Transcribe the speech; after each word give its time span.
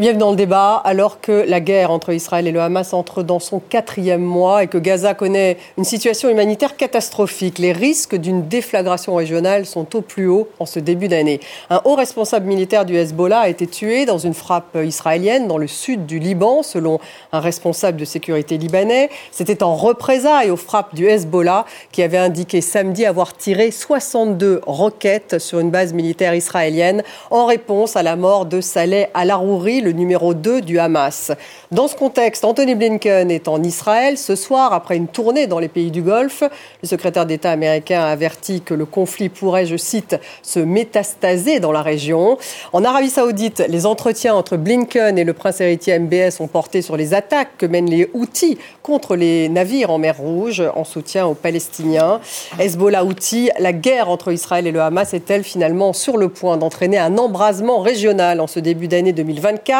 Bienvenue 0.00 0.20
dans 0.20 0.30
le 0.30 0.36
débat. 0.36 0.76
Alors 0.76 1.20
que 1.20 1.44
la 1.46 1.60
guerre 1.60 1.90
entre 1.90 2.14
Israël 2.14 2.46
et 2.46 2.52
le 2.52 2.62
Hamas 2.62 2.94
entre 2.94 3.22
dans 3.22 3.38
son 3.38 3.60
quatrième 3.60 4.22
mois 4.22 4.62
et 4.62 4.66
que 4.66 4.78
Gaza 4.78 5.12
connaît 5.12 5.58
une 5.76 5.84
situation 5.84 6.30
humanitaire 6.30 6.78
catastrophique, 6.78 7.58
les 7.58 7.72
risques 7.72 8.16
d'une 8.16 8.48
déflagration 8.48 9.14
régionale 9.14 9.66
sont 9.66 9.94
au 9.94 10.00
plus 10.00 10.26
haut 10.26 10.48
en 10.58 10.64
ce 10.64 10.78
début 10.78 11.08
d'année. 11.08 11.38
Un 11.68 11.82
haut 11.84 11.96
responsable 11.96 12.46
militaire 12.46 12.86
du 12.86 12.96
Hezbollah 12.96 13.40
a 13.40 13.48
été 13.50 13.66
tué 13.66 14.06
dans 14.06 14.16
une 14.16 14.32
frappe 14.32 14.78
israélienne 14.82 15.46
dans 15.46 15.58
le 15.58 15.66
sud 15.66 16.06
du 16.06 16.18
Liban, 16.18 16.62
selon 16.62 16.98
un 17.32 17.40
responsable 17.40 17.98
de 17.98 18.06
sécurité 18.06 18.56
libanais. 18.56 19.10
C'était 19.32 19.62
en 19.62 19.76
représailles 19.76 20.50
aux 20.50 20.56
frappes 20.56 20.94
du 20.94 21.08
Hezbollah 21.08 21.66
qui 21.92 22.02
avait 22.02 22.16
indiqué 22.16 22.62
samedi 22.62 23.04
avoir 23.04 23.36
tiré 23.36 23.70
62 23.70 24.62
roquettes 24.66 25.38
sur 25.38 25.60
une 25.60 25.70
base 25.70 25.92
militaire 25.92 26.34
israélienne 26.34 27.02
en 27.30 27.44
réponse 27.44 27.96
à 27.96 28.02
la 28.02 28.16
mort 28.16 28.46
de 28.46 28.62
Saleh 28.62 29.10
al-Arouri, 29.12 29.89
numéro 29.92 30.34
2 30.34 30.60
du 30.60 30.78
Hamas. 30.78 31.32
Dans 31.70 31.88
ce 31.88 31.96
contexte, 31.96 32.44
Anthony 32.44 32.74
Blinken 32.74 33.30
est 33.30 33.48
en 33.48 33.62
Israël 33.62 34.18
ce 34.18 34.34
soir 34.36 34.72
après 34.72 34.96
une 34.96 35.08
tournée 35.08 35.46
dans 35.46 35.58
les 35.58 35.68
pays 35.68 35.90
du 35.90 36.02
Golfe. 36.02 36.42
Le 36.82 36.88
secrétaire 36.88 37.26
d'État 37.26 37.50
américain 37.50 38.00
a 38.00 38.10
averti 38.10 38.60
que 38.60 38.74
le 38.74 38.86
conflit 38.86 39.28
pourrait, 39.28 39.66
je 39.66 39.76
cite, 39.76 40.16
se 40.42 40.60
métastaser 40.60 41.60
dans 41.60 41.72
la 41.72 41.82
région. 41.82 42.38
En 42.72 42.84
Arabie 42.84 43.10
saoudite, 43.10 43.62
les 43.68 43.86
entretiens 43.86 44.34
entre 44.34 44.56
Blinken 44.56 45.18
et 45.18 45.24
le 45.24 45.32
prince 45.32 45.60
héritier 45.60 45.98
MBS 45.98 46.40
ont 46.40 46.48
porté 46.48 46.82
sur 46.82 46.96
les 46.96 47.14
attaques 47.14 47.56
que 47.58 47.66
mènent 47.66 47.90
les 47.90 48.10
Houthis 48.14 48.58
contre 48.82 49.16
les 49.16 49.48
navires 49.48 49.90
en 49.90 49.98
mer 49.98 50.16
Rouge 50.18 50.62
en 50.74 50.84
soutien 50.84 51.26
aux 51.26 51.34
Palestiniens. 51.34 52.20
Hezbollah 52.58 53.04
Houthi, 53.04 53.50
la 53.58 53.72
guerre 53.72 54.08
entre 54.10 54.32
Israël 54.32 54.66
et 54.66 54.72
le 54.72 54.80
Hamas 54.80 55.14
est-elle 55.14 55.44
finalement 55.44 55.92
sur 55.92 56.16
le 56.16 56.28
point 56.28 56.56
d'entraîner 56.56 56.98
un 56.98 57.16
embrasement 57.18 57.80
régional 57.80 58.40
en 58.40 58.46
ce 58.46 58.60
début 58.60 58.88
d'année 58.88 59.12
2024 59.12 59.79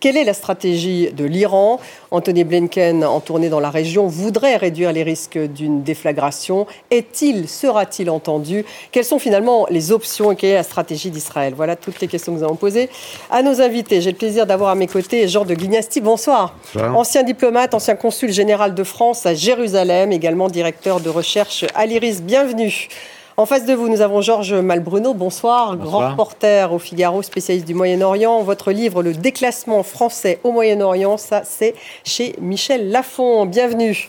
quelle 0.00 0.16
est 0.16 0.24
la 0.24 0.34
stratégie 0.34 1.10
de 1.12 1.24
l'Iran? 1.24 1.80
Anthony 2.10 2.44
Blinken, 2.44 3.04
en 3.04 3.20
tournée 3.20 3.48
dans 3.48 3.60
la 3.60 3.70
région, 3.70 4.06
voudrait 4.06 4.56
réduire 4.56 4.92
les 4.92 5.02
risques 5.02 5.38
d'une 5.38 5.82
déflagration. 5.82 6.66
Est-il, 6.90 7.48
sera-t-il 7.48 8.10
entendu? 8.10 8.64
Quelles 8.92 9.04
sont 9.04 9.18
finalement 9.18 9.66
les 9.70 9.92
options? 9.92 10.32
Et 10.32 10.36
quelle 10.36 10.50
est 10.50 10.54
la 10.54 10.62
stratégie 10.62 11.10
d'Israël? 11.10 11.54
Voilà 11.56 11.76
toutes 11.76 12.00
les 12.00 12.08
questions 12.08 12.32
que 12.32 12.38
nous 12.38 12.44
avons 12.44 12.56
posées 12.56 12.88
à 13.30 13.42
nos 13.42 13.60
invités. 13.60 14.00
J'ai 14.00 14.10
le 14.10 14.16
plaisir 14.16 14.46
d'avoir 14.46 14.70
à 14.70 14.74
mes 14.74 14.86
côtés 14.86 15.26
Jean 15.28 15.44
de 15.44 15.54
Guignasti. 15.54 16.00
Bonsoir. 16.00 16.54
Ancien 16.76 17.22
diplomate, 17.22 17.74
ancien 17.74 17.96
consul 17.96 18.32
général 18.32 18.74
de 18.74 18.84
France 18.84 19.26
à 19.26 19.34
Jérusalem, 19.34 20.12
également 20.12 20.48
directeur 20.48 21.00
de 21.00 21.08
recherche 21.08 21.64
à 21.74 21.86
l'IRIS. 21.86 22.22
Bienvenue. 22.22 22.88
En 23.36 23.46
face 23.46 23.66
de 23.66 23.74
vous, 23.74 23.88
nous 23.88 24.00
avons 24.00 24.20
Georges 24.20 24.54
Malbruno. 24.54 25.12
Bonsoir, 25.12 25.76
grand 25.76 26.10
reporter 26.10 26.72
au 26.72 26.78
Figaro, 26.78 27.20
spécialiste 27.20 27.66
du 27.66 27.74
Moyen-Orient. 27.74 28.40
Votre 28.42 28.70
livre, 28.70 29.02
Le 29.02 29.12
déclassement 29.12 29.82
français 29.82 30.38
au 30.44 30.52
Moyen-Orient, 30.52 31.16
ça 31.16 31.42
c'est 31.44 31.74
chez 32.04 32.36
Michel 32.40 32.92
Lafon. 32.92 33.46
Bienvenue. 33.46 34.08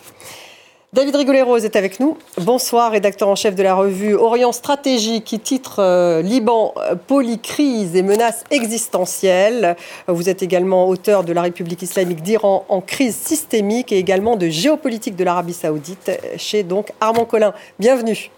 David 0.93 1.15
Rigoleros 1.15 1.57
est 1.57 1.75
avec 1.75 1.99
nous. 1.99 2.19
Bonsoir, 2.37 2.91
rédacteur 2.91 3.27
en 3.27 3.33
chef 3.33 3.55
de 3.55 3.63
la 3.63 3.73
revue 3.73 4.13
Orient 4.13 4.51
Stratégie 4.51 5.23
qui 5.23 5.39
titre 5.39 5.79
euh, 5.79 6.21
Liban, 6.21 6.75
euh, 6.77 6.93
polycrise 6.95 7.95
et 7.95 8.03
menaces 8.03 8.43
existentielles. 8.51 9.75
Vous 10.07 10.29
êtes 10.29 10.43
également 10.43 10.87
auteur 10.87 11.23
de 11.23 11.33
La 11.33 11.41
République 11.41 11.81
islamique 11.81 12.21
d'Iran 12.21 12.63
en 12.69 12.79
crise 12.79 13.15
systémique 13.15 13.91
et 13.91 13.97
également 13.97 14.35
de 14.35 14.49
géopolitique 14.49 15.15
de 15.15 15.23
l'Arabie 15.23 15.53
saoudite 15.53 16.11
chez 16.37 16.61
donc 16.61 16.91
Armand 17.01 17.25
Collin. 17.25 17.55
Bienvenue. 17.79 18.29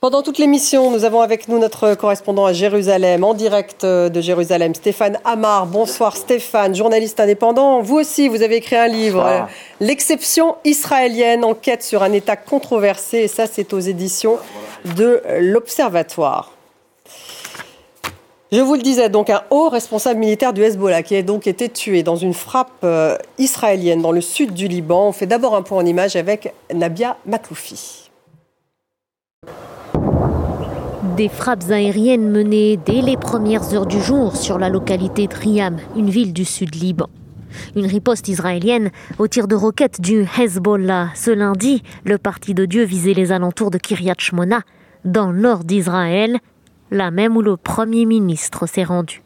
Pendant 0.00 0.22
toute 0.22 0.38
l'émission, 0.38 0.90
nous 0.90 1.04
avons 1.04 1.20
avec 1.20 1.46
nous 1.46 1.58
notre 1.58 1.94
correspondant 1.94 2.46
à 2.46 2.54
Jérusalem, 2.54 3.22
en 3.22 3.34
direct 3.34 3.84
euh, 3.84 4.08
de 4.08 4.22
Jérusalem, 4.22 4.74
Stéphane 4.74 5.18
Amar. 5.26 5.66
Bonsoir 5.66 6.16
Stéphane, 6.16 6.74
journaliste 6.74 7.20
indépendant. 7.20 7.82
Vous 7.82 7.96
aussi, 7.96 8.28
vous 8.28 8.40
avez 8.40 8.56
écrit 8.56 8.76
un 8.76 8.88
livre, 8.88 9.22
euh, 9.26 9.42
L'exception 9.78 10.56
israélienne, 10.64 11.44
enquête 11.44 11.82
sur 11.82 12.02
un 12.02 12.14
État 12.14 12.36
controversé. 12.36 13.18
Et 13.18 13.28
ça, 13.28 13.46
c'est 13.46 13.74
aux 13.74 13.78
éditions 13.78 14.38
de 14.96 15.20
l'Observatoire. 15.38 16.52
Je 18.52 18.60
vous 18.62 18.76
le 18.76 18.82
disais, 18.82 19.10
donc 19.10 19.28
un 19.28 19.42
haut 19.50 19.68
responsable 19.68 20.18
militaire 20.18 20.54
du 20.54 20.62
Hezbollah 20.62 21.02
qui 21.02 21.14
a 21.14 21.20
donc 21.20 21.46
été 21.46 21.68
tué 21.68 22.02
dans 22.02 22.16
une 22.16 22.32
frappe 22.32 22.70
euh, 22.84 23.18
israélienne 23.36 24.00
dans 24.00 24.12
le 24.12 24.22
sud 24.22 24.54
du 24.54 24.66
Liban. 24.66 25.08
On 25.08 25.12
fait 25.12 25.26
d'abord 25.26 25.54
un 25.54 25.60
point 25.60 25.76
en 25.76 25.84
image 25.84 26.16
avec 26.16 26.54
Nabia 26.72 27.18
Makloufi. 27.26 28.09
Des 31.16 31.28
frappes 31.28 31.70
aériennes 31.70 32.30
menées 32.30 32.76
dès 32.76 33.00
les 33.02 33.16
premières 33.16 33.74
heures 33.74 33.86
du 33.86 34.00
jour 34.00 34.36
sur 34.36 34.58
la 34.58 34.68
localité 34.68 35.26
de 35.26 35.98
une 35.98 36.10
ville 36.10 36.32
du 36.32 36.44
sud 36.44 36.74
Liban. 36.74 37.08
Une 37.74 37.86
riposte 37.86 38.28
israélienne 38.28 38.90
au 39.18 39.26
tir 39.26 39.48
de 39.48 39.54
roquettes 39.54 40.00
du 40.00 40.26
Hezbollah. 40.38 41.08
Ce 41.14 41.30
lundi, 41.30 41.82
le 42.04 42.18
parti 42.18 42.54
de 42.54 42.64
Dieu 42.64 42.84
visait 42.84 43.14
les 43.14 43.32
alentours 43.32 43.70
de 43.70 43.78
Kiryat 43.78 44.14
Shmona, 44.18 44.60
dans 45.04 45.32
le 45.32 45.40
nord 45.40 45.64
d'Israël, 45.64 46.38
là 46.90 47.10
même 47.10 47.36
où 47.36 47.42
le 47.42 47.56
Premier 47.56 48.04
ministre 48.04 48.66
s'est 48.66 48.84
rendu. 48.84 49.22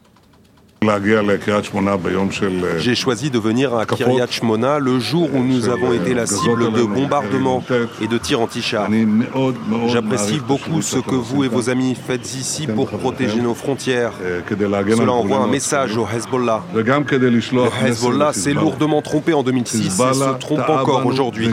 J'ai 2.77 2.95
choisi 2.95 3.29
de 3.29 3.39
venir 3.39 3.75
à 3.75 3.85
Kiryat 3.85 4.27
Shmona 4.29 4.79
le 4.79 4.99
jour 4.99 5.29
où 5.33 5.43
nous 5.43 5.69
avons 5.69 5.93
été 5.93 6.13
la 6.13 6.25
cible 6.25 6.71
de 6.71 6.83
bombardements 6.83 7.63
et 8.01 8.07
de 8.07 8.17
tirs 8.17 8.41
anti-chars. 8.41 8.89
J'apprécie 9.87 10.39
beaucoup 10.39 10.81
ce 10.81 10.97
que 10.97 11.15
vous 11.15 11.43
et 11.43 11.47
vos 11.47 11.69
amis 11.69 11.95
faites 11.95 12.35
ici 12.35 12.67
pour 12.67 12.87
protéger 12.87 13.41
nos 13.41 13.53
frontières. 13.53 14.13
Cela 14.49 15.11
envoie 15.11 15.37
un 15.39 15.47
message 15.47 15.97
au 15.97 16.05
Hezbollah. 16.07 16.63
Le 16.73 17.87
Hezbollah 17.87 18.33
s'est 18.33 18.53
lourdement 18.53 19.01
trompé 19.01 19.33
en 19.33 19.43
2006 19.43 19.85
et 19.85 20.13
se 20.13 20.37
trompe 20.39 20.69
encore 20.69 21.05
aujourd'hui. 21.05 21.49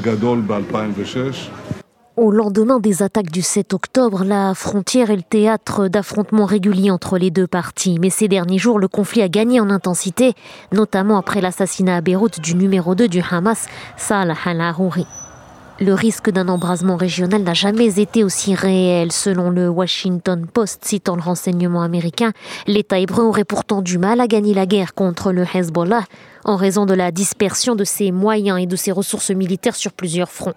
Au 2.19 2.31
lendemain 2.31 2.79
des 2.79 3.03
attaques 3.03 3.31
du 3.31 3.41
7 3.41 3.73
octobre, 3.73 4.23
la 4.23 4.53
frontière 4.55 5.11
est 5.11 5.17
le 5.17 5.23
théâtre 5.23 5.89
d'affrontements 5.89 6.45
réguliers 6.45 6.91
entre 6.91 7.17
les 7.17 7.31
deux 7.31 7.47
parties. 7.47 7.97
Mais 7.99 8.11
ces 8.11 8.29
derniers 8.29 8.59
jours, 8.59 8.79
le 8.79 8.87
conflit 8.87 9.23
a 9.23 9.31
gagné 9.31 9.61
en 9.61 9.71
intensité, 9.71 10.35
notamment 10.73 11.17
après 11.17 11.41
l'assassinat 11.41 11.97
à 11.97 12.01
Beyrouth 12.03 12.39
du 12.39 12.55
numéro 12.55 12.95
2 12.95 13.09
du 13.09 13.23
Hamas, 13.31 13.67
Salah 13.97 14.37
al-Arouri. 14.45 15.07
Le 15.81 15.95
risque 15.95 16.29
d'un 16.29 16.49
embrasement 16.49 16.97
régional 16.97 17.45
n'a 17.45 17.55
jamais 17.55 17.99
été 17.99 18.25
aussi 18.25 18.55
réel. 18.55 19.11
Selon 19.11 19.49
le 19.49 19.71
Washington 19.71 20.47
Post, 20.47 20.85
citant 20.85 21.17
le 21.17 21.23
renseignement 21.23 21.81
américain, 21.81 22.33
l'État 22.67 22.99
hébreu 22.99 23.25
aurait 23.25 23.45
pourtant 23.45 23.81
du 23.81 23.97
mal 23.97 24.21
à 24.21 24.27
gagner 24.27 24.53
la 24.53 24.67
guerre 24.67 24.93
contre 24.93 25.33
le 25.33 25.47
Hezbollah 25.55 26.05
en 26.45 26.57
raison 26.57 26.85
de 26.85 26.93
la 26.93 27.11
dispersion 27.11 27.75
de 27.75 27.85
ses 27.85 28.13
moyens 28.13 28.61
et 28.61 28.67
de 28.67 28.77
ses 28.77 28.93
ressources 28.93 29.31
militaires 29.31 29.77
sur 29.77 29.95
plusieurs 29.95 30.31
fronts. 30.31 30.53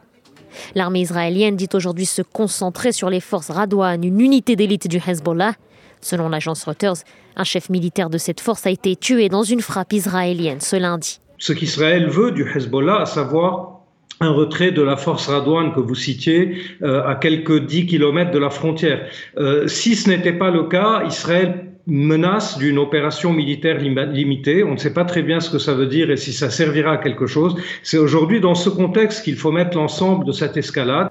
L'armée 0.76 1.02
israélienne 1.02 1.56
dit 1.56 1.70
aujourd'hui 1.74 2.06
se 2.06 2.22
concentrer 2.22 2.92
sur 2.92 3.10
les 3.10 3.20
forces 3.20 3.50
Radwan, 3.50 4.04
une 4.04 4.22
unité 4.22 4.56
d'élite 4.56 4.88
du 4.88 4.98
Hezbollah. 5.06 5.54
Selon 6.02 6.30
l'agence 6.30 6.64
Reuters, 6.64 6.98
un 7.36 7.44
chef 7.44 7.70
militaire 7.70 8.10
de 8.10 8.18
cette 8.18 8.40
force 8.40 8.66
a 8.66 8.70
été 8.70 8.96
tué 8.96 9.30
dans 9.30 9.44
une 9.44 9.62
frappe 9.62 9.94
israélienne 9.94 10.62
ce 10.62 10.76
lundi. 10.76 11.20
Ce 11.38 11.54
qu'Israël 11.54 12.10
veut 12.10 12.32
du 12.32 12.50
Hezbollah, 12.50 13.02
à 13.02 13.06
savoir 13.06 13.76
un 14.20 14.32
retrait 14.32 14.72
de 14.72 14.82
la 14.82 14.98
force 14.98 15.28
Radwan 15.28 15.74
que 15.74 15.80
vous 15.80 15.96
citiez 15.96 16.58
euh, 16.82 17.06
à 17.06 17.16
quelques 17.16 17.66
dix 17.66 17.86
kilomètres 17.86 18.32
de 18.32 18.40
la 18.40 18.50
frontière. 18.50 19.08
Euh, 19.38 19.68
si 19.68 19.96
ce 19.96 20.10
n'était 20.10 20.34
pas 20.34 20.52
le 20.52 20.64
cas, 20.64 21.04
Israël 21.06 21.75
menace 21.88 22.58
d'une 22.58 22.78
opération 22.78 23.34
militaire 23.34 23.78
limitée. 23.80 24.64
On 24.64 24.74
ne 24.74 24.78
sait 24.78 24.94
pas 24.94 25.06
très 25.06 25.24
bien 25.24 25.40
ce 25.40 25.50
que 25.50 25.60
ça 25.60 25.74
veut 25.74 25.88
dire 25.88 26.10
et 26.12 26.18
si 26.18 26.34
ça 26.34 26.50
servira 26.50 26.94
à 26.94 26.98
quelque 26.98 27.28
chose. 27.28 27.56
C'est 27.84 27.98
aujourd'hui 27.98 28.40
dans 28.40 28.56
ce 28.56 28.70
contexte 28.70 29.24
qu'il 29.24 29.36
faut 29.36 29.52
mettre 29.52 29.78
l'ensemble 29.78 30.26
de 30.26 30.32
cette 30.32 30.58
escalade. 30.58 31.10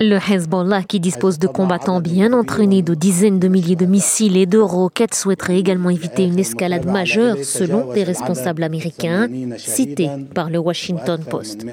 Le 0.00 0.16
Hezbollah, 0.16 0.82
qui 0.82 1.00
dispose 1.00 1.38
de 1.38 1.46
combattants 1.46 2.00
bien 2.00 2.32
entraînés, 2.32 2.82
de 2.82 2.94
dizaines 2.94 3.38
de 3.38 3.48
milliers 3.48 3.76
de 3.76 3.86
missiles 3.86 4.36
et 4.36 4.46
de 4.46 4.58
roquettes, 4.58 5.14
souhaiterait 5.14 5.58
également 5.58 5.90
éviter 5.90 6.24
une 6.24 6.38
escalade 6.38 6.86
majeure, 6.86 7.36
selon 7.42 7.92
des 7.92 8.04
responsables 8.04 8.62
américains, 8.62 9.28
cités 9.56 10.10
par 10.34 10.50
le 10.50 10.58
Washington 10.58 11.20
Post. 11.28 11.66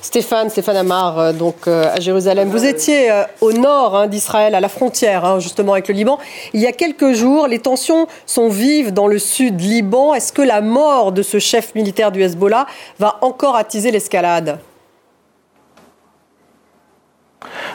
Stéphane, 0.00 0.50
Stéphane 0.50 0.76
Amar, 0.76 1.18
euh, 1.18 1.32
donc 1.32 1.66
euh, 1.66 1.92
à 1.92 2.00
Jérusalem. 2.00 2.48
Vous 2.48 2.64
étiez 2.64 3.10
euh, 3.10 3.24
au 3.40 3.52
nord 3.52 3.96
hein, 3.96 4.06
d'Israël, 4.06 4.54
à 4.54 4.60
la 4.60 4.68
frontière 4.68 5.24
hein, 5.24 5.40
justement 5.40 5.72
avec 5.72 5.88
le 5.88 5.94
Liban. 5.94 6.18
Il 6.52 6.60
y 6.60 6.66
a 6.66 6.72
quelques 6.72 7.12
jours, 7.12 7.46
les 7.46 7.58
tensions 7.58 8.06
sont 8.26 8.48
vives 8.48 8.92
dans 8.92 9.06
le 9.06 9.18
sud 9.18 9.60
Liban. 9.60 10.14
Est-ce 10.14 10.32
que 10.32 10.42
la 10.42 10.60
mort 10.60 11.12
de 11.12 11.22
ce 11.22 11.38
chef 11.38 11.74
militaire 11.74 12.12
du 12.12 12.22
Hezbollah 12.22 12.66
va 12.98 13.18
encore 13.22 13.56
attiser 13.56 13.90
l'escalade? 13.90 14.58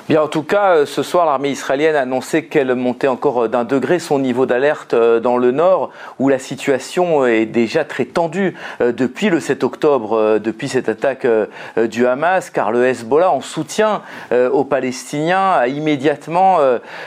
Bien, 0.09 0.24
en 0.24 0.27
tout 0.27 0.42
cas, 0.42 0.77
euh, 0.77 0.86
ce 0.88 1.03
soir, 1.03 1.27
l'armée 1.27 1.51
israélienne 1.51 1.95
a 1.95 2.01
annoncé 2.01 2.45
qu'elle 2.45 2.74
montait 2.74 3.07
encore 3.07 3.44
euh, 3.44 3.48
d'un 3.48 3.63
degré 3.63 4.00
son 4.00 4.18
niveau 4.18 4.48
d'alerte 4.48 4.95
euh, 4.95 5.19
dans 5.19 5.38
le 5.38 5.51
nord, 5.51 5.92
où 6.18 6.27
la 6.27 6.39
situation 6.39 7.24
est 7.25 7.45
déjà 7.45 7.86
très 7.86 8.06
tendue 8.06 8.56
depuis 8.80 9.30
le 9.30 9.39
7 9.39 9.63
octobre, 9.63 10.39
depuis 10.39 10.68
cette 10.68 10.89
attaque 10.89 11.27
du 11.77 12.07
Hamas, 12.07 12.50
car 12.50 12.71
le 12.71 12.86
Hezbollah, 12.86 13.31
en 13.31 13.42
soutien 13.42 14.01
aux 14.31 14.63
Palestiniens, 14.63 15.51
a 15.51 15.68
immédiatement 15.68 16.59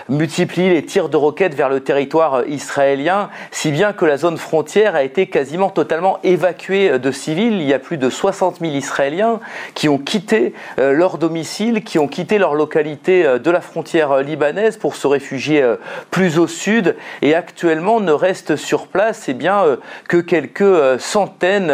multiplié 0.09 0.71
les 0.71 0.85
tirs 0.85 1.09
de 1.09 1.17
roquettes 1.17 1.55
vers 1.55 1.69
le 1.69 1.81
territoire 1.81 2.47
israélien, 2.47 3.31
si 3.51 3.71
bien 3.71 3.93
que 3.93 4.05
la 4.05 4.17
zone 4.17 4.37
frontière 4.37 4.95
a 4.95 5.03
été 5.03 5.27
quasiment 5.27 5.71
totalement 5.71 6.19
évacuée 6.23 6.99
de 6.99 7.11
civils. 7.11 7.55
Il 7.55 7.67
y 7.67 7.75
a 7.75 7.79
plus 7.79 7.99
de 7.99 8.11
60 8.11 8.59
000 8.61 8.73
Israéliens 8.73 9.41
qui 9.75 9.89
ont 9.89 9.99
quitté 9.99 10.55
leur 10.79 11.19
domicile, 11.19 11.83
qui 11.85 11.99
ont 11.99 12.09
quitté 12.09 12.39
leur 12.39 12.55
localité 12.55 12.84
euh, 13.09 13.39
de 13.39 13.51
la 13.51 13.61
frontière 13.61 14.13
euh, 14.13 14.23
libanaise 14.23 14.77
pour 14.77 14.97
se 14.97 15.07
réfugier 15.07 15.63
euh, 15.63 15.77
plus 16.11 16.39
au 16.39 16.47
sud. 16.47 16.97
Et 17.23 17.35
actuellement 17.35 18.01
ne 18.01 18.13
reste 18.13 18.57
sur 18.57 18.87
place 18.89 19.29
eh 19.29 19.35
bien, 19.35 19.63
que 20.09 20.19
quelques 20.19 21.01
centaines 21.01 21.73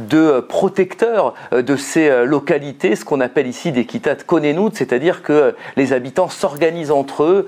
de 0.00 0.40
protecteurs 0.40 1.34
de 1.52 1.76
ces 1.76 2.24
localités, 2.24 2.96
ce 2.96 3.04
qu'on 3.04 3.20
appelle 3.20 3.46
ici 3.46 3.72
des 3.72 3.84
kitat 3.84 4.16
konenout, 4.26 4.70
c'est-à-dire 4.74 5.22
que 5.22 5.54
les 5.76 5.92
habitants 5.92 6.28
s'organisent 6.28 6.90
entre 6.90 7.24
eux 7.24 7.46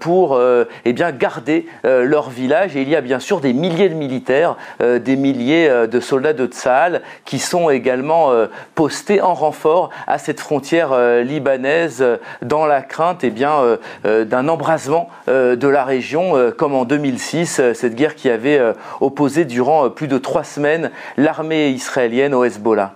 pour 0.00 0.40
eh 0.84 0.92
bien, 0.92 1.12
garder 1.12 1.66
leur 1.82 2.30
village. 2.30 2.76
Et 2.76 2.82
il 2.82 2.88
y 2.88 2.96
a 2.96 3.00
bien 3.00 3.18
sûr 3.18 3.40
des 3.40 3.52
milliers 3.52 3.88
de 3.88 3.94
militaires, 3.94 4.56
des 4.80 5.16
milliers 5.16 5.86
de 5.90 6.00
soldats 6.00 6.32
de 6.32 6.46
Tsahal 6.46 7.02
qui 7.24 7.38
sont 7.38 7.70
également 7.70 8.32
postés 8.74 9.20
en 9.20 9.34
renfort 9.34 9.90
à 10.06 10.18
cette 10.18 10.40
frontière 10.40 10.96
libanaise 11.22 12.04
dans 12.44 12.66
la 12.66 12.82
crainte 12.82 13.24
eh 13.24 13.30
bien, 13.30 13.58
euh, 13.58 13.76
euh, 14.04 14.24
d'un 14.24 14.48
embrasement 14.48 15.08
euh, 15.28 15.56
de 15.56 15.66
la 15.66 15.84
région, 15.84 16.52
comme 16.56 16.74
en 16.74 16.84
2006, 16.84 17.60
cette 17.74 17.94
guerre 17.94 18.14
qui 18.14 18.30
avait 18.30 18.60
opposé 19.00 19.44
durant 19.44 19.90
plus 19.90 20.08
de 20.08 20.18
trois 20.18 20.44
semaines 20.44 20.90
l'armée 21.16 21.70
israélienne 21.70 22.34
au 22.34 22.44
Hezbollah. 22.44 22.94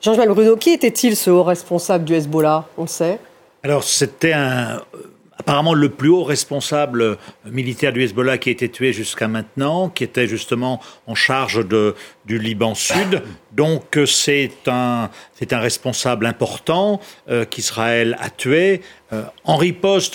Jean-Joël 0.00 0.28
Bruno, 0.28 0.56
qui 0.56 0.70
était-il 0.70 1.16
ce 1.16 1.30
haut 1.30 1.42
responsable 1.42 2.04
du 2.04 2.14
Hezbollah? 2.14 2.64
On 2.76 2.82
le 2.82 2.88
sait 2.88 3.18
Alors, 3.62 3.84
c'était 3.84 4.32
un 4.32 4.80
apparemment 5.44 5.74
le 5.74 5.90
plus 5.90 6.08
haut 6.08 6.24
responsable 6.24 7.18
militaire 7.44 7.92
du 7.92 8.02
Hezbollah 8.02 8.38
qui 8.38 8.48
a 8.48 8.52
été 8.52 8.70
tué 8.70 8.94
jusqu'à 8.94 9.28
maintenant, 9.28 9.90
qui 9.90 10.02
était 10.02 10.26
justement 10.26 10.80
en 11.06 11.14
charge 11.14 11.66
du 12.24 12.38
Liban 12.38 12.74
Sud. 12.74 13.22
Donc 13.52 13.98
c'est 14.06 14.52
un, 14.66 15.10
c'est 15.34 15.52
un 15.52 15.58
responsable 15.58 16.24
important 16.24 16.98
euh, 17.28 17.44
qu'Israël 17.44 18.16
a 18.20 18.30
tué. 18.30 18.80
Euh, 19.12 19.22
en 19.44 19.56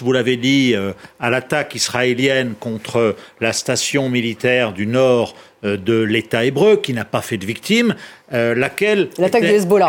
vous 0.01 0.11
l'avez 0.11 0.35
dit, 0.35 0.73
euh, 0.75 0.93
à 1.19 1.29
l'attaque 1.29 1.75
israélienne 1.75 2.55
contre 2.59 3.15
la 3.39 3.53
station 3.53 4.09
militaire 4.09 4.73
du 4.73 4.87
nord 4.87 5.35
euh, 5.35 5.48
de 5.63 6.01
l'État 6.01 6.45
hébreu, 6.45 6.77
qui 6.77 6.93
n'a 6.93 7.05
pas 7.05 7.21
fait 7.21 7.37
de 7.37 7.45
victimes, 7.45 7.95
euh, 8.33 8.55
laquelle 8.55 9.09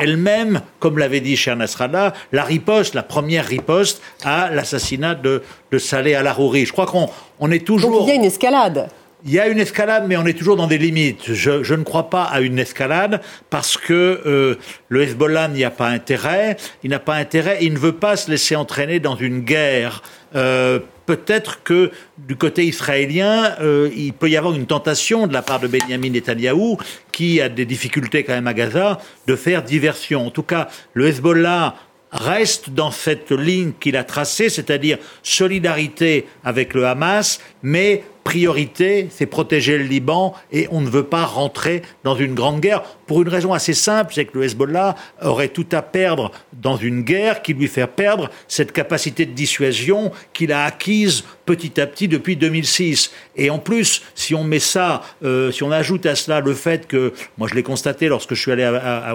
elle-même, 0.02 0.62
comme 0.78 0.98
l'avait 0.98 1.20
dit 1.20 1.36
Cher 1.36 1.56
Nasrallah, 1.56 2.12
la 2.32 2.42
riposte, 2.42 2.94
la 2.94 3.02
première 3.02 3.46
riposte 3.46 4.02
à 4.24 4.50
l'assassinat 4.50 5.14
de, 5.14 5.42
de 5.70 5.78
Saleh 5.78 6.14
al-Arouri. 6.14 6.66
Je 6.66 6.72
crois 6.72 6.86
qu'on 6.86 7.08
on 7.38 7.50
est 7.50 7.64
toujours... 7.64 7.90
Donc 7.90 8.02
il 8.04 8.08
y 8.08 8.12
a 8.12 8.14
une 8.16 8.24
escalade 8.24 8.88
il 9.24 9.32
y 9.32 9.38
a 9.38 9.48
une 9.48 9.58
escalade, 9.58 10.04
mais 10.06 10.16
on 10.16 10.26
est 10.26 10.38
toujours 10.38 10.56
dans 10.56 10.66
des 10.66 10.78
limites. 10.78 11.32
Je, 11.32 11.74
ne 11.74 11.82
crois 11.82 12.10
pas 12.10 12.24
à 12.24 12.40
une 12.40 12.58
escalade 12.58 13.20
parce 13.50 13.76
que 13.76 14.22
euh, 14.26 14.54
le 14.88 15.02
Hezbollah 15.02 15.48
n'y 15.48 15.64
a 15.64 15.70
pas 15.70 15.88
intérêt. 15.88 16.56
Il 16.82 16.90
n'a 16.90 16.98
pas 16.98 17.16
intérêt. 17.16 17.58
Il 17.60 17.74
ne 17.74 17.78
veut 17.78 17.92
pas 17.92 18.16
se 18.16 18.30
laisser 18.30 18.56
entraîner 18.56 19.00
dans 19.00 19.16
une 19.16 19.40
guerre. 19.40 20.02
Euh, 20.34 20.78
peut-être 21.06 21.62
que 21.62 21.90
du 22.18 22.36
côté 22.36 22.64
israélien, 22.64 23.56
euh, 23.60 23.90
il 23.94 24.12
peut 24.12 24.30
y 24.30 24.36
avoir 24.36 24.54
une 24.54 24.66
tentation 24.66 25.26
de 25.26 25.32
la 25.32 25.42
part 25.42 25.60
de 25.60 25.68
Benjamin 25.68 26.10
Netanyahou, 26.10 26.78
qui 27.12 27.40
a 27.40 27.48
des 27.48 27.66
difficultés 27.66 28.24
quand 28.24 28.34
même 28.34 28.46
à 28.46 28.54
Gaza, 28.54 29.00
de 29.26 29.36
faire 29.36 29.62
diversion. 29.62 30.26
En 30.26 30.30
tout 30.30 30.44
cas, 30.44 30.68
le 30.94 31.08
Hezbollah 31.08 31.74
reste 32.12 32.70
dans 32.70 32.90
cette 32.90 33.30
ligne 33.30 33.72
qu'il 33.78 33.96
a 33.96 34.04
tracée, 34.04 34.48
c'est-à-dire 34.48 34.98
solidarité 35.22 36.26
avec 36.44 36.74
le 36.74 36.86
Hamas, 36.86 37.40
mais 37.62 38.02
priorité, 38.30 39.08
c'est 39.10 39.26
protéger 39.26 39.76
le 39.76 39.82
Liban 39.82 40.34
et 40.52 40.68
on 40.70 40.80
ne 40.80 40.88
veut 40.88 41.02
pas 41.02 41.24
rentrer 41.24 41.82
dans 42.04 42.14
une 42.14 42.32
grande 42.32 42.60
guerre 42.60 42.84
pour 43.10 43.22
une 43.22 43.28
raison 43.28 43.52
assez 43.52 43.74
simple, 43.74 44.12
c'est 44.14 44.24
que 44.24 44.38
le 44.38 44.44
Hezbollah 44.44 44.94
aurait 45.20 45.48
tout 45.48 45.66
à 45.72 45.82
perdre 45.82 46.30
dans 46.52 46.76
une 46.76 47.02
guerre 47.02 47.42
qui 47.42 47.54
lui 47.54 47.66
fait 47.66 47.88
perdre 47.88 48.30
cette 48.46 48.70
capacité 48.70 49.26
de 49.26 49.32
dissuasion 49.32 50.12
qu'il 50.32 50.52
a 50.52 50.64
acquise 50.64 51.24
petit 51.44 51.80
à 51.80 51.88
petit 51.88 52.06
depuis 52.06 52.36
2006. 52.36 53.10
Et 53.34 53.50
en 53.50 53.58
plus, 53.58 54.02
si 54.14 54.32
on 54.36 54.44
met 54.44 54.60
ça, 54.60 55.02
euh, 55.24 55.50
si 55.50 55.64
on 55.64 55.72
ajoute 55.72 56.06
à 56.06 56.14
cela 56.14 56.38
le 56.38 56.54
fait 56.54 56.86
que, 56.86 57.12
moi 57.36 57.48
je 57.48 57.56
l'ai 57.56 57.64
constaté 57.64 58.06
lorsque 58.06 58.34
je 58.34 58.40
suis 58.40 58.52
allé 58.52 58.64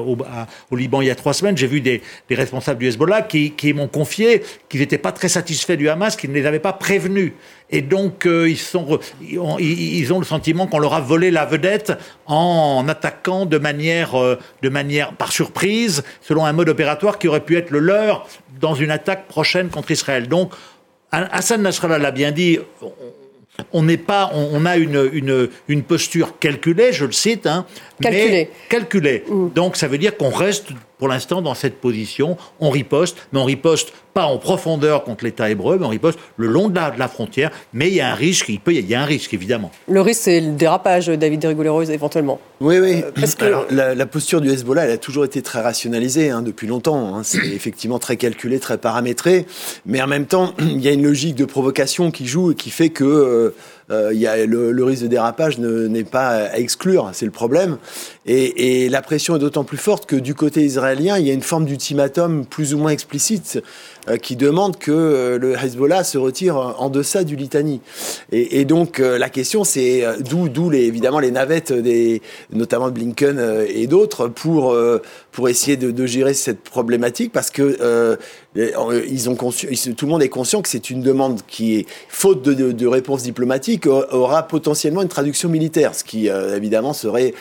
au, 0.05 0.75
Liban 0.75 0.99
il 0.99 1.07
y 1.07 1.09
a 1.09 1.15
trois 1.15 1.33
semaines, 1.33 1.55
j'ai 1.55 1.67
vu 1.67 1.79
des, 1.79 2.01
responsables 2.29 2.79
du 2.79 2.87
Hezbollah 2.87 3.21
qui, 3.21 3.51
qui 3.51 3.71
m'ont 3.71 3.87
confié 3.87 4.43
qu'ils 4.67 4.81
n'étaient 4.81 4.97
pas 4.97 5.13
très 5.13 5.29
satisfaits 5.29 5.77
du 5.77 5.87
Hamas, 5.87 6.17
qu'ils 6.17 6.31
ne 6.31 6.35
les 6.35 6.45
avaient 6.45 6.59
pas 6.59 6.73
prévenus. 6.73 7.31
Et 7.71 7.81
donc, 7.81 8.25
euh, 8.25 8.49
ils, 8.49 8.57
sont, 8.57 8.99
ils 9.21 10.13
ont 10.13 10.19
le 10.19 10.25
sentiment 10.25 10.67
qu'on 10.67 10.77
leur 10.77 10.93
a 10.93 11.01
volé 11.01 11.31
la 11.31 11.45
vedette 11.45 11.93
en 12.27 12.85
attaquant 12.87 13.45
de 13.45 13.57
manière, 13.57 14.19
euh, 14.19 14.37
de 14.61 14.69
manière 14.69 15.13
par 15.13 15.31
surprise, 15.31 16.03
selon 16.21 16.45
un 16.45 16.53
mode 16.53 16.69
opératoire 16.69 17.17
qui 17.17 17.27
aurait 17.27 17.43
pu 17.43 17.57
être 17.57 17.71
le 17.71 17.79
leur 17.79 18.27
dans 18.59 18.75
une 18.75 18.91
attaque 18.91 19.27
prochaine 19.27 19.69
contre 19.69 19.91
Israël. 19.91 20.27
Donc, 20.27 20.53
Hassan 21.11 21.61
Nasrallah 21.61 21.97
l'a 21.97 22.11
bien 22.11 22.31
dit, 22.31 22.59
on 23.71 23.83
n'est 23.83 23.97
pas, 23.97 24.31
on, 24.33 24.65
a 24.65 24.77
une, 24.77 25.09
une, 25.13 25.49
une, 25.67 25.83
posture 25.83 26.39
calculée, 26.39 26.91
je 26.91 27.05
le 27.05 27.13
cite, 27.13 27.47
hein, 27.47 27.65
calculée. 28.01 28.49
calculée. 28.69 29.23
Mmh. 29.27 29.49
Donc 29.55 29.75
ça 29.75 29.87
veut 29.87 29.97
dire 29.97 30.17
qu'on 30.17 30.29
reste 30.29 30.67
pour 30.97 31.07
l'instant 31.07 31.41
dans 31.41 31.53
cette 31.53 31.75
position. 31.75 32.37
On 32.59 32.69
riposte, 32.69 33.17
mais 33.31 33.39
on 33.39 33.45
riposte 33.45 33.93
pas 34.13 34.25
en 34.25 34.37
profondeur 34.37 35.03
contre 35.03 35.25
l'État 35.25 35.49
hébreu, 35.49 35.77
mais 35.77 35.85
on 35.85 35.89
riposte 35.89 36.17
le 36.37 36.47
long 36.47 36.69
de 36.69 36.75
la, 36.75 37.07
frontière. 37.09 37.51
Mais 37.73 37.89
il 37.89 37.95
y 37.95 38.01
a 38.01 38.09
un 38.09 38.15
risque, 38.15 38.47
il 38.47 38.61
peut, 38.61 38.73
il 38.73 38.87
y 38.87 38.95
a 38.95 39.01
un 39.01 39.05
risque 39.05 39.33
évidemment. 39.33 39.71
Le 39.89 39.99
risque, 39.99 40.21
c'est 40.23 40.39
le 40.39 40.53
dérapage, 40.53 41.07
David 41.07 41.43
Rigoleros, 41.43 41.83
éventuellement. 41.83 42.39
Oui, 42.61 42.79
oui. 42.79 43.03
Euh, 43.03 43.11
parce 43.13 43.35
que... 43.35 43.45
la, 43.71 44.05
posture 44.05 44.39
du 44.39 44.49
Hezbollah, 44.49 44.85
elle 44.85 44.91
a 44.91 44.97
toujours 44.97 45.25
été 45.25 45.41
très 45.41 45.61
rationalisée 45.61 46.29
hein, 46.29 46.41
depuis 46.41 46.65
longtemps. 46.65 47.13
Hein. 47.13 47.23
C'est 47.23 47.45
effectivement 47.53 47.99
très 47.99 48.15
calculé, 48.15 48.59
très 48.59 48.77
paramétré. 48.77 49.45
Mais 49.85 50.01
en 50.01 50.07
même 50.07 50.25
temps, 50.25 50.53
il 50.59 50.79
y 50.79 50.87
a 50.87 50.91
une 50.91 51.03
logique 51.03 51.35
de 51.35 51.45
provocation 51.45 52.09
qui 52.09 52.25
joue 52.25 52.51
et 52.51 52.55
qui 52.55 52.69
fait 52.69 52.89
que 52.89 53.03
euh, 53.03 53.55
euh, 53.91 54.13
y 54.13 54.25
a 54.25 54.45
le, 54.45 54.83
risque 54.83 55.03
de 55.03 55.07
dérapage 55.07 55.59
n'est 55.59 56.03
pas 56.03 56.27
à 56.27 56.57
exclure, 56.57 57.09
c'est 57.13 57.25
le 57.25 57.31
problème. 57.31 57.77
Et, 58.25 58.83
et 58.85 58.89
la 58.89 59.01
pression 59.01 59.35
est 59.35 59.39
d'autant 59.39 59.63
plus 59.63 59.77
forte 59.77 60.05
que 60.05 60.15
du 60.15 60.33
côté 60.33 60.63
israélien, 60.63 61.17
il 61.17 61.27
y 61.27 61.29
a 61.29 61.33
une 61.33 61.43
forme 61.43 61.65
d'ultimatum 61.65 62.45
plus 62.45 62.73
ou 62.73 62.79
moins 62.79 62.91
explicite 62.91 63.61
euh, 64.07 64.17
qui 64.17 64.35
demande 64.35 64.77
que 64.77 64.91
euh, 64.91 65.39
le 65.39 65.55
Hezbollah 65.55 66.03
se 66.03 66.19
retire 66.19 66.57
en 66.57 66.89
deçà 66.89 67.23
du 67.23 67.35
Litanie. 67.35 67.81
Et, 68.31 68.59
et 68.59 68.65
donc 68.65 68.99
euh, 68.99 69.17
la 69.17 69.29
question, 69.29 69.63
c'est 69.63 70.03
d'où, 70.19 70.47
d'où 70.47 70.69
les, 70.69 70.83
évidemment 70.83 71.17
les 71.17 71.31
navettes, 71.31 71.73
des, 71.73 72.21
notamment 72.51 72.89
de 72.89 72.93
Blinken 72.93 73.65
et 73.67 73.87
d'autres, 73.87 74.27
pour 74.27 74.77
pour 75.35 75.49
essayer 75.49 75.77
de, 75.77 76.05
gérer 76.05 76.33
cette 76.33 76.61
problématique, 76.61 77.31
parce 77.31 77.51
que 77.51 78.17
ils 78.55 79.29
ont 79.29 79.35
tout 79.35 80.05
le 80.05 80.07
monde 80.07 80.23
est 80.23 80.29
conscient 80.29 80.61
que 80.61 80.69
c'est 80.69 80.89
une 80.89 81.01
demande 81.01 81.41
qui 81.45 81.75
est 81.75 81.85
faute 82.07 82.41
de, 82.41 82.87
réponse 82.87 83.23
diplomatique 83.23 83.85
aura 83.85 84.47
potentiellement 84.47 85.01
une 85.01 85.09
traduction 85.09 85.49
militaire, 85.49 85.93
ce 85.93 86.03
qui 86.03 86.27
évidemment 86.27 86.93
serait 86.93 87.33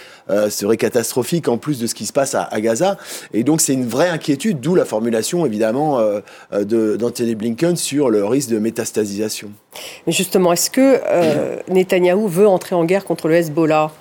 serait 0.48 0.76
catastrophique 0.76 1.48
en 1.48 1.56
plus 1.56 1.78
de 1.78 1.86
ce 1.86 1.94
qui 1.94 2.06
se 2.06 2.12
passe 2.12 2.34
à, 2.34 2.42
à 2.42 2.60
Gaza. 2.60 2.98
Et 3.32 3.44
donc 3.44 3.60
c'est 3.60 3.74
une 3.74 3.86
vraie 3.86 4.08
inquiétude, 4.08 4.60
d'où 4.60 4.74
la 4.74 4.84
formulation 4.84 5.46
évidemment 5.46 6.00
euh, 6.52 6.96
d'Anthony 6.96 7.34
Blinken 7.34 7.76
sur 7.76 8.10
le 8.10 8.24
risque 8.24 8.50
de 8.50 8.58
métastasisation. 8.58 9.50
Mais 10.06 10.12
justement, 10.12 10.52
est-ce 10.52 10.70
que 10.70 11.00
euh, 11.06 11.56
Netanyahou 11.68 12.28
veut 12.28 12.46
entrer 12.46 12.74
en 12.74 12.84
guerre 12.84 13.04
contre 13.04 13.28
le 13.28 13.34
Hezbollah? 13.34 13.92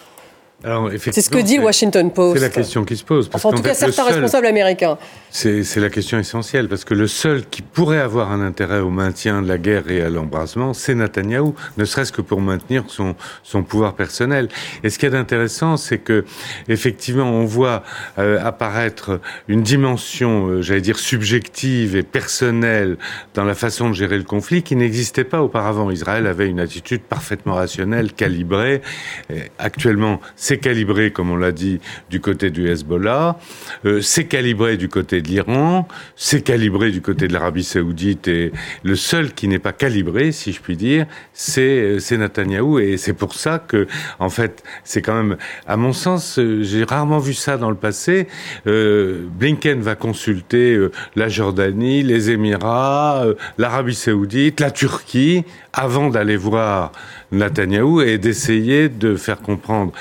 C'est 0.64 1.22
ce 1.22 1.30
que 1.30 1.40
dit 1.40 1.58
le 1.58 1.64
Washington 1.64 2.10
Post. 2.12 2.38
C'est 2.38 2.44
la 2.44 2.50
question 2.50 2.86
qui 2.86 2.96
se 2.96 3.04
pose. 3.04 3.30
en 3.34 3.52
tout 3.52 3.62
cas, 3.62 3.74
certains 3.74 4.06
responsables 4.06 4.46
américains. 4.46 4.98
C'est 5.30 5.78
la 5.78 5.90
question 5.90 6.20
essentielle, 6.20 6.70
parce 6.70 6.86
que 6.86 6.94
le 6.94 7.08
seul 7.08 7.46
qui 7.46 7.62
pourrait 7.62 8.00
avoir 8.00 8.32
un 8.32 8.42
intérêt 8.42 8.80
au 8.80 8.90
maintien 8.90 9.42
de 9.42 9.48
la 9.48 9.58
guerre 9.58 9.90
et 9.90 10.02
à 10.02 10.10
l'embrasement, 10.10 10.74
c'est 10.74 10.96
Netanyahou, 10.96 11.56
ne 11.78 11.86
serait-ce 11.86 12.12
que 12.12 12.22
pour 12.22 12.40
maintenir 12.40 12.86
son, 12.88 13.16
son 13.42 13.64
pouvoir 13.64 13.96
personnel. 13.96 14.48
Et 14.84 14.90
ce 14.90 15.00
qui 15.00 15.06
est 15.06 15.16
intéressant, 15.16 15.76
c'est 15.76 15.98
que 15.98 16.24
effectivement, 16.70 17.30
on 17.30 17.46
voit 17.46 17.84
euh, 18.20 18.40
apparaître 18.44 19.20
une 19.48 19.64
dimension, 19.64 20.48
euh, 20.48 20.62
j'allais 20.62 20.82
dire, 20.82 21.00
subjective 21.00 21.96
et 21.96 22.04
personnelle 22.04 22.98
dans 23.34 23.44
la 23.44 23.56
façon 23.56 23.90
de 23.90 23.96
gérer 23.96 24.18
le 24.18 24.24
conflit 24.24 24.64
qui 24.64 24.76
n'existait 24.76 25.24
pas 25.24 25.42
auparavant. 25.42 25.92
Israël 25.92 26.28
avait 26.28 26.48
une 26.48 26.60
attitude 26.60 27.02
parfaitement 27.02 27.56
rationnelle, 27.56 28.14
calibrée. 28.14 28.82
actuellement, 29.58 30.22
c'est 30.36 30.53
calibré, 30.58 31.12
comme 31.12 31.32
on 31.32 31.36
l'a 31.36 31.52
dit, 31.52 31.80
du 32.10 32.20
côté 32.20 32.50
du 32.50 32.70
Hezbollah, 32.70 33.38
euh, 33.86 34.02
c'est 34.02 34.26
calibré 34.26 34.78
du 34.78 34.90
côté 34.90 35.22
de 35.22 35.28
l'Iran, 35.28 35.88
c'est 36.16 36.42
calibré 36.42 36.92
du 36.92 37.02
côté 37.02 37.28
de 37.28 37.34
l'Arabie 37.34 37.64
saoudite, 37.64 38.28
et 38.28 38.52
le 38.84 38.96
seul 38.96 39.34
qui 39.34 39.48
n'est 39.48 39.60
pas 39.60 39.74
calibré, 39.74 40.32
si 40.32 40.52
je 40.52 40.62
puis 40.62 40.78
dire, 40.78 41.06
c'est 41.34 42.00
c'est 42.00 42.18
Netanyahou, 42.18 42.80
et 42.80 42.98
c'est 42.98 43.14
pour 43.14 43.36
ça 43.36 43.60
que, 43.60 43.88
en 44.20 44.30
fait, 44.30 44.64
c'est 44.84 45.02
quand 45.02 45.16
même, 45.16 45.38
à 45.68 45.78
mon 45.78 45.94
sens, 45.94 46.40
j'ai 46.62 46.84
rarement 46.84 47.20
vu 47.20 47.34
ça 47.34 47.58
dans 47.58 47.70
le 47.70 47.76
passé. 47.76 48.28
Blinken 48.66 49.82
va 49.82 49.96
consulter 49.96 50.78
la 51.16 51.30
Jordanie, 51.30 52.04
les 52.04 52.32
Émirats, 52.32 53.26
l'Arabie 53.58 53.96
saoudite, 53.96 54.60
la 54.60 54.72
Turquie, 54.72 55.44
avant 55.74 56.10
d'aller 56.10 56.38
voir 56.38 56.92
Netanyahou 57.32 58.02
et 58.02 58.18
d'essayer 58.18 58.90
de 58.90 59.16
faire 59.16 59.42
comprendre 59.42 59.92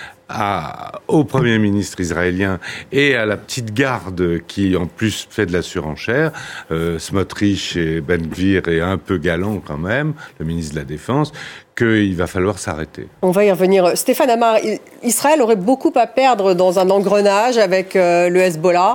au 1.09 1.25
Premier 1.25 1.59
ministre 1.59 2.01
israélien 2.01 2.59
et 2.91 3.15
à 3.15 3.27
la 3.27 3.37
petite 3.37 3.73
garde 3.75 4.41
qui 4.47 4.77
en 4.77 4.87
plus 4.87 5.27
fait 5.29 5.47
de 5.47 5.53
la 5.53 5.62
surenchère, 5.62 6.33
euh, 6.71 6.99
Smotrich 6.99 7.77
et 7.77 8.01
Ben 8.01 8.23
Gvir 8.23 8.69
est 8.69 8.81
un 8.81 8.99
peu 8.99 9.19
galant 9.19 9.61
quand 9.65 9.79
même, 9.79 10.15
le 10.39 10.47
ministre 10.47 10.75
de 10.75 10.81
la 10.81 10.85
Défense, 10.85 11.33
qu'il 11.77 12.15
va 12.17 12.27
falloir 12.27 12.59
s'arrêter. 12.59 13.09
On 13.23 13.31
va 13.31 13.45
y 13.45 13.51
revenir. 13.51 13.97
Stéphane 13.97 14.31
Amar, 14.31 14.57
Israël 15.03 15.41
aurait 15.41 15.57
beaucoup 15.57 15.93
à 15.97 16.07
perdre 16.07 16.55
dans 16.55 16.79
un 16.79 16.91
engrenage 16.91 17.59
avec 17.59 17.97
euh, 17.97 18.29
le 18.29 18.41
Hezbollah 18.41 18.95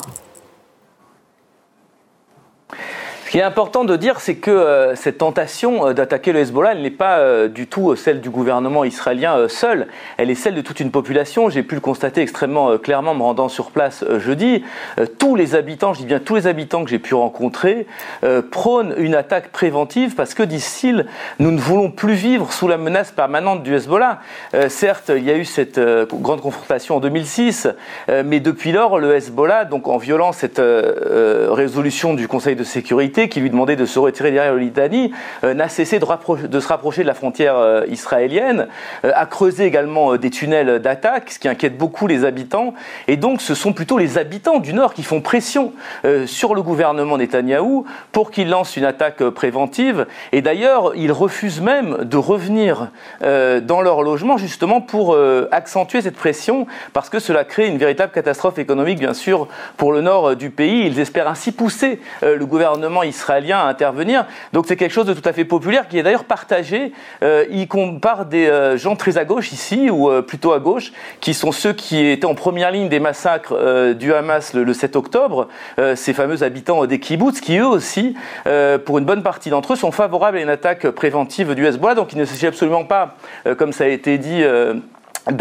Ce 3.28 3.32
qui 3.34 3.40
est 3.40 3.44
important 3.44 3.84
de 3.84 3.98
dire, 3.98 4.22
c'est 4.22 4.36
que 4.36 4.52
euh, 4.52 4.96
cette 4.96 5.18
tentation 5.18 5.90
euh, 5.90 5.94
d'attaquer 5.94 6.32
le 6.32 6.40
Hezbollah, 6.40 6.72
elle 6.72 6.82
n'est 6.82 6.90
pas 6.90 7.18
euh, 7.18 7.50
du 7.50 7.68
tout 7.68 7.94
celle 7.98 8.22
du 8.22 8.30
gouvernement 8.30 8.86
israélien 8.86 9.50
seul, 9.50 9.88
elle 10.16 10.30
est 10.30 10.36
celle 10.36 10.56
de 10.56 10.62
toute 10.62 10.80
une 10.80 10.92
population. 10.92 11.50
J'ai 11.50 11.62
pu 11.62 11.76
le 11.76 11.82
constater 11.82 12.22
extrêmement 12.22 12.78
clairement 12.78 13.12
en 13.12 13.16
me 13.16 13.24
rendant 13.24 13.50
sur 13.50 13.72
place 13.72 14.06
jeudi. 14.20 14.64
tous 15.20 15.36
les 15.36 15.56
habitants, 15.56 15.94
je 15.94 16.00
dis 16.00 16.06
bien 16.06 16.20
tous 16.20 16.36
les 16.36 16.48
habitants 16.48 16.86
que 16.86 16.90
j'ai 16.90 17.00
pu 17.00 17.16
rencontrer, 17.16 17.86
prônent 18.52 18.94
une 18.98 19.14
attaque 19.14 19.50
préventive 19.52 20.16
parce 20.16 20.34
que, 20.34 20.44
disent-ils, 20.44 21.06
nous 21.40 21.52
ne 21.52 21.60
voulons 21.60 21.92
plus 21.92 22.14
vivre 22.14 22.54
sous 22.54 22.70
la 22.70 22.78
menace 22.78 23.12
permanente 23.12 23.64
du 23.64 23.76
Hezbollah. 23.76 24.22
certes, 24.70 25.12
il 25.16 25.24
y 25.24 25.32
a 25.32 25.36
eu 25.36 25.46
cette 25.46 25.80
grande 26.14 26.42
confrontation 26.42 26.96
en 26.96 27.00
2006, 27.00 27.68
mais 28.24 28.40
depuis 28.40 28.72
lors, 28.72 29.00
le 29.00 29.16
Hezbollah, 29.16 29.66
donc 29.66 29.88
en 29.88 29.98
violant 29.98 30.32
cette 30.32 30.62
résolution 30.62 32.14
du 32.14 32.28
Conseil 32.28 32.56
de 32.56 32.64
sécurité, 32.64 33.17
qui 33.26 33.40
lui 33.40 33.50
demandait 33.50 33.76
de 33.76 33.86
se 33.86 33.98
retirer 33.98 34.32
derrière 34.32 34.54
le 34.54 34.60
Litanie, 34.60 35.12
euh, 35.44 35.56
n'a 35.56 35.70
cessé 35.70 35.98
de, 35.98 36.06
se 36.60 36.68
rapprocher 36.68 37.02
de 37.02 37.08
la 37.08 37.16
frontière 37.16 37.58
euh, 37.58 37.84
israélienne, 37.90 38.68
euh, 39.04 39.12
a 39.16 39.26
creusé 39.26 39.66
également 39.66 40.16
des 40.18 40.30
tunnels 40.30 40.80
d'attaque, 40.80 41.32
ce 41.32 41.40
qui 41.40 41.48
inquiète 41.48 41.78
beaucoup 41.78 42.06
les 42.06 42.26
habitants. 42.26 42.76
Et 43.08 43.18
donc, 43.18 43.42
ce 43.42 43.56
sont 43.56 43.74
plutôt 43.74 43.98
les 43.98 44.20
habitants 44.20 44.60
du 44.60 44.74
Nord 44.74 44.94
qui 44.94 45.04
font 45.04 45.22
pression 45.22 45.74
sur 46.26 46.54
le 46.54 46.62
gouvernement 46.62 47.18
Netanyahou 47.18 47.86
pour 48.12 48.32
qu'il 48.32 48.50
lance 48.50 48.76
une 48.78 48.84
attaque 48.84 49.24
préventive. 49.30 50.06
Et 50.32 50.42
d'ailleurs, 50.42 50.92
ils 50.96 51.12
refusent 51.12 51.62
même 51.62 51.98
de 52.04 52.18
revenir 52.18 52.90
dans 53.22 53.82
leur 53.82 54.04
logement 54.04 54.38
justement 54.38 54.82
pour 54.82 55.18
accentuer 55.52 56.02
cette 56.02 56.16
pression, 56.16 56.68
parce 56.94 57.10
que 57.10 57.20
cela 57.20 57.46
crée 57.46 57.68
une 57.68 57.78
véritable 57.78 58.12
catastrophe 58.12 58.60
économique, 58.60 59.00
bien 59.00 59.14
sûr, 59.14 59.48
pour 59.78 59.94
le 59.94 60.02
nord 60.02 60.36
du 60.36 60.50
pays. 60.50 60.86
Ils 60.86 61.00
espèrent 61.00 61.30
ainsi 61.30 61.52
pousser 61.52 62.00
le 62.22 62.46
gouvernement 62.46 63.04
israélien 63.08 63.60
à 63.60 63.66
intervenir. 63.66 64.26
Donc 64.54 64.66
c'est 64.68 64.76
quelque 64.76 64.94
chose 64.94 65.06
de 65.06 65.14
tout 65.14 65.28
à 65.28 65.34
fait 65.34 65.46
populaire 65.46 65.88
qui 65.88 65.98
est 65.98 66.04
d'ailleurs 66.04 66.26
partagé, 66.26 66.92
euh, 67.24 67.46
des 68.30 68.48
euh, 68.48 68.78
gens 68.78 68.96
très 68.96 69.18
à 69.18 69.26
gauche 69.26 69.52
ici, 69.52 69.90
ou 69.90 70.10
euh, 70.10 70.22
plutôt 70.22 70.54
à 70.54 70.60
gauche, 70.60 70.92
qui 71.20 71.34
sont 71.34 71.52
ceux 71.52 71.74
qui 71.74 72.06
étaient 72.06 72.26
en 72.26 72.36
première 72.36 72.72
ligne 72.72 72.90
des 72.90 73.00
massacres 73.00 73.54
euh, 73.54 73.94
du 73.94 74.14
Hamas 74.14 74.54
le, 74.54 74.74
7 74.74 74.96
octobre, 74.96 75.48
ces 75.96 76.14
fameux 76.14 76.44
habitants 76.44 76.86
des 76.86 77.00
kibbutz, 77.00 77.42
qui 77.42 77.58
eux 77.58 77.66
aussi, 77.66 78.16
pour 78.86 78.98
une 79.00 79.06
bonne 79.06 79.24
partie 79.24 79.50
d'entre 79.50 79.74
eux, 79.74 79.76
sont 79.76 79.92
favorables 79.92 80.38
à 80.38 80.42
une 80.42 80.50
attaque 80.50 80.88
préventive 80.90 81.56
du 81.56 81.66
Hezbollah. 81.66 81.96
Donc 81.96 82.14
il 82.14 82.20
ne 82.20 82.26
s'agit 82.26 82.48
absolument 82.48 82.84
pas, 82.84 83.16
comme 83.58 83.74
ça 83.74 83.86
a 83.86 83.88
été 83.88 84.18
dit, 84.18 84.44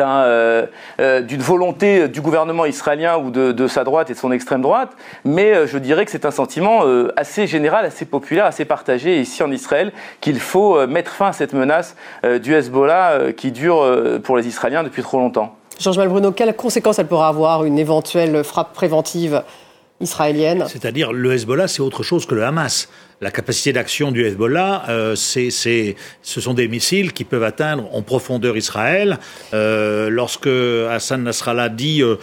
euh, 0.01 0.67
euh, 1.01 1.21
d'une 1.21 1.41
volonté 1.41 2.09
du 2.09 2.21
gouvernement 2.21 2.67
israélien 2.67 3.19
ou 3.19 3.31
de, 3.31 3.69
sa 3.69 3.85
droite 3.85 4.11
et 4.11 4.15
de 4.15 4.19
son 4.19 4.33
extrême 4.33 4.63
droite, 4.63 4.91
mais 5.25 5.55
euh, 5.55 5.67
je 5.67 5.79
dirais 5.79 6.05
que 6.05 6.11
c'est 6.11 6.25
un 6.25 6.31
sentiment 6.31 6.83
assez 7.17 7.47
général, 7.47 7.85
assez 7.85 8.05
populaire, 8.05 8.47
assez 8.47 8.65
partagé 8.65 9.21
ici 9.21 9.43
en 9.43 9.51
Israël 9.51 9.93
qu'il 10.21 10.41
faut 10.41 10.87
mettre 10.87 11.13
fin 11.13 11.29
à 11.29 11.33
cette 11.33 11.53
menace 11.53 11.97
du 12.43 12.55
Hezbollah 12.55 13.33
qui 13.37 13.53
dure 13.53 13.85
pour 14.23 14.37
les 14.37 14.47
Israéliens 14.47 14.83
depuis 14.83 15.03
trop 15.03 15.19
longtemps. 15.19 15.57
Georges 15.79 15.99
Malbruno, 15.99 16.33
quelles 16.33 16.55
conséquences 16.55 16.99
elle 16.99 17.07
pourra 17.07 17.29
avoir 17.29 17.65
une 17.65 17.79
éventuelle 17.79 18.43
frappe 18.45 18.73
préventive 18.73 19.43
israélienne? 20.01 20.65
C'est-à-dire 20.69 21.13
le 21.13 21.33
Hezbollah, 21.33 21.69
c'est 21.69 21.83
autre 21.83 22.03
chose 22.03 22.27
que 22.27 22.35
le 22.35 22.45
Hamas 22.45 22.89
la 23.21 23.31
capacité 23.31 23.73
d'action 23.73 24.13
du 24.13 24.25
Hezbollah, 24.25 24.85
euh, 24.89 25.15
c'est, 25.17 25.51
ce 25.51 26.41
sont 26.41 26.55
des 26.55 26.69
missiles 26.69 27.13
qui 27.13 27.25
peuvent 27.25 27.45
atteindre 27.45 27.89
en 27.95 28.03
profondeur 28.03 28.57
Israël. 28.57 29.19
Euh, 29.55 30.11
lorsque 30.11 30.49
Hassan 30.49 31.23
Nasrallah 31.23 31.71
dit 31.71 32.03
euh, 32.03 32.17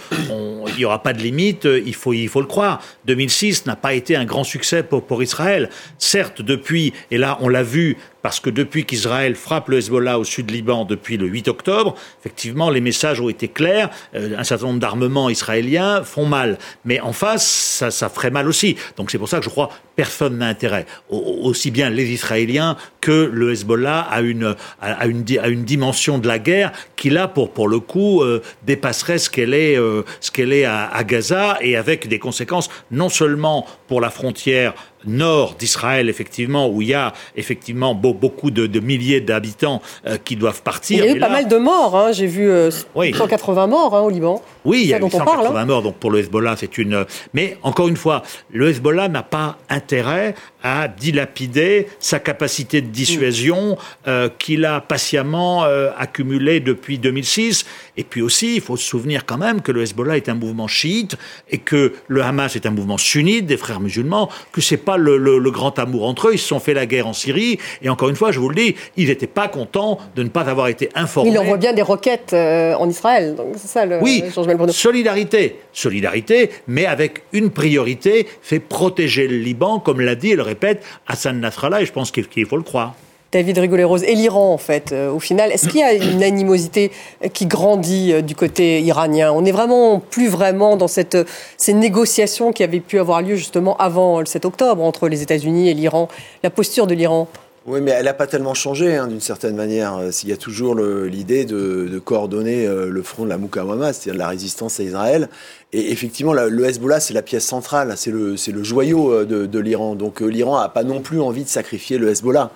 il 0.68 0.76
n'y 0.78 0.86
aura 0.86 1.02
pas 1.02 1.14
de 1.14 1.20
limite, 1.20 1.66
il 1.66 1.96
faut, 1.96 2.14
il 2.14 2.30
faut 2.30 2.42
le 2.42 2.48
croire. 2.48 2.82
2006 3.06 3.66
n'a 3.66 3.76
pas 3.76 3.94
été 3.94 4.16
un 4.16 4.26
grand 4.26 4.44
succès 4.44 4.84
pour, 4.84 5.04
pour 5.04 5.24
Israël. 5.24 5.70
Certes, 5.98 6.42
depuis, 6.42 6.94
et 7.10 7.18
là 7.18 7.38
on 7.42 7.50
l'a 7.50 7.64
vu, 7.64 7.98
parce 8.24 8.40
que 8.40 8.50
depuis 8.50 8.86
qu'Israël 8.86 9.36
frappe 9.36 9.70
le 9.70 9.78
Hezbollah 9.78 10.18
au 10.18 10.24
sud 10.24 10.50
Liban 10.50 10.86
depuis 10.86 11.18
le 11.18 11.28
8 11.28 11.50
octobre, 11.50 11.94
effectivement, 12.20 12.72
les 12.72 12.82
messages 12.82 13.22
ont 13.22 13.30
été 13.30 13.48
clairs. 13.48 13.90
un 14.16 14.44
certain 14.44 14.66
nombre 14.68 14.80
d'armements 14.80 15.30
israéliens 15.30 16.04
font 16.04 16.26
mal. 16.26 16.58
Mais 16.86 17.00
en 17.02 17.14
face, 17.14 17.46
ça, 17.46 17.92
ça 17.92 18.10
ferait 18.10 18.32
mal 18.32 18.48
aussi. 18.48 18.78
Donc 18.98 19.12
c'est 19.12 19.20
pour 19.20 19.30
ça 19.30 19.38
que 19.38 19.46
je 19.46 19.50
crois 19.50 19.70
personne 19.96 20.40
n'a 20.40 20.48
intérêt, 20.48 20.86
aussi 21.10 21.72
bien 21.72 21.90
les 21.90 22.12
Israéliens 22.12 22.78
que 23.02 23.30
le 23.32 23.52
Hezbollah, 23.52 24.00
à 24.00 24.22
une, 24.22 24.56
à 24.82 25.06
une, 25.06 25.24
à 25.40 25.48
une 25.48 25.66
dimension 25.66 26.18
de 26.18 26.28
la 26.28 26.40
guerre 26.40 26.72
qui, 26.96 27.10
là, 27.10 27.28
pour, 27.28 27.52
pour 27.52 27.68
le 27.68 27.80
coup, 27.80 28.24
euh, 28.24 28.42
dépasserait 28.64 29.18
ce 29.18 29.30
qu'elle 29.30 29.54
est, 29.54 29.78
euh, 29.78 30.04
ce 30.20 30.32
qu'elle 30.32 30.54
est 30.54 30.66
à 30.66 31.04
Gaza 31.04 31.58
et 31.62 31.76
avec 31.76 32.08
des 32.08 32.20
conséquences 32.20 32.70
non 32.92 33.10
seulement 33.10 33.68
pour 33.88 34.02
la 34.02 34.10
frontière 34.10 34.74
nord 35.06 35.56
d'Israël, 35.56 36.10
effectivement, 36.10 36.70
où 36.70 36.82
il 36.82 36.90
y 36.90 36.94
a 36.94 37.14
effectivement 37.36 37.96
beaucoup 37.96 38.52
de, 38.52 38.80
milliers 38.80 39.22
d'habitants 39.22 39.82
euh, 40.06 40.18
qui 40.24 40.36
doivent 40.36 40.62
partir. 40.62 41.04
Il 41.04 41.10
y 41.10 41.14
a 41.14 41.16
eu 41.16 41.20
pas 41.20 41.30
mal 41.30 41.48
de 41.48 41.58
morts, 41.58 41.96
hein. 41.96 42.12
j'ai 42.12 42.28
vu 42.28 42.50
180 42.96 43.68
morts 43.68 43.96
hein, 43.96 44.02
au 44.02 44.10
Liban. 44.10 44.42
Oui, 44.66 44.82
il 44.84 44.90
y 44.90 44.94
a 44.94 44.98
eu 44.98 45.10
180 45.10 45.56
hein. 45.56 45.66
morts, 45.66 45.82
donc 45.82 45.96
pour 45.96 46.12
le 46.12 46.20
Hezbollah, 46.20 46.56
c'est 46.58 46.78
une... 46.78 47.06
Mais 47.34 47.58
encore 47.64 47.88
une 47.88 47.98
fois, 47.98 48.24
le 48.52 48.70
Hezbollah 48.70 49.10
n'a 49.10 49.24
pas 49.24 49.58
intérêt 49.70 50.36
à 50.64 50.88
dilapider 50.88 51.88
sa 52.00 52.20
capacité 52.20 52.82
de 52.82 52.88
dissuasion 52.88 53.78
euh, 54.08 54.30
qu'il 54.40 54.64
a 54.66 54.80
patiemment 54.80 55.66
euh, 55.66 55.90
accumulée 55.98 56.62
depuis 56.62 56.98
2006. 56.98 57.66
Et 57.98 58.04
puis 58.04 58.22
aussi, 58.22 58.56
il 58.56 58.62
faut 58.62 58.78
se 58.78 58.86
souvenir 58.86 59.26
quand 59.26 59.38
même 59.38 59.62
que 59.62 59.74
le 59.74 59.82
Hezbollah 59.82 60.16
est 60.16 60.30
un 60.30 60.36
mouvement 60.36 60.68
chiite 60.68 61.18
et 61.50 61.58
que 61.58 61.94
le 62.08 62.24
Hamas 62.24 62.56
est 62.56 62.66
un 62.66 62.72
mouvement 62.72 62.98
sunnite 62.98 63.46
des 63.46 63.58
frères 63.58 63.82
musulmans, 63.82 64.30
que 64.54 64.62
c'est 64.62 64.78
pas 64.78 64.96
le, 64.96 65.18
le, 65.18 65.52
grand 65.52 65.78
amour 65.78 66.08
entre 66.08 66.30
eux. 66.30 66.34
Ils 66.34 66.40
se 66.40 66.48
sont 66.48 66.60
fait 66.60 66.74
la 66.74 66.86
guerre 66.86 67.08
en 67.08 67.14
Syrie 67.14 67.60
et 67.82 67.90
encore 67.90 68.10
une 68.10 68.16
fois, 68.16 68.32
je 68.32 68.40
vous 68.40 68.50
le 68.50 68.56
dis, 68.56 68.76
ils 68.96 69.10
n'étaient 69.10 69.28
pas 69.28 69.50
contents 69.50 70.00
de 70.16 70.24
ne 70.24 70.30
pas 70.30 70.42
avoir 70.50 70.68
été 70.68 70.90
informés. 70.96 71.32
Il 71.32 71.38
envoie 71.38 71.58
bien 71.58 71.74
des 71.74 71.82
roquettes 71.82 72.32
euh, 72.34 72.74
en 72.76 72.90
Israël, 72.90 73.36
donc 73.36 73.56
c'est 73.58 73.68
ça 73.68 73.86
le. 73.86 74.00
Oui, 74.02 74.24
solidarité, 74.70 75.60
solidarité, 75.72 76.50
mais 76.68 76.86
avec 76.86 77.24
une 77.34 77.50
priorité, 77.50 78.28
c'est 78.42 78.60
protéger 78.60 79.28
le 79.28 79.38
Liban, 79.38 79.80
comme 79.80 80.02
l'a 80.02 80.16
dit, 80.16 80.32
elle 80.32 80.42
répète, 80.42 80.84
Hassan 81.08 81.40
Nasrallah, 81.40 81.82
et 81.82 81.86
je 81.86 81.92
pense 81.92 82.12
qu'il 82.12 82.46
faut 82.46 82.58
le 82.58 82.64
croire. 82.64 82.96
David 83.34 83.58
Rigolet-Rose, 83.58 84.04
et 84.04 84.14
l'Iran, 84.14 84.54
en 84.54 84.60
fait, 84.60 84.92
euh, 84.92 85.12
au 85.12 85.20
final, 85.20 85.52
est-ce 85.52 85.68
qu'il 85.68 85.80
y 85.80 85.84
a 85.84 85.94
une 85.94 86.22
animosité 86.22 86.92
qui 87.34 87.48
grandit 87.48 88.14
euh, 88.14 88.22
du 88.22 88.36
côté 88.36 88.80
iranien? 88.82 89.32
On 89.32 89.42
n'est 89.42 89.52
vraiment 89.52 90.00
plus 90.00 90.30
vraiment 90.30 90.78
dans 90.78 90.88
cette, 90.88 91.18
ces 91.58 91.74
négociations 91.74 92.54
qui 92.54 92.64
avaient 92.64 92.80
pu 92.80 93.00
avoir 93.00 93.24
lieu 93.24 93.36
justement 93.36 93.76
avant 93.78 94.20
le 94.20 94.28
7 94.28 94.46
octobre 94.46 94.84
entre 94.84 95.10
les 95.10 95.24
États-Unis 95.24 95.68
et 95.68 95.74
l'Iran. 95.74 96.10
La 96.44 96.52
posture 96.52 96.86
de 96.86 96.94
l'Iran? 96.94 97.28
Oui, 97.66 97.82
mais 97.82 97.92
elle 97.92 98.06
n'a 98.06 98.14
pas 98.14 98.28
tellement 98.28 98.54
changé, 98.54 98.96
hein, 98.96 99.08
d'une 99.08 99.22
certaine 99.22 99.56
manière. 99.56 99.96
Euh, 99.98 100.12
il 100.24 100.30
y 100.30 100.34
a 100.34 100.38
toujours 100.38 100.76
l'idée 100.76 101.46
de, 101.46 102.00
coordonner 102.04 102.68
le 102.68 103.04
front 103.04 103.24
de 103.24 103.30
la 103.30 103.38
Moukawama, 103.38 103.94
c'est-à-dire 103.94 104.20
la 104.20 104.28
résistance 104.28 104.80
à 104.80 104.84
Israël, 104.84 105.30
et 105.74 105.92
effectivement, 105.92 106.34
le 106.34 106.66
Hezbollah, 106.66 107.00
c'est 107.00 107.16
la 107.16 107.24
pièce 107.24 107.46
centrale, 107.46 107.96
c'est 107.98 108.12
le, 108.12 108.64
joyau 108.64 109.12
euh, 109.12 109.26
de, 109.26 109.60
l'Iran. 109.60 109.96
Donc 109.96 110.22
euh, 110.22 110.28
l'Iran 110.28 110.60
n'a 110.60 110.70
pas 110.70 110.84
non 110.84 111.02
plus 111.02 111.20
envie 111.20 111.44
de 111.44 111.50
sacrifier 111.50 111.98
le 111.98 112.10
Hezbollah. 112.10 112.52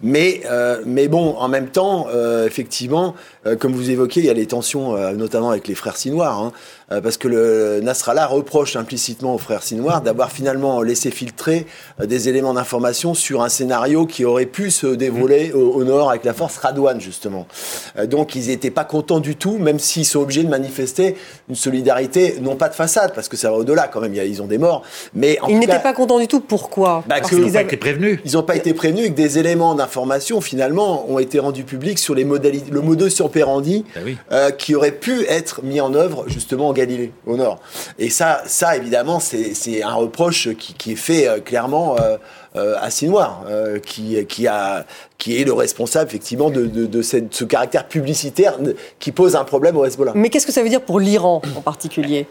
Mais, 0.00 0.40
euh, 0.50 0.82
bon, 1.08 1.36
en 1.36 1.48
même 1.48 1.68
temps, 1.68 2.06
effectivement, 2.46 3.14
comme 3.58 3.72
vous 3.72 3.90
évoquez, 3.90 4.20
il 4.20 4.26
y 4.26 4.30
a 4.30 4.34
les 4.34 4.46
tensions, 4.46 4.96
notamment 5.14 5.50
avec 5.50 5.68
les 5.68 5.74
frères 5.74 5.96
sinoirs, 5.96 6.40
hein, 6.40 6.52
parce 7.02 7.16
que 7.16 7.28
le 7.28 7.80
Nasrallah 7.82 8.26
reproche 8.26 8.76
implicitement 8.76 9.34
aux 9.34 9.38
frères 9.38 9.62
sinoirs 9.62 10.00
d'avoir 10.00 10.30
finalement 10.30 10.80
laissé 10.80 11.10
filtrer 11.10 11.66
des 12.02 12.28
éléments 12.28 12.54
d'information 12.54 13.14
sur 13.14 13.42
un 13.42 13.48
scénario 13.48 14.06
qui 14.06 14.24
aurait 14.24 14.46
pu 14.46 14.70
se 14.70 14.86
dévoiler 14.86 15.52
au, 15.52 15.82
nord 15.84 16.10
avec 16.10 16.24
la 16.24 16.32
force 16.32 16.56
Radouane, 16.58 17.00
justement. 17.00 17.46
donc 18.06 18.34
ils 18.36 18.46
n'étaient 18.46 18.70
pas 18.70 18.84
contents 18.84 19.20
du 19.20 19.36
tout, 19.36 19.58
même 19.58 19.78
s'ils 19.78 20.06
sont 20.06 20.20
obligés 20.20 20.44
de 20.44 20.48
manifester 20.48 21.16
une 21.48 21.56
solidarité, 21.56 22.36
non 22.40 22.56
pas 22.62 22.68
de 22.68 22.74
façade, 22.74 23.12
parce 23.12 23.28
que 23.28 23.36
ça 23.36 23.50
va 23.50 23.56
au-delà 23.56 23.88
quand 23.88 24.00
même, 24.00 24.14
ils 24.14 24.40
ont 24.40 24.46
des 24.46 24.58
morts, 24.58 24.82
mais 25.14 25.36
Ils 25.48 25.58
n'étaient 25.58 25.80
pas 25.80 25.92
contents 25.92 26.20
du 26.20 26.28
tout, 26.28 26.38
pourquoi? 26.38 27.02
Bah, 27.08 27.16
Parce 27.18 27.30
qu'ils 27.30 27.40
n'ont 27.40 27.50
pas 27.50 27.62
été 27.62 27.76
prévenus. 27.76 28.20
Ils 28.24 28.34
n'ont 28.34 28.44
pas 28.44 28.54
été 28.54 28.72
prévenus 28.72 29.06
et 29.06 29.10
que 29.10 29.16
des 29.16 29.40
éléments 29.40 29.74
d'information, 29.74 30.40
finalement, 30.40 31.10
ont 31.10 31.18
été 31.18 31.40
rendus 31.40 31.64
publics 31.64 31.98
sur 31.98 32.14
les 32.14 32.24
modalités, 32.24 32.70
le 32.70 32.80
modus 32.80 33.20
operandi 33.20 33.84
bah 33.96 34.00
euh, 34.30 34.50
qui 34.52 34.76
aurait 34.76 34.92
pu 34.92 35.24
être 35.28 35.64
mis 35.64 35.80
en 35.80 35.92
œuvre, 35.94 36.24
justement, 36.28 36.68
en 36.68 36.72
Galilée, 36.72 37.10
au 37.26 37.36
nord. 37.36 37.58
Et 37.98 38.10
ça, 38.10 38.42
ça 38.46 38.76
évidemment, 38.76 39.18
c'est 39.18 39.82
un 39.82 39.94
reproche 39.94 40.50
qui, 40.56 40.92
est 40.92 40.96
fait 40.96 41.26
euh, 41.26 41.40
clairement 41.40 41.96
euh, 41.98 42.16
euh, 42.54 42.76
Noir, 43.02 43.44
qui, 43.84 44.24
qui, 44.26 44.46
a, 44.46 44.86
qui 45.18 45.40
est 45.40 45.44
le 45.44 45.52
responsable, 45.52 46.08
effectivement, 46.08 46.50
de, 46.50 46.66
de, 46.66 47.02
ce 47.02 47.44
caractère 47.44 47.88
publicitaire 47.88 48.58
qui 49.00 49.10
pose 49.10 49.34
un 49.34 49.44
problème 49.44 49.76
au 49.76 49.84
Hezbollah. 49.84 50.12
Mais 50.14 50.28
qu'est-ce 50.28 50.46
que 50.46 50.52
ça 50.52 50.62
veut 50.62 50.68
dire 50.68 50.82
pour 50.82 51.00
l'Iran, 51.00 51.42
en 51.56 51.60
particulier? 51.62 52.26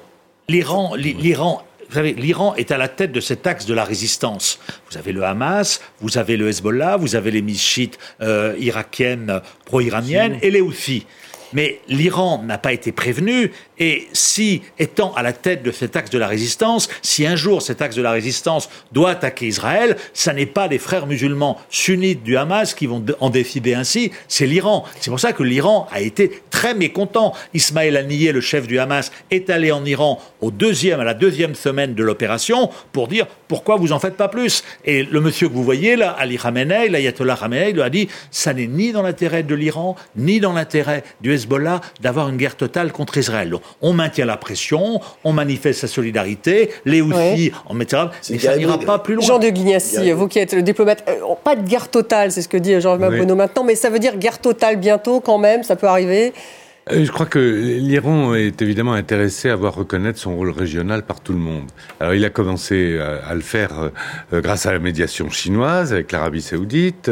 L'Iran, 0.51 0.96
l'Iran 0.96 1.63
vous 1.91 1.96
savez, 1.96 2.13
l'Iran 2.13 2.55
est 2.55 2.72
à 2.72 2.77
la 2.77 2.88
tête 2.88 3.12
de 3.12 3.20
cet 3.20 3.46
axe 3.48 3.65
de 3.65 3.74
la 3.74 3.84
résistance. 3.84 4.60
Vous 4.89 4.98
avez 4.98 5.12
le 5.12 5.24
Hamas, 5.24 5.81
vous 6.00 6.17
avez 6.17 6.38
le 6.38 6.48
Hezbollah, 6.48 6.96
vous 6.96 7.15
avez 7.15 7.31
les 7.31 7.41
milices 7.41 7.89
euh, 8.22 8.55
irakiennes 8.60 9.41
pro-iraniennes 9.65 10.39
et 10.41 10.51
les 10.51 10.62
Houthis. 10.62 11.05
Mais 11.53 11.79
l'Iran 11.88 12.43
n'a 12.43 12.58
pas 12.58 12.74
été 12.74 12.91
prévenu 12.91 13.51
et 13.81 14.08
si, 14.13 14.62
étant 14.77 15.12
à 15.15 15.24
la 15.24 15.34
tête 15.34 15.63
de 15.63 15.72
cet 15.72 15.96
axe 15.96 16.12
de 16.12 16.20
la 16.20 16.27
résistance, 16.27 16.88
si 17.01 17.25
un 17.25 17.36
jour 17.36 17.63
cet 17.63 17.81
axe 17.81 17.96
de 17.96 18.03
la 18.03 18.12
résistance 18.12 18.70
doit 18.91 19.10
attaquer 19.10 19.48
Israël, 19.48 19.98
ça 20.13 20.34
n'est 20.34 20.46
pas 20.46 20.67
les 20.67 20.77
frères 20.77 21.08
musulmans 21.08 21.58
sunnites 21.72 22.22
du 22.22 22.38
Hamas 22.38 22.75
qui 22.75 22.86
vont 22.86 23.03
en 23.20 23.31
décider 23.31 23.74
ainsi, 23.74 24.12
c'est 24.27 24.46
l'Iran. 24.46 24.86
C'est 25.00 25.10
pour 25.10 25.20
ça 25.20 25.34
que 25.34 25.41
l'Iran 25.41 25.88
a 25.91 26.00
été 26.00 26.43
très 26.51 26.75
mécontent. 26.75 27.34
Ismaël 27.55 27.98
Haniyeh, 27.98 28.31
le 28.31 28.41
chef 28.41 28.67
du 28.67 28.77
Hamas, 28.77 29.12
est 29.31 29.50
allé 29.50 29.72
en 29.72 29.84
Iran 29.84 30.22
au 30.41 30.51
deuxième, 30.51 31.00
à 31.00 31.03
la 31.03 31.15
deuxième 31.15 31.55
semaine 31.55 31.96
de 31.96 32.03
l'opération 32.03 32.70
pour 32.91 33.08
dire 33.08 33.25
pourquoi 33.48 33.77
vous 33.77 33.91
en 33.93 34.00
faites 34.00 34.15
pas 34.15 34.27
plus? 34.27 34.63
Et 34.86 35.03
le 35.03 35.20
monsieur 35.22 35.50
que 35.50 35.53
vous 35.53 35.63
voyez 35.63 35.96
là, 35.96 36.12
Ali 36.12 36.38
Khamenei, 36.38 36.88
l'ayatollah 36.88 37.36
Khamenei, 37.36 37.74
lui 37.74 37.81
a 37.81 37.89
dit 37.89 38.08
ça 38.29 38.53
n'est 38.53 38.67
ni 38.67 38.91
dans 38.91 39.01
l'intérêt 39.01 39.41
de 39.41 39.55
l'Iran, 39.55 39.96
ni 40.15 40.39
dans 40.39 40.53
l'intérêt 40.53 41.03
du 41.20 41.34
Hezbollah 41.41 41.81
d'avoir 42.01 42.29
une 42.29 42.38
guerre 42.38 42.55
totale 42.55 42.91
contre 42.91 43.17
Israël. 43.17 43.53
On 43.81 43.93
maintient 43.93 44.25
la 44.25 44.38
pression, 44.38 45.01
on 45.24 45.33
manifeste 45.33 45.81
sa 45.81 45.88
solidarité, 45.88 46.71
les 46.86 47.01
Houthis 47.01 47.51
en 47.65 47.74
mettra, 47.74 48.12
mais 48.29 48.39
ça 48.39 48.57
n'ira 48.57 48.79
pas 48.79 49.00
plus 49.00 49.15
loin. 49.15 49.25
Jean 49.25 49.39
de 49.39 49.50
Guignassi, 49.50 50.12
vous 50.12 50.27
qui 50.27 50.39
êtes 50.39 50.53
le 50.53 50.62
diplomate, 50.62 51.03
euh, 51.07 51.36
pas 51.43 51.55
de 51.55 51.67
guerre 51.67 51.89
totale, 51.89 52.31
c'est 52.31 52.41
ce 52.41 52.48
que 52.48 52.57
dit 52.57 52.79
Jean-Marc 52.79 53.13
oui. 53.13 53.25
maintenant, 53.36 53.63
mais 53.63 53.75
ça 53.75 53.89
veut 53.89 54.00
dire 54.00 54.17
guerre 54.17 54.39
totale 54.39 54.77
bientôt 54.77 55.19
quand 55.19 55.38
même, 55.38 55.63
ça 55.63 55.75
peut 55.75 55.88
arriver. 55.88 56.27
euh, 56.27 56.60
je 56.89 57.11
crois 57.11 57.27
que 57.27 57.38
l'Iran 57.38 58.33
est 58.33 58.59
évidemment 58.61 58.93
intéressé 58.93 59.50
à 59.50 59.55
voir 59.55 59.75
reconnaître 59.75 60.17
son 60.17 60.35
rôle 60.35 60.50
régional 60.50 61.03
par 61.03 61.21
tout 61.21 61.31
le 61.31 61.38
monde. 61.38 61.69
Alors 62.00 62.15
il 62.15 62.25
a 62.25 62.31
commencé 62.31 63.00
à, 63.00 63.35
le 63.35 63.41
faire 63.41 63.91
euh, 64.33 64.41
grâce 64.41 64.65
à 64.65 64.71
la 64.71 64.79
médiation 64.79 65.29
chinoise 65.29 65.93
avec 65.93 66.11
l'Arabie 66.11 66.41
saoudite. 66.41 67.11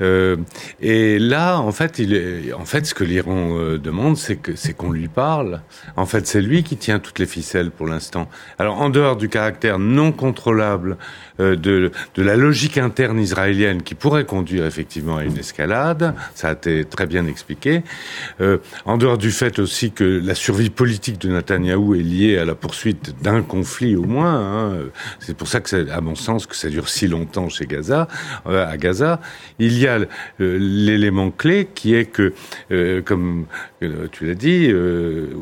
Euh, 0.00 0.36
et 0.80 1.18
là, 1.18 1.58
en 1.58 1.72
fait, 1.72 2.00
en 2.58 2.64
fait, 2.64 2.86
ce 2.86 2.94
que 2.94 3.04
l'Iran 3.04 3.76
demande, 3.82 4.16
c'est 4.16 4.72
qu'on 4.72 4.90
lui 4.90 5.08
parle. 5.08 5.60
En 5.96 6.06
fait, 6.06 6.26
c'est 6.26 6.40
lui 6.40 6.62
qui 6.62 6.78
tient 6.78 6.98
toutes 6.98 7.18
les 7.18 7.26
ficelles 7.26 7.70
pour 7.70 7.86
l'instant. 7.86 8.30
Alors 8.58 8.80
en 8.80 8.88
dehors 8.88 9.16
du 9.16 9.28
caractère 9.28 9.78
non 9.78 10.12
contrôlable 10.12 10.96
de, 11.38 11.54
de 11.56 12.22
la 12.22 12.36
logique 12.36 12.78
interne 12.78 13.18
israélienne 13.18 13.82
qui 13.82 13.94
pourrait 13.94 14.24
conduire 14.24 14.64
effectivement 14.64 15.18
à 15.18 15.24
une 15.24 15.36
escalade, 15.36 16.14
ça 16.34 16.48
a 16.48 16.52
été 16.52 16.84
très 16.84 17.06
bien 17.06 17.26
expliqué. 17.26 17.82
en 18.86 18.96
dehors 19.02 19.11
du 19.16 19.30
fait 19.30 19.58
aussi 19.58 19.90
que 19.90 20.04
la 20.04 20.34
survie 20.34 20.70
politique 20.70 21.20
de 21.20 21.28
Netanyahou 21.28 21.94
est 21.94 22.02
liée 22.02 22.38
à 22.38 22.44
la 22.44 22.54
poursuite 22.54 23.14
d'un 23.22 23.42
conflit 23.42 23.96
au 23.96 24.04
moins. 24.04 24.34
Hein. 24.34 24.78
C'est 25.20 25.36
pour 25.36 25.48
ça 25.48 25.60
que, 25.60 25.90
à 25.90 26.00
mon 26.00 26.14
sens, 26.14 26.46
que 26.46 26.56
ça 26.56 26.68
dure 26.68 26.88
si 26.88 27.08
longtemps 27.08 27.48
chez 27.48 27.66
Gaza, 27.66 28.08
euh, 28.46 28.66
à 28.66 28.76
Gaza. 28.76 29.20
Il 29.58 29.78
y 29.78 29.86
a 29.86 29.98
l'élément 30.38 31.30
clé 31.30 31.68
qui 31.74 31.94
est 31.94 32.06
que, 32.06 32.32
euh, 32.70 33.02
comme 33.02 33.42
euh, 33.42 33.44
tu 34.10 34.26
l'as 34.26 34.34
dit, 34.34 34.72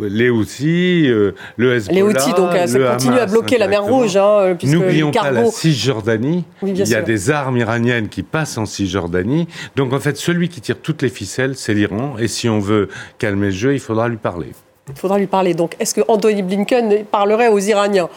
les 0.02 0.30
Houthis, 0.30 1.06
le 1.08 1.74
Hezbollah, 1.74 1.94
les 1.94 2.02
Houthis, 2.02 2.32
donc 2.34 2.52
ça 2.52 2.78
continue 2.78 3.18
à 3.18 3.26
bloquer 3.26 3.58
la 3.58 3.68
mer 3.68 3.84
Rouge, 3.84 4.16
hein, 4.16 4.56
N'oublions 4.62 5.10
pas 5.10 5.30
la 5.30 5.46
Cisjordanie. 5.46 6.44
il 6.62 6.76
y 6.76 6.94
a 6.94 7.02
des 7.02 7.30
armes 7.30 7.56
iraniennes 7.56 8.08
qui 8.08 8.22
passent 8.22 8.58
en 8.58 8.66
Cisjordanie. 8.66 9.48
Donc 9.76 9.92
en 9.92 10.00
fait, 10.00 10.16
celui 10.16 10.48
qui 10.48 10.60
tire 10.60 10.78
toutes 10.80 11.02
les 11.02 11.08
ficelles, 11.08 11.56
c'est 11.56 11.74
l'Iran. 11.74 12.16
Et 12.18 12.28
si 12.28 12.48
on 12.48 12.58
veut 12.58 12.88
calmer 13.18 13.50
jeu, 13.50 13.74
il 13.74 13.80
faudra 13.80 14.08
lui 14.08 14.16
parler. 14.16 14.52
Il 14.88 14.96
faudra 14.96 15.18
lui 15.18 15.26
parler. 15.26 15.54
Donc, 15.54 15.76
est-ce 15.78 15.94
que 15.94 16.00
Anthony 16.08 16.42
Blinken 16.42 17.04
parlerait 17.04 17.48
aux 17.48 17.58
Iraniens? 17.58 18.08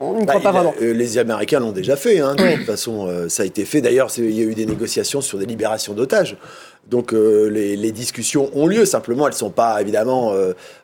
On 0.00 0.14
n'y 0.14 0.26
croit 0.26 0.36
bah, 0.36 0.40
pas 0.40 0.52
vraiment. 0.52 0.74
Euh, 0.80 0.92
les 0.92 1.18
Américains 1.18 1.58
l'ont 1.58 1.72
déjà 1.72 1.96
fait. 1.96 2.20
Hein, 2.20 2.36
de 2.36 2.56
toute 2.56 2.66
façon, 2.66 3.08
euh, 3.08 3.28
ça 3.28 3.42
a 3.42 3.46
été 3.46 3.64
fait. 3.64 3.80
D'ailleurs, 3.80 4.10
il 4.16 4.30
y 4.30 4.40
a 4.40 4.44
eu 4.44 4.54
des 4.54 4.66
négociations 4.66 5.20
sur 5.20 5.38
des 5.38 5.46
libérations 5.46 5.92
d'otages. 5.92 6.36
Donc 6.88 7.12
euh, 7.12 7.48
les, 7.48 7.92
discussions 7.92 8.48
ont 8.54 8.66
lieu. 8.66 8.86
Simplement, 8.86 9.26
elles 9.26 9.34
ne 9.34 9.38
sont 9.38 9.50
pas 9.50 9.80
évidemment 9.80 10.32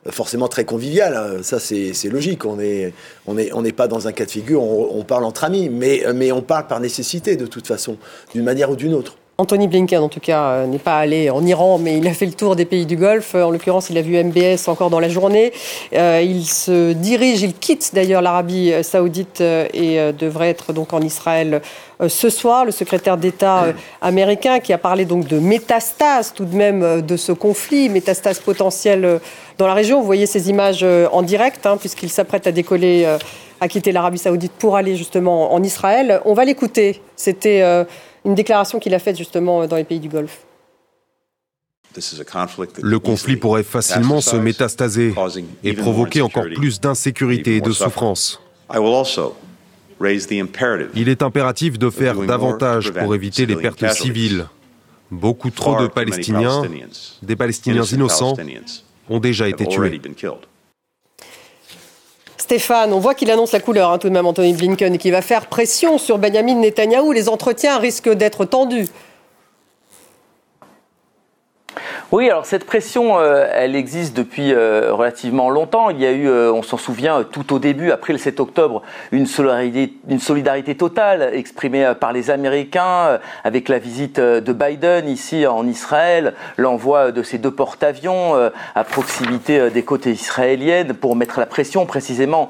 forcément 0.09 0.47
très 0.47 0.65
conviviales. 0.65 1.15
Hein. 1.15 1.43
Ça, 1.43 1.59
c'est 1.59 2.09
logique. 2.09 2.45
On 2.45 2.57
n'est 2.57 2.93
on 3.25 3.37
est, 3.37 3.53
on 3.53 3.63
pas 3.71 3.87
dans 3.87 4.07
un 4.07 4.11
cas 4.11 4.25
de 4.25 4.31
figure. 4.31 4.61
On, 4.61 4.99
on 4.99 5.03
parle 5.03 5.23
entre 5.23 5.45
amis, 5.45 5.69
mais, 5.69 6.03
mais 6.13 6.31
on 6.31 6.41
parle 6.41 6.67
par 6.67 6.79
nécessité 6.79 7.37
de 7.37 7.45
toute 7.45 7.67
façon, 7.67 7.97
d'une 8.33 8.43
manière 8.43 8.69
ou 8.69 8.75
d'une 8.75 8.93
autre. 8.93 9.17
Anthony 9.37 9.67
Blinken, 9.67 10.01
en 10.01 10.07
tout 10.07 10.21
cas, 10.21 10.43
euh, 10.43 10.65
n'est 10.65 10.79
pas 10.79 10.97
allé 10.97 11.29
en 11.29 11.45
Iran, 11.45 11.77
mais 11.77 11.97
il 11.97 12.07
a 12.07 12.13
fait 12.13 12.25
le 12.25 12.31
tour 12.31 12.55
des 12.55 12.63
pays 12.63 12.85
du 12.85 12.95
Golfe. 12.95 13.35
En 13.35 13.51
l'occurrence, 13.51 13.89
il 13.89 13.97
a 13.97 14.01
vu 14.01 14.15
MBS 14.23 14.69
encore 14.69 14.89
dans 14.89 15.01
la 15.01 15.09
journée. 15.09 15.51
Euh, 15.93 16.23
il 16.25 16.45
se 16.45 16.93
dirige, 16.93 17.41
il 17.41 17.53
quitte 17.53 17.91
d'ailleurs 17.93 18.21
l'Arabie 18.21 18.71
saoudite 18.81 19.41
euh, 19.41 19.67
et 19.73 20.13
devrait 20.13 20.49
être 20.49 20.71
donc 20.71 20.93
en 20.93 21.01
Israël 21.01 21.61
ce 22.07 22.29
soir. 22.29 22.63
Le 22.63 22.71
secrétaire 22.71 23.17
d'État 23.17 23.67
américain 24.01 24.59
qui 24.59 24.71
a 24.71 24.77
parlé 24.77 25.03
donc 25.03 25.27
de 25.27 25.39
métastase 25.39 26.33
tout 26.33 26.45
de 26.45 26.55
même 26.55 27.01
de 27.01 27.17
ce 27.17 27.31
conflit, 27.31 27.89
métastase 27.89 28.39
potentielle 28.39 29.19
dans 29.57 29.67
la 29.67 29.73
région. 29.73 29.99
Vous 29.99 30.05
voyez 30.05 30.25
ces 30.25 30.49
images 30.49 30.85
en 31.11 31.21
direct, 31.21 31.65
hein, 31.65 31.77
puisqu'il 31.77 32.09
s'apprête 32.09 32.47
à 32.47 32.51
décoller, 32.51 33.05
à 33.61 33.67
quitter 33.67 33.91
l'Arabie 33.91 34.17
saoudite 34.17 34.51
pour 34.53 34.75
aller 34.75 34.95
justement 34.95 35.53
en 35.53 35.63
Israël. 35.63 36.21
On 36.25 36.33
va 36.33 36.43
l'écouter. 36.43 37.01
C'était 37.15 37.85
une 38.25 38.35
déclaration 38.35 38.79
qu'il 38.79 38.93
a 38.93 38.99
faite 38.99 39.17
justement 39.17 39.65
dans 39.67 39.75
les 39.75 39.83
pays 39.83 39.99
du 39.99 40.09
Golfe. 40.09 40.45
Le 42.81 42.99
conflit 42.99 43.37
pourrait 43.37 43.63
facilement 43.63 44.19
se 44.19 44.35
métastaser 44.35 45.13
et 45.63 45.73
provoquer 45.73 46.21
encore 46.21 46.45
plus 46.53 46.81
d'insécurité 46.81 47.57
et 47.57 47.61
de 47.61 47.71
souffrance. 47.71 48.41
Il 50.95 51.09
est 51.09 51.21
impératif 51.21 51.79
de 51.79 51.89
faire 51.89 52.19
davantage 52.19 52.91
pour 52.91 53.15
éviter 53.15 53.45
les 53.45 53.55
pertes 53.55 53.87
civiles. 53.93 54.47
Beaucoup 55.11 55.51
trop 55.51 55.79
de 55.79 55.87
Palestiniens, 55.87 56.63
des 57.21 57.35
Palestiniens 57.35 57.83
innocents, 57.83 58.35
ont 59.07 59.19
déjà 59.19 59.47
été 59.47 59.65
tués. 59.67 60.01
Stéphane, 62.37 62.93
on 62.93 62.99
voit 62.99 63.15
qu'il 63.15 63.31
annonce 63.31 63.53
la 63.53 63.59
couleur, 63.59 63.91
hein, 63.91 63.97
tout 63.97 64.09
de 64.09 64.13
même, 64.13 64.25
Anthony 64.25 64.53
Blinken, 64.53 64.93
et 64.93 64.97
qu'il 64.97 65.11
va 65.11 65.21
faire 65.21 65.47
pression 65.47 65.97
sur 65.97 66.17
Benjamin 66.17 66.55
Netanyahou. 66.55 67.11
Les 67.11 67.29
entretiens 67.29 67.77
risquent 67.79 68.13
d'être 68.13 68.45
tendus. 68.45 68.87
Oui, 72.11 72.29
alors 72.29 72.45
cette 72.45 72.65
pression, 72.65 73.17
euh, 73.17 73.47
elle 73.51 73.75
existe 73.75 74.15
depuis 74.15 74.53
euh, 74.53 74.93
relativement 74.93 75.49
longtemps. 75.49 75.89
Il 75.89 75.99
y 75.99 76.05
a 76.05 76.11
eu, 76.11 76.27
euh, 76.27 76.53
on 76.53 76.61
s'en 76.61 76.77
souvient, 76.77 77.23
tout 77.23 77.51
au 77.51 77.57
début, 77.57 77.89
après 77.89 78.13
le 78.13 78.19
7 78.19 78.39
octobre, 78.39 78.83
une 79.11 79.25
solidarité, 79.25 80.75
totale 80.75 81.31
exprimée 81.33 81.93
par 81.99 82.13
les 82.13 82.29
Américains 82.29 83.19
avec 83.43 83.69
la 83.69 83.79
visite 83.79 84.19
de 84.19 84.53
Biden 84.53 85.07
ici 85.07 85.47
en 85.47 85.65
Israël, 85.67 86.35
l'envoi 86.57 87.11
de 87.11 87.23
ces 87.23 87.39
deux 87.39 87.51
porte-avions 87.51 88.35
à 88.75 88.83
proximité 88.83 89.69
des 89.69 89.83
côtes 89.83 90.05
israéliennes 90.05 90.93
pour 90.93 91.15
mettre 91.15 91.39
la 91.39 91.45
pression 91.45 91.85
précisément 91.85 92.49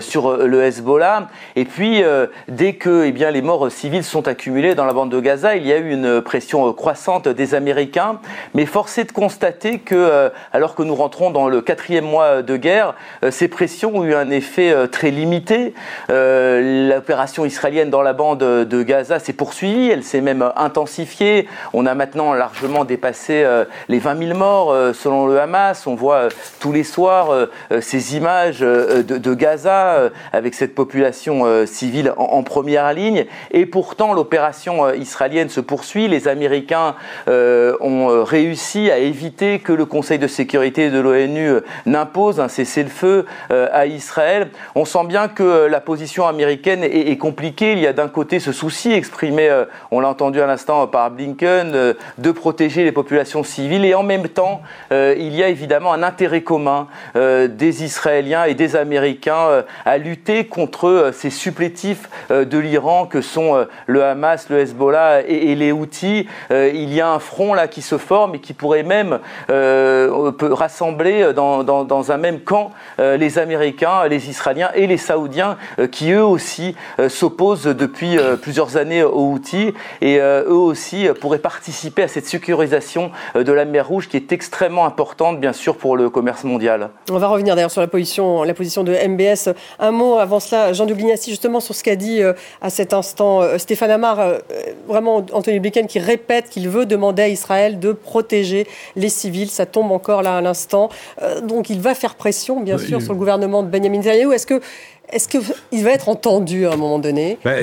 sur 0.00 0.36
le 0.36 0.62
Hezbollah. 0.62 1.28
Et 1.56 1.64
puis, 1.64 2.02
dès 2.48 2.74
que 2.74 3.04
eh 3.04 3.12
bien, 3.12 3.30
les 3.30 3.42
morts 3.42 3.70
civiles 3.70 4.04
sont 4.04 4.28
accumulés 4.28 4.74
dans 4.74 4.84
la 4.84 4.92
bande 4.92 5.10
de 5.10 5.20
Gaza, 5.20 5.56
il 5.56 5.66
y 5.66 5.72
a 5.72 5.78
eu 5.78 5.90
une 5.92 6.20
pression 6.20 6.72
croissante 6.72 7.28
des 7.28 7.54
Américains, 7.54 8.18
mais 8.54 8.66
fort 8.66 8.81
force 8.82 8.98
est 8.98 9.04
de 9.04 9.12
constater 9.12 9.78
que, 9.78 10.32
alors 10.52 10.74
que 10.74 10.82
nous 10.82 10.96
rentrons 10.96 11.30
dans 11.30 11.48
le 11.48 11.60
quatrième 11.60 12.04
mois 12.04 12.42
de 12.42 12.56
guerre, 12.56 12.96
ces 13.30 13.46
pressions 13.46 13.94
ont 13.94 14.02
eu 14.02 14.12
un 14.12 14.28
effet 14.30 14.74
très 14.88 15.12
limité. 15.12 15.72
L'opération 16.08 17.44
israélienne 17.44 17.90
dans 17.90 18.02
la 18.02 18.12
bande 18.12 18.40
de 18.40 18.82
Gaza 18.82 19.20
s'est 19.20 19.34
poursuivie, 19.34 19.88
elle 19.88 20.02
s'est 20.02 20.20
même 20.20 20.50
intensifiée. 20.56 21.46
On 21.72 21.86
a 21.86 21.94
maintenant 21.94 22.34
largement 22.34 22.84
dépassé 22.84 23.46
les 23.88 24.00
20 24.00 24.26
000 24.26 24.36
morts 24.36 24.74
selon 24.96 25.26
le 25.26 25.38
Hamas. 25.38 25.86
On 25.86 25.94
voit 25.94 26.26
tous 26.58 26.72
les 26.72 26.82
soirs 26.82 27.28
ces 27.80 28.16
images 28.16 28.58
de, 28.58 29.34
Gaza 29.34 30.10
avec 30.32 30.54
cette 30.54 30.74
population 30.74 31.66
civile 31.66 32.12
en 32.16 32.42
première 32.42 32.92
ligne. 32.92 33.26
Et 33.52 33.64
pourtant, 33.64 34.12
l'opération 34.12 34.92
israélienne 34.92 35.50
se 35.50 35.60
poursuit. 35.60 36.08
Les 36.08 36.26
Américains 36.26 36.96
euh, 37.28 37.76
ont 37.80 38.10
euh, 38.10 38.22
à 38.90 38.98
éviter 38.98 39.58
que 39.58 39.72
le 39.72 39.84
Conseil 39.84 40.18
de 40.18 40.26
sécurité 40.26 40.90
de 40.90 40.98
l'ONU 40.98 41.48
euh, 41.48 41.60
n'impose 41.86 42.40
un 42.40 42.48
cessez-le-feu 42.48 43.26
à 43.50 43.86
Israël. 43.86 44.48
On 44.74 44.84
sent 44.84 45.04
bien 45.06 45.28
que 45.28 45.66
la 45.66 45.80
position 45.80 46.26
américaine 46.26 46.82
est, 46.82 47.16
compliquée. 47.16 47.72
Il 47.72 47.78
y 47.78 47.86
a 47.86 47.92
d'un 47.92 48.08
côté 48.08 48.40
ce 48.40 48.52
souci 48.52 48.92
exprimé, 48.92 49.50
on 49.90 50.00
l'a 50.00 50.08
entendu 50.08 50.40
à 50.40 50.46
l'instant 50.46 50.86
par 50.86 51.10
Blinken, 51.10 51.94
de 52.18 52.30
protéger 52.32 52.84
les 52.84 52.92
populations 52.92 53.42
civiles 53.42 53.84
et 53.84 53.94
en 53.94 54.02
même 54.02 54.28
temps, 54.28 54.62
il 54.90 55.34
y 55.34 55.42
a 55.42 55.48
évidemment 55.48 55.92
un 55.92 56.02
intérêt 56.02 56.42
commun 56.42 56.88
des 57.14 57.84
Israéliens 57.84 58.44
et 58.44 58.54
des 58.54 58.76
Américains 58.76 59.64
à 59.84 59.98
lutter 59.98 60.46
contre 60.46 61.10
ces 61.12 61.30
supplétifs 61.30 62.08
de 62.30 62.58
l'Iran 62.58 63.06
que 63.06 63.20
sont 63.20 63.66
le 63.86 64.04
Hamas, 64.04 64.48
le 64.48 64.60
Hezbollah 64.60 65.22
et, 65.22 65.54
les 65.54 65.72
Houthis. 65.72 66.26
il 66.50 66.94
y 66.94 67.00
a 67.00 67.10
un 67.10 67.18
front 67.18 67.54
là 67.54 67.68
qui 67.68 67.82
se 67.82 67.98
forme 67.98 68.36
et 68.36 68.40
qui 68.40 68.54
pourrait 68.62 68.84
même 68.84 69.18
euh, 69.50 70.30
rassembler 70.40 71.32
dans, 71.34 72.12
un 72.12 72.16
même 72.16 72.38
camp 72.38 72.70
euh, 73.00 73.16
les 73.16 73.40
Américains, 73.40 74.06
les 74.08 74.30
Israéliens 74.30 74.70
et 74.76 74.86
les 74.86 74.98
Saoudiens 74.98 75.56
euh, 75.80 75.88
qui 75.88 76.12
eux 76.12 76.24
aussi 76.24 76.76
s'opposent 77.08 77.64
depuis 77.64 78.18
plusieurs 78.40 78.76
années 78.76 79.02
aux 79.02 79.32
Houthis 79.32 79.74
et 80.00 80.18
eux 80.18 80.46
aussi 80.70 81.08
pourraient 81.20 81.38
participer 81.38 82.04
à 82.04 82.08
cette 82.08 82.26
sécurisation 82.26 83.10
de 83.34 83.52
la 83.52 83.64
mer 83.64 83.88
Rouge 83.88 84.08
qui 84.08 84.16
est 84.16 84.30
extrêmement 84.30 84.86
importante 84.86 85.40
bien 85.40 85.52
sûr 85.52 85.76
pour 85.76 85.96
le 85.96 86.08
commerce 86.08 86.44
mondial. 86.44 86.90
On 87.10 87.18
va 87.18 87.26
revenir 87.26 87.56
d'ailleurs 87.56 87.70
sur 87.70 87.80
la 87.80 87.88
position, 87.88 88.44
la 88.44 88.54
position 88.54 88.84
de 88.84 88.92
MBS. 88.92 89.54
Un 89.80 89.90
mot 89.90 90.18
avant 90.18 90.38
cela, 90.38 90.72
Jean 90.72 90.86
Duglignassi, 90.86 91.30
justement 91.30 91.58
sur 91.58 91.74
ce 91.74 91.82
qu'a 91.82 91.96
dit 91.96 92.20
à 92.60 92.70
cet 92.70 92.92
instant 92.92 93.40
Stéphane 93.58 93.90
Amar, 93.90 94.18
vraiment 94.86 95.24
Anthony 95.32 95.58
Blinken 95.58 95.88
qui 95.88 95.98
répète 95.98 96.48
qu'il 96.50 96.68
veut 96.68 96.86
demander 96.86 97.22
à 97.22 97.28
Israël 97.28 97.80
de 97.80 97.92
protéger 97.92 98.51
les 98.96 99.08
civils. 99.08 99.50
Ça 99.50 99.66
tombe 99.66 99.92
encore 99.92 100.22
là 100.22 100.36
à 100.36 100.40
l'instant. 100.40 100.88
Euh, 101.22 101.40
donc 101.40 101.70
il 101.70 101.80
va 101.80 101.94
faire 101.94 102.14
pression, 102.14 102.60
bien 102.60 102.78
sûr, 102.78 103.00
sur 103.00 103.12
le 103.12 103.18
gouvernement 103.18 103.62
de 103.62 103.68
Benjamin 103.68 103.98
Netanyahu. 103.98 104.32
Est-ce 104.32 104.46
que 104.46 104.60
est-ce 105.12 105.28
qu'il 105.28 105.84
va 105.84 105.90
être 105.90 106.08
entendu 106.08 106.66
à 106.66 106.72
un 106.72 106.76
moment 106.76 106.98
donné? 106.98 107.38
Bah, 107.44 107.56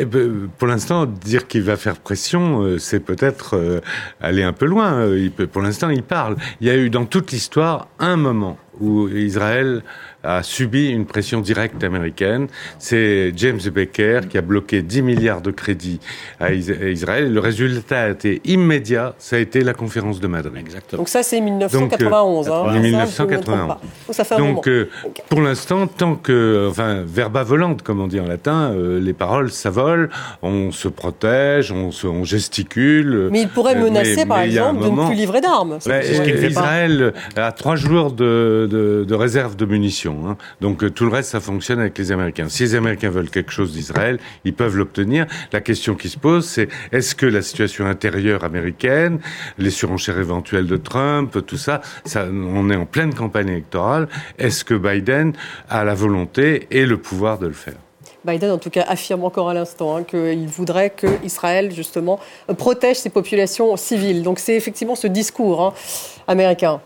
Pour 0.59 0.67
l'instant, 0.67 1.07
dire 1.07 1.47
qu'il 1.47 1.63
va 1.63 1.77
faire 1.77 1.97
pression, 1.97 2.61
euh, 2.61 2.77
c'est 2.77 2.99
peut-être 2.99 3.55
euh, 3.55 3.81
aller 4.21 4.43
un 4.43 4.53
peu 4.53 4.67
loin. 4.67 5.07
Il 5.15 5.31
peut, 5.31 5.47
pour 5.47 5.63
l'instant, 5.63 5.89
il 5.89 6.03
parle. 6.03 6.35
Il 6.61 6.67
y 6.67 6.69
a 6.69 6.75
eu 6.75 6.91
dans 6.91 7.05
toute 7.05 7.31
l'histoire 7.31 7.87
un 7.97 8.17
moment 8.17 8.57
où 8.79 9.07
Israël 9.09 9.83
a 10.23 10.43
subi 10.43 10.89
une 10.89 11.05
pression 11.05 11.41
directe 11.41 11.83
américaine. 11.83 12.47
C'est 12.77 13.31
James 13.35 13.59
Baker 13.73 14.21
qui 14.29 14.37
a 14.37 14.41
bloqué 14.41 14.81
10 14.81 15.01
milliards 15.01 15.41
de 15.41 15.51
crédits 15.51 15.99
à 16.39 16.51
Israël. 16.53 17.33
Le 17.33 17.39
résultat 17.39 18.01
a 18.01 18.09
été 18.09 18.41
immédiat, 18.45 19.15
ça 19.17 19.37
a 19.37 19.39
été 19.39 19.61
la 19.61 19.73
conférence 19.73 20.19
de 20.19 20.27
Madrid. 20.27 20.57
Exactement. 20.57 20.99
Donc 21.01 21.09
ça, 21.09 21.23
c'est 21.23 21.39
1991. 21.39 22.47
Donc, 22.47 22.67
hein, 22.67 22.79
1991. 22.79 23.67
Donc 23.67 23.77
ça 24.11 24.23
fait 24.23 24.35
un 24.35 24.39
Donc 24.39 24.67
euh, 24.67 24.89
pour 25.29 25.41
l'instant, 25.41 25.87
tant 25.87 26.15
que, 26.15 26.67
enfin, 26.69 27.03
verba 27.05 27.43
volante, 27.43 27.81
comme 27.81 28.01
on 28.01 28.07
dit 28.07 28.19
en 28.19 28.27
latin, 28.27 28.71
euh, 28.71 28.99
les 28.99 29.13
paroles, 29.13 29.51
ça 29.51 29.69
vole, 29.69 30.09
on 30.41 30.71
se 30.71 30.87
protège, 30.87 31.71
on, 31.71 31.91
se, 31.91 32.07
on 32.07 32.23
gesticule. 32.23 33.29
Mais 33.31 33.43
il 33.43 33.49
pourrait 33.49 33.77
euh, 33.77 33.83
menacer, 33.83 34.25
par 34.25 34.41
exemple, 34.41 34.83
de 34.83 34.89
ne 34.89 35.07
plus 35.07 35.15
livrer 35.15 35.41
d'armes. 35.41 35.79
Bah, 35.85 36.03
Israël 36.03 37.13
a 37.35 37.51
trois 37.51 37.75
jours 37.75 38.11
de, 38.11 38.67
de, 38.69 39.05
de 39.07 39.15
réserve 39.15 39.55
de 39.55 39.65
munitions. 39.65 40.08
Hein. 40.25 40.37
Donc 40.61 40.83
euh, 40.83 40.89
tout 40.89 41.05
le 41.05 41.11
reste, 41.11 41.31
ça 41.31 41.39
fonctionne 41.39 41.79
avec 41.79 41.97
les 41.97 42.11
Américains. 42.11 42.49
Si 42.49 42.63
les 42.63 42.75
Américains 42.75 43.09
veulent 43.09 43.29
quelque 43.29 43.51
chose 43.51 43.73
d'Israël, 43.73 44.19
ils 44.45 44.53
peuvent 44.53 44.75
l'obtenir. 44.75 45.25
La 45.51 45.61
question 45.61 45.95
qui 45.95 46.09
se 46.09 46.17
pose, 46.17 46.45
c'est 46.45 46.67
est-ce 46.91 47.15
que 47.15 47.25
la 47.25 47.41
situation 47.41 47.85
intérieure 47.85 48.43
américaine, 48.43 49.19
les 49.57 49.69
surenchères 49.69 50.19
éventuelles 50.19 50.67
de 50.67 50.77
Trump, 50.77 51.45
tout 51.45 51.57
ça, 51.57 51.81
ça 52.05 52.25
on 52.31 52.69
est 52.69 52.75
en 52.75 52.85
pleine 52.85 53.13
campagne 53.13 53.49
électorale, 53.49 54.07
est-ce 54.37 54.63
que 54.63 54.73
Biden 54.73 55.33
a 55.69 55.83
la 55.83 55.93
volonté 55.93 56.67
et 56.71 56.85
le 56.85 56.97
pouvoir 56.97 57.39
de 57.39 57.47
le 57.47 57.53
faire? 57.53 57.75
Biden, 58.25 58.51
en 58.51 58.57
tout 58.57 58.69
cas, 58.69 58.83
affirme 58.87 59.23
encore 59.23 59.49
à 59.49 59.53
l'instant 59.53 59.95
hein, 59.95 60.03
qu'il 60.03 60.47
voudrait 60.47 60.89
que 60.89 61.07
Israël, 61.23 61.71
justement, 61.73 62.19
protège 62.57 62.97
ses 62.97 63.09
populations 63.09 63.75
civiles. 63.77 64.23
Donc 64.23 64.39
c'est 64.39 64.55
effectivement 64.55 64.95
ce 64.95 65.07
discours 65.07 65.61
hein, 65.61 65.73
américain. 66.27 66.81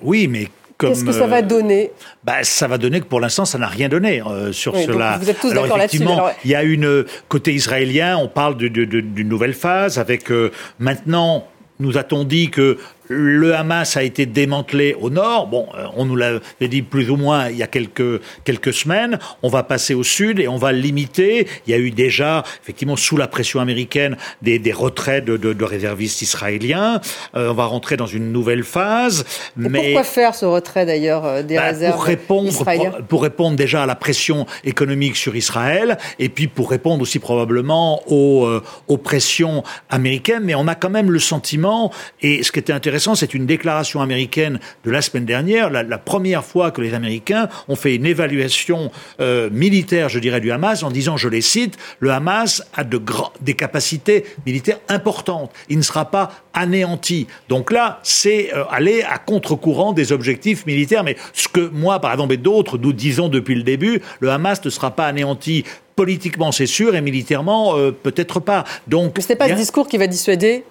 Oui, 0.00 0.28
mais 0.28 0.48
Qu'est-ce 0.78 1.04
que 1.04 1.12
ça 1.12 1.26
va 1.26 1.38
euh, 1.38 1.42
donner 1.42 1.90
bah, 2.22 2.44
Ça 2.44 2.68
va 2.68 2.78
donner 2.78 3.00
que 3.00 3.06
pour 3.06 3.20
l'instant, 3.20 3.44
ça 3.44 3.58
n'a 3.58 3.66
rien 3.66 3.88
donné 3.88 4.22
euh, 4.22 4.52
sur 4.52 4.76
cela. 4.76 5.18
Vous 5.20 5.28
êtes 5.28 5.40
tous 5.40 5.52
d'accord 5.52 5.76
là-dessus. 5.76 6.04
Il 6.44 6.50
y 6.50 6.54
a 6.54 6.62
une 6.62 7.04
côté 7.28 7.52
israélien, 7.52 8.16
on 8.16 8.28
parle 8.28 8.56
d'une 8.56 9.28
nouvelle 9.28 9.54
phase 9.54 9.98
avec 9.98 10.30
euh, 10.30 10.52
maintenant 10.78 11.48
nous 11.80 11.96
a-t-on 11.96 12.24
dit 12.24 12.50
que 12.50 12.78
le 13.08 13.54
Hamas 13.54 13.96
a 13.96 14.02
été 14.02 14.26
démantelé 14.26 14.94
au 15.00 15.10
nord. 15.10 15.46
Bon, 15.46 15.66
euh, 15.74 15.86
on 15.96 16.04
nous 16.04 16.16
l'avait 16.16 16.40
dit 16.60 16.82
plus 16.82 17.10
ou 17.10 17.16
moins 17.16 17.48
il 17.48 17.56
y 17.56 17.62
a 17.62 17.66
quelques, 17.66 18.20
quelques 18.44 18.72
semaines. 18.72 19.18
On 19.42 19.48
va 19.48 19.62
passer 19.62 19.94
au 19.94 20.04
sud 20.04 20.38
et 20.40 20.48
on 20.48 20.56
va 20.56 20.72
limiter. 20.72 21.48
Il 21.66 21.70
y 21.70 21.74
a 21.74 21.78
eu 21.78 21.90
déjà, 21.90 22.44
effectivement, 22.62 22.96
sous 22.96 23.16
la 23.16 23.26
pression 23.26 23.60
américaine, 23.60 24.16
des, 24.42 24.58
des 24.58 24.72
retraits 24.72 25.24
de, 25.24 25.36
de, 25.36 25.52
de 25.52 25.64
réservistes 25.64 26.22
israéliens. 26.22 27.00
Euh, 27.34 27.50
on 27.50 27.54
va 27.54 27.64
rentrer 27.64 27.96
dans 27.96 28.06
une 28.06 28.32
nouvelle 28.32 28.64
phase. 28.64 29.24
mais 29.56 29.92
pourquoi 29.92 30.04
faire 30.04 30.34
ce 30.34 30.44
retrait 30.44 30.86
d'ailleurs 30.86 31.24
euh, 31.24 31.42
des 31.42 31.56
bah, 31.56 31.64
réserves 31.64 31.94
pour 31.94 32.04
répondre, 32.04 32.52
pour, 32.52 32.98
pour, 33.08 33.22
répondre 33.22 33.56
déjà 33.56 33.82
à 33.82 33.86
la 33.86 33.94
pression 33.94 34.46
économique 34.64 35.16
sur 35.16 35.34
Israël 35.34 35.98
et 36.18 36.28
puis 36.28 36.46
pour 36.46 36.70
répondre 36.70 37.02
aussi 37.02 37.18
probablement 37.18 38.02
aux, 38.06 38.48
aux 38.86 38.96
pressions 38.96 39.62
américaines. 39.88 40.42
Mais 40.44 40.54
on 40.54 40.68
a 40.68 40.74
quand 40.74 40.90
même 40.90 41.10
le 41.10 41.18
sentiment, 41.18 41.92
et 42.20 42.42
ce 42.42 42.52
qui 42.52 42.58
était 42.58 42.72
intéressant, 42.72 42.97
c'est 42.98 43.34
une 43.34 43.46
déclaration 43.46 44.00
américaine 44.00 44.58
de 44.84 44.90
la 44.90 45.02
semaine 45.02 45.24
dernière, 45.24 45.70
la, 45.70 45.98
première 45.98 46.44
fois 46.44 46.70
que 46.70 46.80
les 46.80 46.94
Américains 46.94 47.48
ont 47.68 47.76
fait 47.76 47.94
une 47.94 48.06
évaluation 48.06 48.90
euh, 49.20 49.50
militaire, 49.50 50.08
je 50.08 50.18
dirais, 50.18 50.40
du 50.40 50.50
Hamas, 50.50 50.82
en 50.82 50.90
disant, 50.90 51.16
je 51.16 51.28
les 51.28 51.40
cite, 51.40 51.76
le 51.98 52.10
Hamas 52.10 52.62
a 52.74 52.84
de 52.84 53.00
des 53.40 53.54
capacités 53.54 54.24
militaires 54.46 54.78
importantes. 54.88 55.52
Il 55.68 55.78
ne 55.78 55.82
sera 55.82 56.10
pas 56.10 56.30
anéanti. 56.52 57.26
Donc 57.48 57.70
là, 57.70 58.00
c'est 58.02 58.52
euh, 58.54 58.64
aller 58.70 59.02
à 59.02 59.18
contre-courant 59.18 59.92
des 59.92 60.12
objectifs 60.12 60.66
militaires. 60.66 61.04
Mais 61.04 61.16
ce 61.32 61.48
que 61.48 61.68
moi, 61.68 62.00
par 62.00 62.12
exemple, 62.12 62.34
et 62.34 62.38
d'autres, 62.38 62.78
nous 62.78 62.92
disons 62.92 63.28
depuis 63.28 63.54
le 63.54 63.62
début, 63.62 64.00
le 64.20 64.30
Hamas 64.30 64.64
ne 64.64 64.70
sera 64.70 64.90
pas 64.90 65.06
anéanti 65.06 65.64
politiquement, 65.96 66.52
c'est 66.52 66.66
sûr, 66.66 66.94
et 66.94 67.00
militairement, 67.00 67.76
euh, 67.76 67.90
peut-être 67.90 68.38
pas. 68.38 68.64
Donc, 68.86 69.18
ce 69.20 69.28
n'est 69.28 69.36
pas 69.36 69.48
ce 69.48 69.54
discours 69.54 69.88
qui 69.88 69.98
va 69.98 70.06
dissuader 70.06 70.62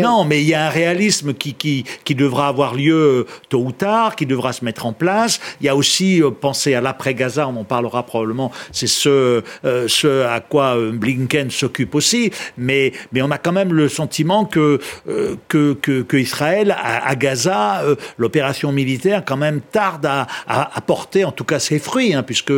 non, 0.00 0.24
mais 0.24 0.42
il 0.42 0.48
y 0.48 0.54
a 0.54 0.66
un 0.66 0.70
réalisme 0.70 1.34
qui, 1.34 1.54
qui, 1.54 1.84
qui, 2.04 2.14
devra 2.14 2.48
avoir 2.48 2.74
lieu 2.74 2.94
euh, 2.94 3.26
tôt 3.48 3.60
ou 3.60 3.72
tard, 3.72 4.16
qui 4.16 4.26
devra 4.26 4.52
se 4.52 4.64
mettre 4.64 4.86
en 4.86 4.92
place. 4.92 5.40
Il 5.60 5.66
y 5.66 5.68
a 5.68 5.76
aussi, 5.76 6.22
euh, 6.22 6.30
penser 6.30 6.74
à 6.74 6.80
l'après-Gaza, 6.80 7.48
on 7.48 7.56
en 7.56 7.64
parlera 7.64 8.04
probablement, 8.04 8.52
c'est 8.70 8.86
ce, 8.86 9.42
euh, 9.64 9.88
ce 9.88 10.24
à 10.24 10.40
quoi 10.40 10.76
Blinken 10.92 11.50
s'occupe 11.50 11.94
aussi, 11.94 12.30
mais, 12.56 12.92
mais 13.12 13.22
on 13.22 13.30
a 13.30 13.38
quand 13.38 13.52
même 13.52 13.72
le 13.72 13.88
sentiment 13.88 14.44
que, 14.44 14.78
que, 15.48 15.72
que, 15.72 16.16
Israël, 16.16 16.76
à, 16.78 17.14
Gaza, 17.16 17.82
l'opération 18.18 18.72
militaire 18.72 19.22
quand 19.24 19.36
même 19.36 19.60
tarde 19.60 20.06
à, 20.06 20.26
à, 20.46 20.80
porter 20.80 21.24
en 21.24 21.32
tout 21.32 21.44
cas 21.44 21.58
ses 21.58 21.78
fruits, 21.78 22.14
hein, 22.14 22.22
puisque 22.22 22.52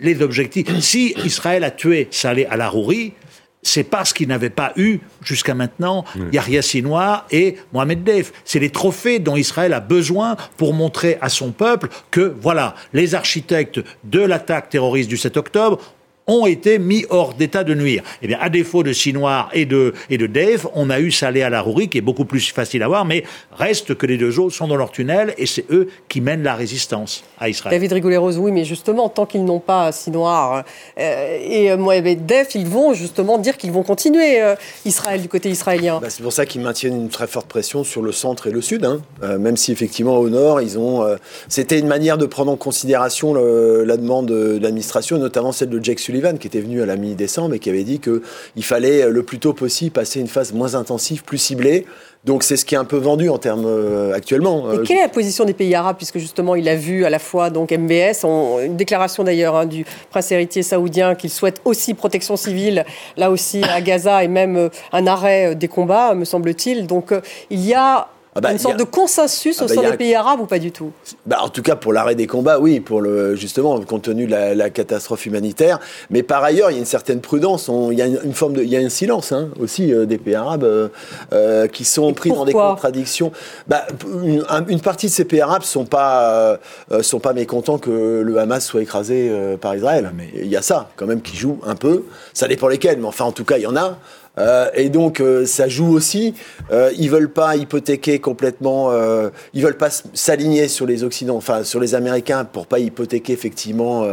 les 0.00 0.22
objectifs, 0.22 0.66
si 0.80 1.14
Israël 1.24 1.64
a 1.64 1.70
tué 1.70 2.08
Saleh 2.10 2.46
al-Arouri, 2.50 3.14
c'est 3.62 3.84
parce 3.84 4.12
qu'il 4.12 4.28
n'avait 4.28 4.50
pas 4.50 4.72
eu, 4.76 4.98
jusqu'à 5.22 5.54
maintenant, 5.54 6.04
Yahya 6.32 6.62
Sinoir 6.62 7.26
et 7.30 7.56
Mohamed 7.72 8.02
Def. 8.02 8.32
C'est 8.44 8.58
les 8.58 8.70
trophées 8.70 9.20
dont 9.20 9.36
Israël 9.36 9.72
a 9.72 9.80
besoin 9.80 10.36
pour 10.56 10.74
montrer 10.74 11.16
à 11.20 11.28
son 11.28 11.52
peuple 11.52 11.88
que, 12.10 12.34
voilà, 12.40 12.74
les 12.92 13.14
architectes 13.14 13.80
de 14.04 14.20
l'attaque 14.20 14.68
terroriste 14.68 15.08
du 15.08 15.16
7 15.16 15.36
octobre 15.36 15.80
ont 16.26 16.46
été 16.46 16.78
mis 16.78 17.04
hors 17.10 17.34
d'état 17.34 17.64
de 17.64 17.74
nuire. 17.74 18.02
Eh 18.22 18.26
bien, 18.26 18.38
à 18.40 18.48
défaut 18.48 18.82
de 18.82 18.92
Sinoir 18.92 19.50
et 19.52 19.66
de, 19.66 19.92
et 20.10 20.18
de 20.18 20.26
Dave, 20.26 20.68
on 20.74 20.90
a 20.90 21.00
eu 21.00 21.10
Salé 21.10 21.42
à 21.42 21.50
la 21.50 21.60
Rourie, 21.60 21.88
qui 21.88 21.98
est 21.98 22.02
beaucoup 22.02 22.24
plus 22.24 22.50
facile 22.50 22.82
à 22.82 22.88
voir, 22.88 23.04
mais 23.04 23.24
reste 23.56 23.94
que 23.94 24.06
les 24.06 24.16
deux 24.16 24.38
autres 24.38 24.54
sont 24.54 24.68
dans 24.68 24.76
leur 24.76 24.90
tunnel 24.90 25.34
et 25.38 25.46
c'est 25.46 25.64
eux 25.70 25.88
qui 26.08 26.20
mènent 26.20 26.42
la 26.42 26.54
résistance 26.54 27.24
à 27.38 27.48
Israël. 27.48 27.74
David 27.74 27.92
Rigoulet-Rose, 27.92 28.38
oui, 28.38 28.52
mais 28.52 28.64
justement, 28.64 29.08
tant 29.08 29.26
qu'ils 29.26 29.44
n'ont 29.44 29.60
pas 29.60 29.90
Sinoir 29.92 30.64
euh, 30.98 31.38
et 31.42 31.70
euh, 31.70 31.76
Mohamed 31.76 32.26
Def, 32.26 32.54
ils 32.54 32.66
vont 32.66 32.94
justement 32.94 33.38
dire 33.38 33.56
qu'ils 33.56 33.72
vont 33.72 33.82
continuer 33.82 34.40
euh, 34.40 34.54
Israël 34.84 35.20
du 35.20 35.28
côté 35.28 35.50
israélien. 35.50 35.98
Bah, 36.00 36.08
c'est 36.10 36.22
pour 36.22 36.32
ça 36.32 36.46
qu'ils 36.46 36.60
maintiennent 36.60 37.02
une 37.02 37.08
très 37.08 37.26
forte 37.26 37.46
pression 37.48 37.84
sur 37.84 38.02
le 38.02 38.12
centre 38.12 38.46
et 38.46 38.50
le 38.50 38.60
sud, 38.60 38.84
hein. 38.84 39.00
même 39.38 39.56
si 39.56 39.72
effectivement 39.72 40.18
au 40.18 40.28
nord, 40.28 40.60
ils 40.60 40.78
ont. 40.78 41.04
C'était 41.48 41.78
une 41.78 41.86
manière 41.86 42.18
de 42.18 42.26
prendre 42.26 42.50
en 42.52 42.56
considération 42.56 43.34
la 43.34 43.96
demande 43.96 44.26
de 44.26 44.58
l'administration, 44.60 45.18
notamment 45.18 45.52
celle 45.52 45.70
de 45.70 45.82
Jake 45.82 45.98
Sullivan, 46.12 46.38
qui 46.38 46.46
était 46.46 46.60
venu 46.60 46.82
à 46.82 46.86
la 46.86 46.96
mi-décembre 46.96 47.54
et 47.54 47.58
qui 47.58 47.70
avait 47.70 47.84
dit 47.84 47.98
qu'il 47.98 48.64
fallait 48.64 49.08
le 49.08 49.22
plus 49.22 49.38
tôt 49.38 49.54
possible 49.54 49.92
passer 49.92 50.20
une 50.20 50.28
phase 50.28 50.52
moins 50.52 50.74
intensive, 50.74 51.24
plus 51.24 51.38
ciblée. 51.38 51.86
Donc 52.24 52.42
c'est 52.42 52.58
ce 52.58 52.66
qui 52.66 52.74
est 52.74 52.78
un 52.78 52.84
peu 52.84 52.98
vendu 52.98 53.30
en 53.30 53.38
termes 53.38 53.64
euh, 53.66 54.12
actuellement. 54.12 54.70
Et 54.70 54.76
euh, 54.76 54.82
quelle 54.84 54.98
est 54.98 55.02
la 55.02 55.08
position 55.08 55.46
des 55.46 55.54
pays 55.54 55.74
arabes 55.74 55.96
puisque 55.96 56.18
justement 56.18 56.54
il 56.54 56.68
a 56.68 56.76
vu 56.76 57.06
à 57.06 57.10
la 57.10 57.18
fois 57.18 57.48
donc 57.48 57.72
MBS, 57.72 58.24
une 58.24 58.76
déclaration 58.76 59.24
d'ailleurs 59.24 59.56
hein, 59.56 59.64
du 59.64 59.86
prince 60.10 60.30
héritier 60.30 60.62
saoudien 60.62 61.14
qu'il 61.14 61.30
souhaite 61.30 61.62
aussi 61.64 61.94
protection 61.94 62.36
civile 62.36 62.84
là 63.16 63.30
aussi 63.30 63.62
à 63.64 63.80
Gaza 63.80 64.22
et 64.22 64.28
même 64.28 64.56
euh, 64.56 64.68
un 64.92 65.06
arrêt 65.06 65.54
des 65.54 65.68
combats 65.68 66.14
me 66.14 66.26
semble-t-il. 66.26 66.86
Donc 66.86 67.12
il 67.48 67.64
y 67.66 67.72
a 67.72 68.08
ah 68.34 68.40
bah, 68.40 68.52
une 68.52 68.58
sorte 68.58 68.78
de 68.78 68.84
consensus 68.84 69.58
ah 69.60 69.64
au 69.64 69.68
bah, 69.68 69.74
sein 69.74 69.90
des 69.90 69.96
pays 69.98 70.14
arabes 70.14 70.40
ou 70.40 70.46
pas 70.46 70.58
du 70.58 70.72
tout? 70.72 70.90
Bah, 71.26 71.40
En 71.42 71.50
tout 71.50 71.60
cas, 71.60 71.76
pour 71.76 71.92
l'arrêt 71.92 72.14
des 72.14 72.26
combats, 72.26 72.58
oui, 72.58 72.80
pour 72.80 73.02
le, 73.02 73.36
justement, 73.36 73.78
compte 73.82 74.02
tenu 74.02 74.26
de 74.26 74.30
la, 74.30 74.70
catastrophe 74.70 75.26
humanitaire. 75.26 75.80
Mais 76.08 76.22
par 76.22 76.42
ailleurs, 76.42 76.70
il 76.70 76.74
y 76.74 76.76
a 76.76 76.80
une 76.80 76.86
certaine 76.86 77.20
prudence. 77.20 77.68
il, 77.90 77.98
y 77.98 78.00
a 78.00 78.06
une, 78.06 78.32
forme 78.32 78.54
de, 78.54 78.62
il 78.62 78.70
y 78.70 78.76
a 78.76 78.80
un 78.80 78.88
silence 78.88 79.32
hein, 79.32 79.50
aussi 79.60 79.92
euh, 79.92 80.06
des 80.06 80.16
pays 80.16 80.34
arabes 80.34 80.64
euh, 80.64 80.88
euh, 81.34 81.66
qui 81.66 81.84
sont 81.84 82.14
pris 82.14 82.30
dans 82.30 82.46
des 82.46 82.52
contradictions. 82.54 83.32
Bah, 83.68 83.86
une, 84.24 84.80
partie 84.80 85.06
de 85.06 85.12
ces 85.12 85.26
pays 85.26 85.42
arabes 85.42 85.62
sont 85.62 85.84
pas, 85.84 86.58
sont 87.02 87.20
pas 87.20 87.34
mécontents 87.34 87.76
que 87.76 88.22
le 88.24 88.38
Hamas 88.38 88.64
soit 88.64 88.80
écrasé 88.80 89.30
par 89.60 89.76
Israël. 89.76 90.10
Mais 90.16 90.28
il 90.34 90.48
y 90.48 90.56
a 90.56 90.62
ça, 90.62 90.88
quand 90.96 91.06
même, 91.06 91.20
qui 91.20 91.36
joue 91.36 91.58
un 91.66 91.74
peu. 91.74 92.04
Ça 92.32 92.48
dépend 92.48 92.68
lesquels, 92.68 92.98
mais 92.98 93.06
enfin, 93.06 93.26
en 93.26 93.32
tout 93.32 93.44
cas, 93.44 93.58
il 93.58 93.62
y 93.62 93.66
en 93.66 93.76
a. 93.76 93.98
Euh, 94.38 94.70
et 94.74 94.88
donc 94.88 95.20
euh, 95.20 95.44
ça 95.44 95.68
joue 95.68 95.92
aussi. 95.92 96.34
Euh, 96.70 96.90
ils 96.98 97.10
veulent 97.10 97.30
pas 97.30 97.56
hypothéquer 97.56 98.18
complètement. 98.18 98.90
Euh, 98.90 99.28
ils 99.52 99.62
veulent 99.62 99.76
pas 99.76 99.90
s'aligner 100.14 100.68
sur 100.68 100.86
les 100.86 101.04
Occidentaux, 101.04 101.36
enfin 101.36 101.64
sur 101.64 101.80
les 101.80 101.94
Américains, 101.94 102.44
pour 102.44 102.66
pas 102.66 102.78
hypothéquer 102.78 103.32
effectivement 103.32 104.06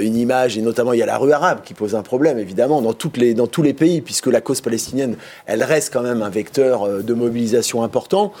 une 0.00 0.16
image. 0.16 0.56
Et 0.56 0.62
notamment, 0.62 0.92
il 0.92 0.98
y 0.98 1.02
a 1.02 1.06
la 1.06 1.18
rue 1.18 1.32
arabe 1.32 1.60
qui 1.64 1.74
pose 1.74 1.94
un 1.94 2.02
problème 2.02 2.38
évidemment 2.38 2.80
dans 2.80 2.92
toutes 2.92 3.16
les 3.16 3.34
dans 3.34 3.46
tous 3.46 3.62
les 3.62 3.74
pays, 3.74 4.00
puisque 4.00 4.26
la 4.26 4.40
cause 4.40 4.60
palestinienne, 4.60 5.16
elle 5.46 5.62
reste 5.62 5.92
quand 5.92 6.02
même 6.02 6.22
un 6.22 6.30
vecteur 6.30 7.02
de 7.02 7.14
mobilisation 7.14 7.82
important. 7.82 8.32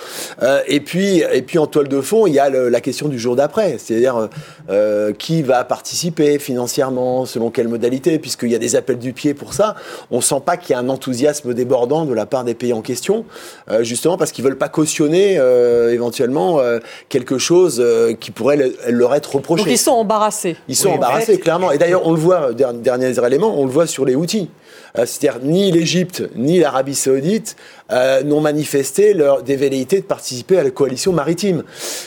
et 0.66 0.80
puis 0.80 1.22
et 1.32 1.42
puis 1.42 1.58
en 1.58 1.66
toile 1.66 1.88
de 1.88 2.00
fond, 2.00 2.26
il 2.26 2.34
y 2.34 2.38
a 2.38 2.48
la 2.48 2.80
question 2.80 3.08
du 3.08 3.18
jour 3.18 3.36
d'après, 3.36 3.76
c'est-à-dire 3.78 4.28
qui 5.18 5.42
va 5.42 5.64
participer 5.64 6.38
financièrement, 6.38 7.26
selon 7.26 7.50
quelle 7.50 7.68
modalité, 7.68 8.18
puisqu'il 8.18 8.50
y 8.50 8.54
a 8.54 8.58
des 8.58 8.76
appels 8.76 8.98
du 8.98 9.12
pied 9.12 9.34
pour 9.34 9.54
ça. 9.54 9.76
On 10.10 10.20
sent 10.20 10.42
pas 10.44 10.56
qu'il 10.56 10.72
y 10.72 10.74
a 10.74 10.78
un 10.78 10.88
enthousiasme 10.88 11.09
enthousiasme 11.10 11.54
débordant 11.54 12.04
de 12.04 12.14
la 12.14 12.24
part 12.24 12.44
des 12.44 12.54
pays 12.54 12.72
en 12.72 12.82
question, 12.82 13.24
euh, 13.70 13.82
justement 13.82 14.16
parce 14.16 14.30
qu'ils 14.30 14.44
veulent 14.44 14.58
pas 14.58 14.68
cautionner 14.68 15.38
euh, 15.38 15.92
éventuellement 15.92 16.60
euh, 16.60 16.78
quelque 17.08 17.38
chose 17.38 17.84
qui 18.20 18.30
pourrait 18.30 18.72
leur 18.88 19.14
être 19.14 19.34
reproché. 19.34 19.64
Donc 19.64 19.72
ils 19.72 19.78
sont 19.78 19.92
embarrassés. 19.92 20.56
Ils 20.68 20.76
sont 20.76 20.90
embarrassés, 20.90 21.38
clairement. 21.38 21.72
Et 21.72 21.78
d'ailleurs, 21.78 22.06
on 22.06 22.12
le 22.12 22.18
voit, 22.18 22.52
dernier 22.52 23.12
élément, 23.26 23.58
on 23.58 23.64
le 23.64 23.70
voit 23.70 23.86
sur 23.86 24.04
les 24.04 24.14
outils. 24.14 24.50
C'est-à-dire 24.94 25.40
ni 25.42 25.70
l'Égypte 25.70 26.22
ni 26.36 26.58
l'Arabie 26.58 26.94
saoudite 26.94 27.56
n'ont 28.24 28.40
manifesté 28.40 29.14
leur 29.14 29.42
des 29.42 29.56
velléités 29.56 30.00
de 30.00 30.04
participer 30.04 30.58
à 30.58 30.62
la 30.62 30.70
coalition 30.70 31.12
maritime. 31.12 31.64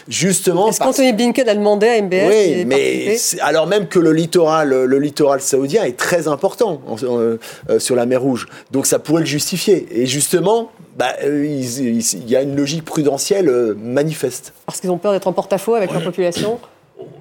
Justement. 0.07 0.69
Est-ce 0.69 0.79
qu'Anthony 0.79 1.13
Blinken 1.13 1.47
a 1.49 1.55
demandé 1.55 1.87
à 1.87 2.01
MBS 2.01 2.27
Oui, 2.27 2.65
mais 2.65 3.17
alors 3.41 3.67
même 3.67 3.87
que 3.87 3.99
le 3.99 4.13
littoral, 4.13 4.69
le 4.69 4.99
littoral 4.99 5.41
saoudien 5.41 5.83
est 5.83 5.97
très 5.97 6.27
important 6.27 6.81
sur 7.79 7.95
la 7.95 8.05
mer 8.05 8.21
Rouge. 8.21 8.47
Donc 8.71 8.85
ça 8.85 8.99
pourrait 8.99 9.21
le 9.21 9.27
justifier. 9.27 9.87
Et 9.91 10.05
justement, 10.05 10.71
bah, 10.95 11.13
euh, 11.23 11.45
il, 11.45 12.29
y 12.29 12.35
a 12.35 12.41
une 12.41 12.55
logique 12.55 12.85
prudentielle 12.85 13.49
euh, 13.49 13.75
manifeste. 13.75 14.53
Parce 14.65 14.79
qu'ils 14.79 14.91
ont 14.91 14.97
peur 14.97 15.11
d'être 15.11 15.27
en 15.27 15.33
porte-à-faux 15.33 15.75
avec 15.75 15.91
leur 15.91 16.03
population 16.03 16.59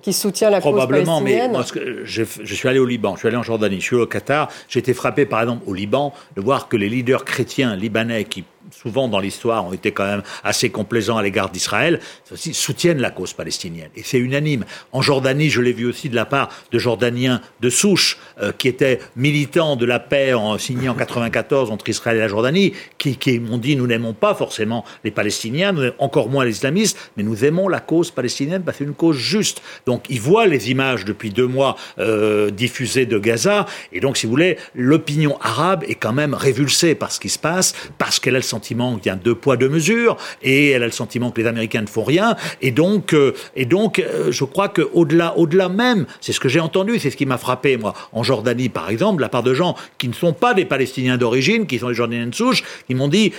qui 0.03 0.13
soutient 0.13 0.51
la 0.51 0.61
cause 0.61 0.73
Probablement, 0.73 1.21
mais 1.21 1.49
moi, 1.49 1.65
je, 2.05 2.25
je, 2.25 2.55
suis 2.55 2.69
allé 2.69 2.79
au 2.79 2.87
Liban, 2.87 3.15
je 3.15 3.21
suis 3.21 3.29
allé 3.29 3.37
en 3.37 3.43
Jordanie, 3.43 3.77
je 3.77 3.85
suis 3.85 3.97
allé 3.97 4.05
au 4.05 4.09
Qatar. 4.09 4.49
J'ai 4.69 4.81
été 4.81 4.95
frappé, 4.95 5.27
par 5.27 5.41
exemple, 5.41 5.63
au 5.67 5.75
Liban, 5.75 6.13
de 6.37 6.41
voir 6.41 6.69
que 6.69 6.77
les 6.77 6.89
leaders 6.89 7.25
chrétiens 7.25 7.77
libanais 7.77 8.25
qui 8.25 8.45
souvent 8.71 9.09
dans 9.09 9.19
l'histoire 9.19 9.67
ont 9.67 9.73
été 9.73 9.93
quand 9.93 10.07
même 10.07 10.23
assez 10.45 10.71
complaisants 10.71 11.17
à 11.17 11.23
l'égard 11.23 11.51
d'Israël, 11.51 12.01
soutiennent 12.35 13.01
la 13.01 13.11
cause 13.11 13.33
palestinienne. 13.33 13.91
Et 13.97 14.03
c'est 14.03 14.19
unanime. 14.19 14.65
En 14.93 15.03
Jordanie, 15.03 15.51
je 15.51 15.61
l'ai 15.61 15.73
vu 15.73 15.87
aussi 15.87 16.09
de 16.09 16.15
la 16.15 16.25
part 16.25 16.49
de 16.71 16.79
Jordaniens 16.79 17.41
de 17.61 17.71
souche, 17.71 18.19
euh, 18.41 18.53
qui 18.53 18.69
étaient 18.69 19.01
militants 19.17 19.77
de 19.77 19.87
la 19.87 19.99
paix 19.99 20.35
en, 20.35 20.59
signée 20.59 20.89
en 20.89 20.95
94 20.95 21.71
entre 21.71 21.89
Israël 21.89 22.17
et 22.17 22.21
la 22.21 22.29
Jordanie, 22.29 22.73
qui, 22.99 23.39
m'ont 23.39 23.59
dit 23.59 23.77
nous 23.77 23.87
n'aimons 23.87 24.13
pas 24.15 24.35
forcément 24.35 24.85
les 25.05 25.11
Palestiniens, 25.11 25.75
encore 25.99 26.29
moins 26.29 26.45
les 26.45 26.53
islamistes, 26.53 26.99
mais 27.17 27.23
nous 27.23 27.45
aimons 27.45 27.69
la 27.69 27.81
cause 27.81 28.11
palestinienne 28.11 28.63
parce 28.63 28.79
que 28.79 28.85
c'est 28.85 28.89
une 28.89 28.95
cause 28.95 29.17
juste. 29.17 29.63
Donc 29.87 30.05
ils 30.09 30.21
voient 30.21 30.47
les 30.47 30.71
images 30.71 31.05
depuis 31.05 31.31
deux 31.31 31.47
mois 31.47 31.77
euh, 31.99 32.51
diffusées 32.51 33.07
de 33.07 33.19
Gaza, 33.19 33.67
et 33.93 34.01
donc 34.01 34.17
si 34.17 34.27
vous 34.27 34.33
voulez, 34.33 34.59
l'opinion 34.75 35.39
arabe 35.41 35.85
est 35.89 35.95
quand 35.95 36.13
même 36.13 36.35
révulsée 36.35 36.95
par 36.95 37.13
ce 37.13 37.21
qui 37.21 37.29
se 37.29 37.39
passe, 37.39 37.75
parce 37.99 38.19
qu'elle 38.21 38.37
sentiment 38.53 38.97
qu'il 38.97 39.11
y 39.11 39.15
a 39.15 39.17
deux 39.17 39.35
poids, 39.35 39.57
deux 39.57 39.69
mesures, 39.69 40.17
et 40.43 40.71
elle 40.71 40.83
a 40.83 40.87
le 40.87 40.93
sentiment 40.93 41.31
que 41.31 41.41
les 41.41 41.47
Américains 41.47 41.83
ne 41.83 41.93
font 41.97 42.05
rien. 42.05 42.37
Et 42.61 42.71
donc, 42.71 43.13
euh, 43.13 43.35
et 43.57 43.67
donc 43.67 43.99
euh, 43.99 44.31
je 44.31 44.45
crois 44.45 44.69
qu'au-delà 44.69 45.35
au-delà 45.37 45.69
même, 45.69 46.07
c'est 46.21 46.33
ce 46.33 46.41
que 46.41 46.49
j'ai 46.49 46.61
entendu, 46.61 46.99
c'est 46.99 47.11
ce 47.11 47.17
qui 47.17 47.27
m'a 47.27 47.39
frappé, 47.39 47.77
moi, 47.77 47.95
en 48.13 48.23
Jordanie, 48.23 48.69
par 48.69 48.91
exemple, 48.91 49.23
la 49.23 49.29
part 49.29 49.43
de 49.43 49.55
gens 49.55 49.77
qui 49.99 50.09
ne 50.09 50.15
sont 50.15 50.33
pas 50.33 50.55
des 50.55 50.65
Palestiniens 50.65 51.17
d'origine, 51.17 51.67
qui 51.67 51.79
sont 51.79 51.89
des 51.89 51.95
Jordaniens 51.95 52.27
de 52.27 52.35
souche, 52.35 52.63
qui 52.87 52.95
m'ont 52.95 53.09
dit 53.09 53.33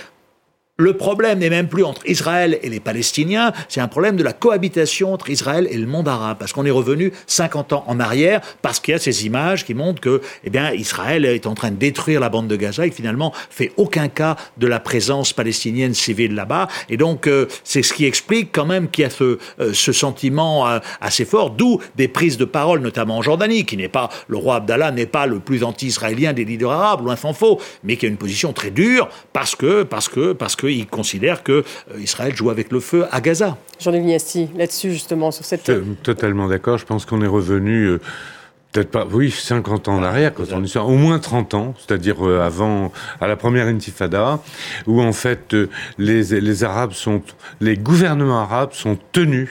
le 0.76 0.96
problème 0.96 1.38
n'est 1.38 1.50
même 1.50 1.68
plus 1.68 1.84
entre 1.84 2.00
Israël 2.04 2.58
et 2.62 2.68
les 2.68 2.80
Palestiniens, 2.80 3.52
c'est 3.68 3.80
un 3.80 3.86
problème 3.86 4.16
de 4.16 4.24
la 4.24 4.32
cohabitation 4.32 5.12
entre 5.12 5.30
Israël 5.30 5.68
et 5.70 5.76
le 5.76 5.86
monde 5.86 6.08
arabe, 6.08 6.36
parce 6.40 6.52
qu'on 6.52 6.64
est 6.64 6.70
revenu 6.72 7.12
50 7.28 7.72
ans 7.72 7.84
en 7.86 8.00
arrière, 8.00 8.40
parce 8.60 8.80
qu'il 8.80 8.90
y 8.90 8.94
a 8.96 8.98
ces 8.98 9.24
images 9.24 9.64
qui 9.64 9.72
montrent 9.72 10.00
que, 10.00 10.20
eh 10.42 10.50
bien, 10.50 10.72
Israël 10.72 11.26
est 11.26 11.46
en 11.46 11.54
train 11.54 11.70
de 11.70 11.76
détruire 11.76 12.18
la 12.18 12.28
bande 12.28 12.48
de 12.48 12.56
Gaza 12.56 12.84
et 12.88 12.90
finalement 12.90 13.32
fait 13.50 13.70
aucun 13.76 14.08
cas 14.08 14.34
de 14.58 14.66
la 14.66 14.80
présence 14.80 15.32
palestinienne 15.32 15.94
civile 15.94 16.34
là-bas. 16.34 16.66
Et 16.88 16.96
donc, 16.96 17.28
euh, 17.28 17.46
c'est 17.62 17.84
ce 17.84 17.92
qui 17.92 18.04
explique 18.04 18.50
quand 18.50 18.66
même 18.66 18.90
qu'il 18.90 19.02
y 19.02 19.06
a 19.06 19.10
ce, 19.10 19.38
euh, 19.60 19.72
sentiment 19.72 20.68
euh, 20.68 20.80
assez 21.00 21.24
fort, 21.24 21.50
d'où 21.50 21.78
des 21.94 22.08
prises 22.08 22.36
de 22.36 22.44
parole, 22.44 22.80
notamment 22.80 23.18
en 23.18 23.22
Jordanie, 23.22 23.64
qui 23.64 23.76
n'est 23.76 23.88
pas, 23.88 24.08
le 24.26 24.38
roi 24.38 24.56
Abdallah 24.56 24.90
n'est 24.90 25.06
pas 25.06 25.26
le 25.26 25.38
plus 25.38 25.62
anti-israélien 25.62 26.32
des 26.32 26.44
leaders 26.44 26.72
arabes, 26.72 27.04
loin 27.04 27.14
s'en 27.14 27.32
faut, 27.32 27.60
mais 27.84 27.96
qui 27.96 28.06
a 28.06 28.08
une 28.08 28.16
position 28.16 28.52
très 28.52 28.72
dure, 28.72 29.08
parce 29.32 29.54
que, 29.54 29.84
parce 29.84 30.08
que, 30.08 30.32
parce 30.32 30.56
que 30.56 30.63
qu'il 30.68 30.86
considère 30.86 31.42
que 31.42 31.52
euh, 31.92 32.00
Israël 32.00 32.34
joue 32.34 32.50
avec 32.50 32.72
le 32.72 32.80
feu 32.80 33.06
à 33.10 33.20
Gaza. 33.20 33.56
Jean-Luc 33.80 34.02
Vignasti, 34.02 34.48
là-dessus 34.56 34.92
justement, 34.92 35.30
sur 35.30 35.44
cette... 35.44 35.70
Totalement 36.02 36.48
d'accord, 36.48 36.78
je 36.78 36.86
pense 36.86 37.04
qu'on 37.04 37.22
est 37.22 37.26
revenu... 37.26 37.84
Euh, 37.84 38.00
peut-être 38.72 38.90
pas, 38.90 39.06
oui, 39.08 39.30
50 39.30 39.86
ans 39.86 39.98
en 39.98 40.02
arrière, 40.02 40.34
quand 40.34 40.44
on 40.52 40.64
est 40.64 40.76
au 40.76 40.88
moins 40.96 41.20
30 41.20 41.54
ans, 41.54 41.74
c'est-à-dire 41.78 42.26
euh, 42.26 42.40
avant, 42.40 42.92
à 43.20 43.28
la 43.28 43.36
première 43.36 43.68
intifada, 43.68 44.40
où 44.88 45.00
en 45.00 45.12
fait 45.12 45.54
les, 45.96 46.40
les 46.40 46.64
Arabes 46.64 46.92
sont, 46.92 47.22
les 47.60 47.76
gouvernements 47.76 48.40
arabes 48.40 48.72
sont 48.72 48.98
tenus 49.12 49.48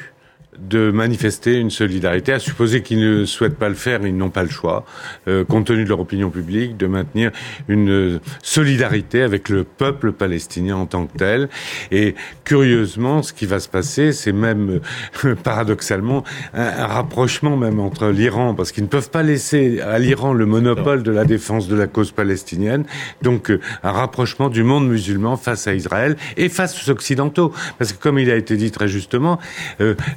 de 0.69 0.91
manifester 0.91 1.59
une 1.59 1.69
solidarité, 1.69 2.33
à 2.33 2.39
supposer 2.39 2.81
qu'ils 2.81 2.99
ne 2.99 3.25
souhaitent 3.25 3.57
pas 3.57 3.69
le 3.69 3.75
faire, 3.75 4.05
ils 4.05 4.15
n'ont 4.15 4.29
pas 4.29 4.43
le 4.43 4.49
choix, 4.49 4.85
euh, 5.27 5.43
compte 5.43 5.65
tenu 5.65 5.83
de 5.83 5.89
leur 5.89 5.99
opinion 5.99 6.29
publique, 6.29 6.77
de 6.77 6.87
maintenir 6.87 7.31
une 7.67 8.19
solidarité 8.41 9.21
avec 9.21 9.49
le 9.49 9.63
peuple 9.63 10.11
palestinien 10.11 10.75
en 10.75 10.85
tant 10.85 11.05
que 11.05 11.17
tel. 11.17 11.49
Et 11.91 12.15
curieusement, 12.43 13.23
ce 13.23 13.33
qui 13.33 13.45
va 13.45 13.59
se 13.59 13.69
passer, 13.69 14.11
c'est 14.11 14.31
même 14.31 14.81
euh, 15.25 15.35
paradoxalement 15.43 16.23
un, 16.53 16.85
rapprochement 16.85 17.57
même 17.57 17.79
entre 17.79 18.07
l'Iran, 18.07 18.53
parce 18.53 18.71
qu'ils 18.71 18.83
ne 18.83 18.89
peuvent 18.89 19.09
pas 19.09 19.23
laisser 19.23 19.81
à 19.81 19.99
l'Iran 19.99 20.33
le 20.33 20.45
monopole 20.45 21.03
de 21.03 21.11
la 21.11 21.25
défense 21.25 21.67
de 21.67 21.75
la 21.75 21.87
cause 21.87 22.11
palestinienne, 22.11 22.85
donc 23.21 23.51
euh, 23.51 23.59
un 23.83 23.91
rapprochement 23.91 24.49
du 24.49 24.63
monde 24.63 24.87
musulman 24.87 25.37
face 25.37 25.67
à 25.67 25.73
Israël 25.73 26.15
et 26.37 26.49
face 26.49 26.87
aux 26.87 26.91
occidentaux, 26.91 27.53
parce 27.77 27.93
que 27.93 28.01
comme 28.01 28.19
il 28.19 28.31
a 28.31 28.35
été 28.35 28.55
dit 28.55 28.71
très 28.71 28.87
justement, 28.87 29.39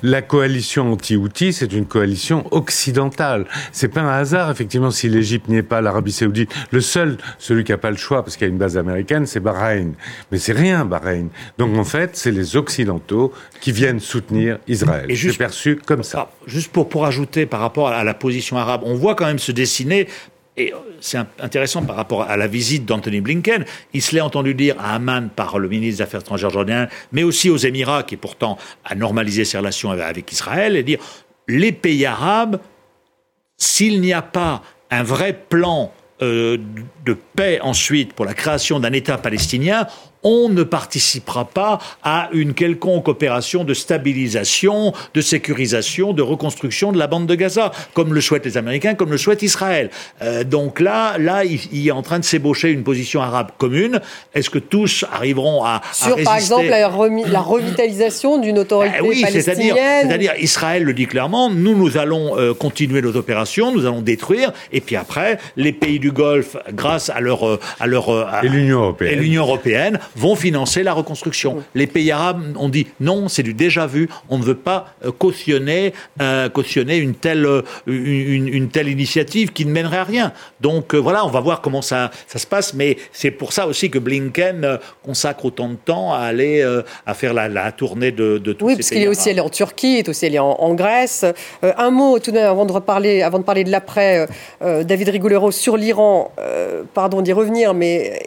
la 0.02 0.22
coalition 0.36 0.92
anti-Houthi, 0.92 1.54
c'est 1.54 1.72
une 1.72 1.86
coalition 1.86 2.44
occidentale. 2.50 3.46
C'est 3.72 3.88
pas 3.88 4.02
un 4.02 4.20
hasard, 4.20 4.50
effectivement, 4.50 4.90
si 4.90 5.08
l'Égypte 5.08 5.48
n'y 5.48 5.56
est 5.56 5.62
pas, 5.62 5.80
l'Arabie 5.80 6.12
Saoudite. 6.12 6.54
Le 6.72 6.82
seul, 6.82 7.16
celui 7.38 7.64
qui 7.64 7.72
n'a 7.72 7.78
pas 7.78 7.90
le 7.90 7.96
choix, 7.96 8.22
parce 8.22 8.36
qu'il 8.36 8.46
y 8.46 8.50
a 8.50 8.52
une 8.52 8.58
base 8.58 8.76
américaine, 8.76 9.24
c'est 9.24 9.40
Bahreïn. 9.40 9.94
Mais 10.30 10.36
c'est 10.36 10.52
rien, 10.52 10.84
Bahreïn. 10.84 11.28
Donc 11.56 11.74
en 11.78 11.84
fait, 11.84 12.18
c'est 12.18 12.32
les 12.32 12.54
Occidentaux 12.54 13.32
qui 13.62 13.72
viennent 13.72 13.98
soutenir 13.98 14.58
Israël. 14.68 15.06
Juste 15.08 15.38
perçu 15.38 15.76
comme 15.76 16.02
ça. 16.02 16.30
Juste 16.46 16.70
pour, 16.70 16.90
pour 16.90 17.06
ajouter 17.06 17.46
par 17.46 17.60
rapport 17.60 17.88
à 17.88 18.04
la 18.04 18.12
position 18.12 18.58
arabe, 18.58 18.82
on 18.84 18.94
voit 18.94 19.14
quand 19.14 19.24
même 19.24 19.38
se 19.38 19.52
dessiner 19.52 20.06
et 20.56 20.72
c'est 21.00 21.18
intéressant 21.38 21.82
par 21.82 21.96
rapport 21.96 22.22
à 22.22 22.36
la 22.36 22.46
visite 22.46 22.86
d'Anthony 22.86 23.20
Blinken, 23.20 23.64
il 23.92 24.00
se 24.02 24.14
l'est 24.14 24.22
entendu 24.22 24.54
dire 24.54 24.76
à 24.78 24.94
Amman 24.94 25.28
par 25.28 25.58
le 25.58 25.68
ministre 25.68 25.98
des 25.98 26.02
Affaires 26.02 26.20
étrangères 26.20 26.50
jordien, 26.50 26.88
mais 27.12 27.22
aussi 27.22 27.50
aux 27.50 27.58
Émirats, 27.58 28.02
qui 28.02 28.16
pourtant 28.16 28.56
a 28.84 28.94
normalisé 28.94 29.44
ses 29.44 29.58
relations 29.58 29.90
avec 29.90 30.32
Israël, 30.32 30.76
et 30.76 30.82
dire 30.82 30.98
les 31.46 31.72
pays 31.72 32.06
arabes, 32.06 32.60
s'il 33.58 34.00
n'y 34.00 34.12
a 34.12 34.22
pas 34.22 34.62
un 34.90 35.02
vrai 35.02 35.38
plan 35.48 35.92
euh, 36.22 36.56
de 37.04 37.16
paix 37.34 37.60
ensuite 37.60 38.14
pour 38.14 38.24
la 38.24 38.32
création 38.32 38.80
d'un 38.80 38.92
État 38.92 39.18
palestinien, 39.18 39.86
on 40.26 40.48
ne 40.48 40.64
participera 40.64 41.44
pas 41.44 41.78
à 42.02 42.28
une 42.32 42.52
quelconque 42.52 43.06
opération 43.06 43.62
de 43.62 43.74
stabilisation, 43.74 44.92
de 45.14 45.20
sécurisation, 45.20 46.12
de 46.12 46.20
reconstruction 46.20 46.90
de 46.90 46.98
la 46.98 47.06
bande 47.06 47.28
de 47.28 47.34
Gaza, 47.36 47.70
comme 47.94 48.12
le 48.12 48.20
souhaitent 48.20 48.44
les 48.44 48.58
Américains, 48.58 48.94
comme 48.94 49.12
le 49.12 49.18
souhaite 49.18 49.42
Israël. 49.42 49.88
Euh, 50.22 50.42
donc 50.42 50.80
là, 50.80 51.16
là, 51.18 51.44
il, 51.44 51.86
est 51.86 51.92
en 51.92 52.02
train 52.02 52.18
de 52.18 52.24
s'ébaucher 52.24 52.70
une 52.70 52.82
position 52.82 53.22
arabe 53.22 53.52
commune. 53.56 54.00
Est-ce 54.34 54.50
que 54.50 54.58
tous 54.58 55.04
arriveront 55.12 55.64
à, 55.64 55.80
sur, 55.92 56.20
par 56.24 56.36
exemple, 56.36 56.66
la, 56.66 57.40
revitalisation 57.40 58.38
d'une 58.38 58.58
autorité 58.58 58.96
ben 59.00 59.06
oui, 59.06 59.22
palestinienne 59.22 60.08
C'est-à-dire, 60.08 60.34
Israël 60.40 60.82
le 60.82 60.92
dit 60.92 61.06
clairement, 61.06 61.50
nous, 61.50 61.76
nous 61.76 61.98
allons 61.98 62.36
euh, 62.36 62.52
continuer 62.52 63.00
nos 63.00 63.14
opérations, 63.16 63.72
nous 63.72 63.86
allons 63.86 64.02
détruire, 64.02 64.52
et 64.72 64.80
puis 64.80 64.96
après, 64.96 65.38
les 65.56 65.72
pays 65.72 66.00
du 66.00 66.10
Golfe, 66.10 66.56
grâce 66.72 67.10
à 67.10 67.20
leur, 67.20 67.46
euh, 67.46 67.60
à 67.78 67.86
leur 67.86 68.10
et 68.42 68.48
l'Union 68.48 68.80
européenne, 68.80 69.12
et 69.12 69.16
l'Union 69.16 69.42
européenne 69.42 70.00
vont 70.16 70.34
financer 70.34 70.82
la 70.82 70.92
reconstruction. 70.92 71.62
Les 71.74 71.86
pays 71.86 72.10
arabes 72.10 72.56
ont 72.56 72.68
dit 72.68 72.86
non, 73.00 73.28
c'est 73.28 73.42
du 73.42 73.54
déjà 73.54 73.86
vu, 73.86 74.08
on 74.28 74.38
ne 74.38 74.42
veut 74.42 74.56
pas 74.56 74.86
euh, 75.04 75.12
cautionner, 75.12 75.92
euh, 76.20 76.48
cautionner 76.48 76.96
une 76.96 77.14
telle, 77.14 77.46
euh, 77.46 77.62
une, 77.86 78.68
telle 78.68 78.88
initiative 78.88 79.52
qui 79.52 79.66
ne 79.66 79.70
mènerait 79.70 79.98
à 79.98 80.04
rien. 80.04 80.32
Donc 80.60 80.94
voilà, 80.94 81.24
on 81.24 81.30
va 81.30 81.40
voir 81.40 81.60
comment 81.60 81.82
ça, 81.82 82.10
ça 82.26 82.38
se 82.38 82.46
passe, 82.46 82.74
mais 82.74 82.96
c'est 83.12 83.30
pour 83.30 83.52
ça 83.52 83.66
aussi 83.66 83.90
que 83.90 83.98
Blinken 83.98 84.78
consacre 85.04 85.44
autant 85.44 85.68
de 85.68 85.74
temps 85.76 86.12
à 86.12 86.18
aller 86.18 86.62
à 87.06 87.14
faire 87.14 87.34
la, 87.34 87.72
tournée 87.72 88.10
de, 88.10 88.38
de 88.38 88.52
tous 88.52 88.64
oui, 88.66 88.72
ces 88.72 88.76
parce 88.78 88.90
qu'il 88.90 89.02
est 89.02 89.08
aussi 89.08 89.30
allé 89.30 89.40
en 89.40 89.48
Turquie, 89.48 89.94
il 89.94 89.98
est 89.98 90.08
aussi 90.08 90.26
allé 90.26 90.38
en, 90.38 90.74
Grèce. 90.74 91.24
un 91.62 91.90
mot 91.90 92.18
tout 92.18 92.30
de 92.30 92.36
même 92.36 92.46
avant 92.50 92.66
de, 92.66 92.72
reparler, 92.72 93.22
avant 93.22 93.38
de 93.38 93.44
parler 93.44 93.64
de 93.64 93.70
l'après, 93.70 94.26
David 94.60 95.08
Rigolero, 95.08 95.50
sur 95.50 95.76
l'Iran, 95.76 96.32
pardon 96.94 97.22
d'y 97.22 97.32
revenir, 97.32 97.74
mais, 97.74 98.20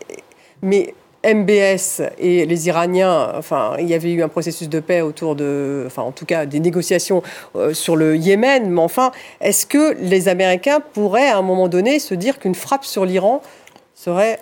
mais 0.61 0.93
MBS 1.25 2.01
et 2.17 2.45
les 2.45 2.67
Iraniens, 2.67 3.33
enfin, 3.35 3.75
il 3.79 3.87
y 3.87 3.93
avait 3.93 4.11
eu 4.11 4.23
un 4.23 4.29
processus 4.29 4.69
de 4.69 4.79
paix 4.79 5.01
autour 5.01 5.35
de, 5.35 5.83
enfin, 5.85 6.01
en 6.01 6.11
tout 6.11 6.25
cas, 6.25 6.45
des 6.45 6.59
négociations 6.59 7.21
euh, 7.55 7.73
sur 7.73 7.95
le 7.95 8.15
Yémen. 8.15 8.69
Mais 8.69 8.81
enfin, 8.81 9.11
est-ce 9.41 9.65
que 9.65 9.95
les 9.99 10.29
Américains 10.29 10.79
pourraient, 10.79 11.29
à 11.29 11.37
un 11.37 11.41
moment 11.41 11.67
donné, 11.67 11.99
se 11.99 12.13
dire 12.13 12.39
qu'une 12.39 12.55
frappe 12.55 12.85
sur 12.85 13.05
l'Iran 13.05 13.41
serait 13.95 14.39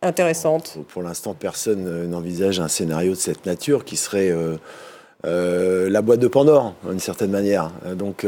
intéressante? 0.00 0.78
Pour 0.88 1.02
l'instant, 1.02 1.34
personne 1.34 1.86
euh, 1.86 2.06
n'envisage 2.06 2.58
un 2.58 2.68
scénario 2.68 3.12
de 3.12 3.18
cette 3.18 3.44
nature 3.44 3.84
qui 3.84 3.96
serait 3.96 4.30
euh, 4.30 4.56
la 5.24 6.02
boîte 6.02 6.20
de 6.20 6.28
Pandore, 6.28 6.74
d'une 6.88 7.00
certaine 7.00 7.30
manière. 7.30 7.70
Donc, 7.96 8.24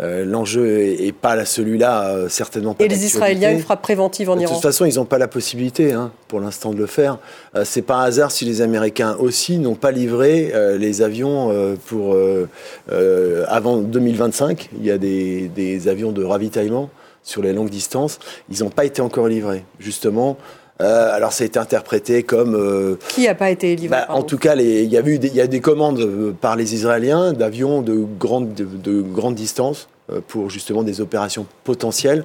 euh, 0.00 0.24
l'enjeu 0.24 0.78
est, 0.78 1.12
pas 1.12 1.44
celui-là, 1.44 2.08
euh, 2.08 2.28
certainement 2.30 2.72
pas. 2.72 2.84
Et 2.84 2.88
les 2.88 3.04
Israéliens, 3.04 3.52
une 3.52 3.60
frappe 3.60 3.82
préventive 3.82 4.30
en 4.30 4.38
Iran 4.38 4.50
De 4.50 4.54
toute 4.54 4.62
façon, 4.62 4.86
ils 4.86 4.94
n'ont 4.96 5.04
pas 5.04 5.18
la 5.18 5.28
possibilité, 5.28 5.92
hein, 5.92 6.12
pour 6.28 6.40
l'instant, 6.40 6.72
de 6.72 6.78
le 6.78 6.86
faire. 6.86 7.18
Euh, 7.54 7.64
c'est 7.66 7.82
pas 7.82 7.96
un 7.96 8.04
hasard 8.04 8.30
si 8.30 8.46
les 8.46 8.62
Américains 8.62 9.16
aussi 9.18 9.58
n'ont 9.58 9.74
pas 9.74 9.90
livré 9.90 10.52
les 10.78 11.02
avions 11.02 11.76
pour 11.86 12.16
avant 13.48 13.76
2025. 13.76 14.70
Il 14.78 14.86
y 14.86 14.90
a 14.90 14.98
des, 14.98 15.48
des, 15.48 15.88
avions 15.88 16.12
de 16.12 16.24
ravitaillement 16.24 16.88
sur 17.22 17.42
les 17.42 17.52
longues 17.52 17.70
distances. 17.70 18.18
Ils 18.50 18.64
n'ont 18.64 18.70
pas 18.70 18.84
été 18.84 19.02
encore 19.02 19.28
livrés, 19.28 19.64
justement 19.78 20.38
euh, 20.82 21.14
alors 21.14 21.32
ça 21.32 21.44
a 21.44 21.46
été 21.46 21.58
interprété 21.58 22.22
comme... 22.24 22.54
Euh, 22.54 22.96
Qui 23.08 23.26
n'a 23.26 23.34
pas 23.34 23.50
été 23.50 23.76
livré 23.76 23.96
bah, 23.96 24.06
En 24.08 24.22
tout 24.22 24.38
cas, 24.38 24.56
il 24.56 24.92
y, 24.92 24.96
a 24.96 25.06
eu 25.06 25.18
des, 25.18 25.28
y 25.28 25.40
a 25.40 25.46
des 25.46 25.60
commandes 25.60 26.00
euh, 26.00 26.32
par 26.38 26.56
les 26.56 26.74
Israéliens 26.74 27.32
d'avions 27.32 27.82
de 27.82 28.04
grande, 28.18 28.52
de, 28.54 29.00
grande 29.00 29.34
distance 29.34 29.88
pour 30.28 30.50
justement 30.50 30.82
des 30.82 31.00
opérations 31.00 31.46
potentielles. 31.64 32.24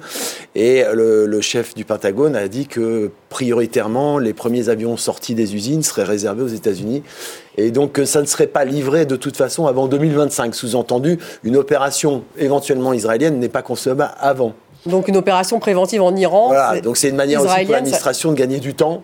Et 0.54 0.82
le, 0.92 1.40
chef 1.40 1.74
du 1.74 1.86
Pentagone 1.86 2.36
a 2.36 2.46
dit 2.48 2.66
que 2.66 3.10
prioritairement, 3.30 4.18
les 4.18 4.34
premiers 4.34 4.68
avions 4.68 4.98
sortis 4.98 5.34
des 5.34 5.54
usines 5.54 5.82
seraient 5.82 6.04
réservés 6.04 6.42
aux 6.42 6.48
États-Unis. 6.48 7.02
Et 7.56 7.70
donc, 7.70 7.98
ça 8.04 8.20
ne 8.20 8.26
serait 8.26 8.48
pas 8.48 8.64
livré 8.66 9.06
de 9.06 9.16
toute 9.16 9.38
façon 9.38 9.66
avant 9.66 9.86
2025. 9.86 10.54
Sous-entendu, 10.54 11.18
une 11.44 11.56
opération 11.56 12.24
éventuellement 12.36 12.92
israélienne 12.92 13.38
n'est 13.38 13.48
pas 13.48 13.62
concevable 13.62 14.10
avant. 14.18 14.54
Donc 14.86 15.08
une 15.08 15.16
opération 15.16 15.58
préventive 15.58 16.02
en 16.02 16.14
Iran. 16.16 16.48
Voilà, 16.48 16.80
donc 16.80 16.96
c'est 16.96 17.08
une 17.08 17.16
manière 17.16 17.42
aussi 17.42 17.64
pour 17.64 17.72
l'administration 17.72 18.30
de 18.30 18.36
gagner 18.36 18.60
du 18.60 18.74
temps. 18.74 19.02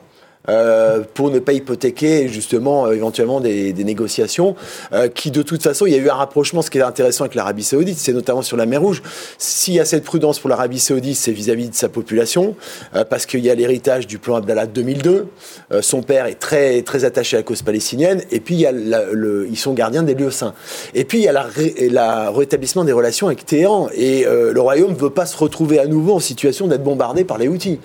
Euh, 0.51 1.01
pour 1.15 1.31
ne 1.31 1.39
pas 1.39 1.55
hypothéquer 1.55 2.29
justement 2.29 2.85
euh, 2.85 2.93
éventuellement 2.93 3.41
des, 3.41 3.73
négociations 3.73 4.57
euh, 4.93 5.09
qui 5.09 5.31
de 5.31 5.41
toute 5.41 5.63
façon 5.63 5.87
il 5.87 5.95
y 5.95 5.97
a 5.97 5.99
eu 5.99 6.11
un 6.11 6.15
rapprochement. 6.15 6.61
Ce 6.61 6.71
qui 6.71 6.77
est 6.77 6.83
intéressant 6.83 7.25
avec 7.25 7.35
l'Arabie 7.35 7.63
Saoudite 7.63 7.97
c'est 7.97 8.13
notamment 8.13 8.43
sur 8.43 8.59
la 8.59 8.67
mer 8.67 8.83
Rouge. 8.83 9.03
S'il 9.39 9.73
y 9.73 9.81
a 9.81 9.87
cette 9.87 10.05
prudence 10.05 10.39
pour 10.39 10.51
l'Arabie 10.51 10.81
Saoudite 10.81 11.17
c'est 11.17 11.33
vis-à-vis 11.33 11.71
de 11.71 11.75
sa 11.75 11.89
population 11.89 12.57
parce 13.09 13.25
qu'il 13.25 13.41
y 13.41 13.49
a 13.49 13.55
l'héritage 13.55 14.07
du 14.07 14.19
plan 14.19 14.37
Abdallah 14.37 14.67
2002 14.67 15.29
son 15.81 16.03
père 16.03 16.27
est 16.27 16.35
très 16.35 16.83
très 16.83 17.07
attaché 17.07 17.37
à 17.37 17.41
la 17.41 17.45
cause 17.45 17.63
palestinienne. 17.63 18.23
Et 18.31 18.41
puis 18.41 18.67
ils 18.67 19.59
sont 19.59 19.73
gardiens 19.73 20.03
des 20.03 20.15
lieux 20.15 20.31
saints. 20.31 20.55
Et 20.95 21.05
puis 21.05 21.19
il 21.19 21.25
y 21.25 21.29
a 21.29 21.33
la 21.33 22.31
rétablissement 22.31 22.85
des 22.85 22.93
relations 22.93 23.29
avec 23.29 23.47
Téhéran. 23.47 23.89
Et 23.95 24.25
le 24.25 24.61
royaume 24.61 24.93
ne 24.93 24.99
veut 24.99 25.11
pas 25.11 25.25
se 25.25 25.37
retrouver 25.37 25.79
à 25.79 25.87
nouveau 25.87 26.15
en 26.15 26.21
situation 26.21 26.67
d'être 26.67 26.85
bombardé 26.85 27.25
par 27.25 27.39
les 27.39 27.49
Houthis. 27.49 27.81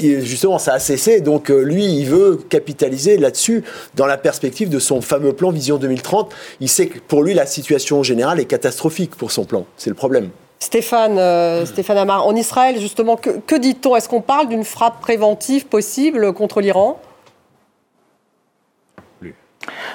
Justement 0.00 0.58
ça 0.58 0.74
a 0.74 0.78
cessé. 0.80 1.20
Donc 1.20 1.48
lui 1.48 1.75
lui, 1.76 1.84
il 1.84 2.06
veut 2.06 2.40
capitaliser 2.48 3.18
là-dessus 3.18 3.62
dans 3.94 4.06
la 4.06 4.16
perspective 4.16 4.68
de 4.68 4.78
son 4.78 5.00
fameux 5.02 5.34
plan 5.34 5.50
Vision 5.50 5.76
2030. 5.76 6.32
Il 6.60 6.68
sait 6.68 6.86
que 6.86 6.98
pour 6.98 7.22
lui, 7.22 7.34
la 7.34 7.46
situation 7.46 8.02
générale 8.02 8.40
est 8.40 8.46
catastrophique 8.46 9.14
pour 9.14 9.30
son 9.30 9.44
plan. 9.44 9.66
C'est 9.76 9.90
le 9.90 9.96
problème. 9.96 10.30
Stéphane, 10.58 11.18
euh, 11.18 11.66
Stéphane 11.66 11.98
Amar, 11.98 12.26
en 12.26 12.34
Israël, 12.34 12.80
justement, 12.80 13.16
que, 13.16 13.30
que 13.46 13.56
dit-on? 13.56 13.94
Est-ce 13.94 14.08
qu'on 14.08 14.22
parle 14.22 14.48
d'une 14.48 14.64
frappe 14.64 15.00
préventive 15.02 15.66
possible 15.66 16.32
contre 16.32 16.62
l'Iran? 16.62 16.98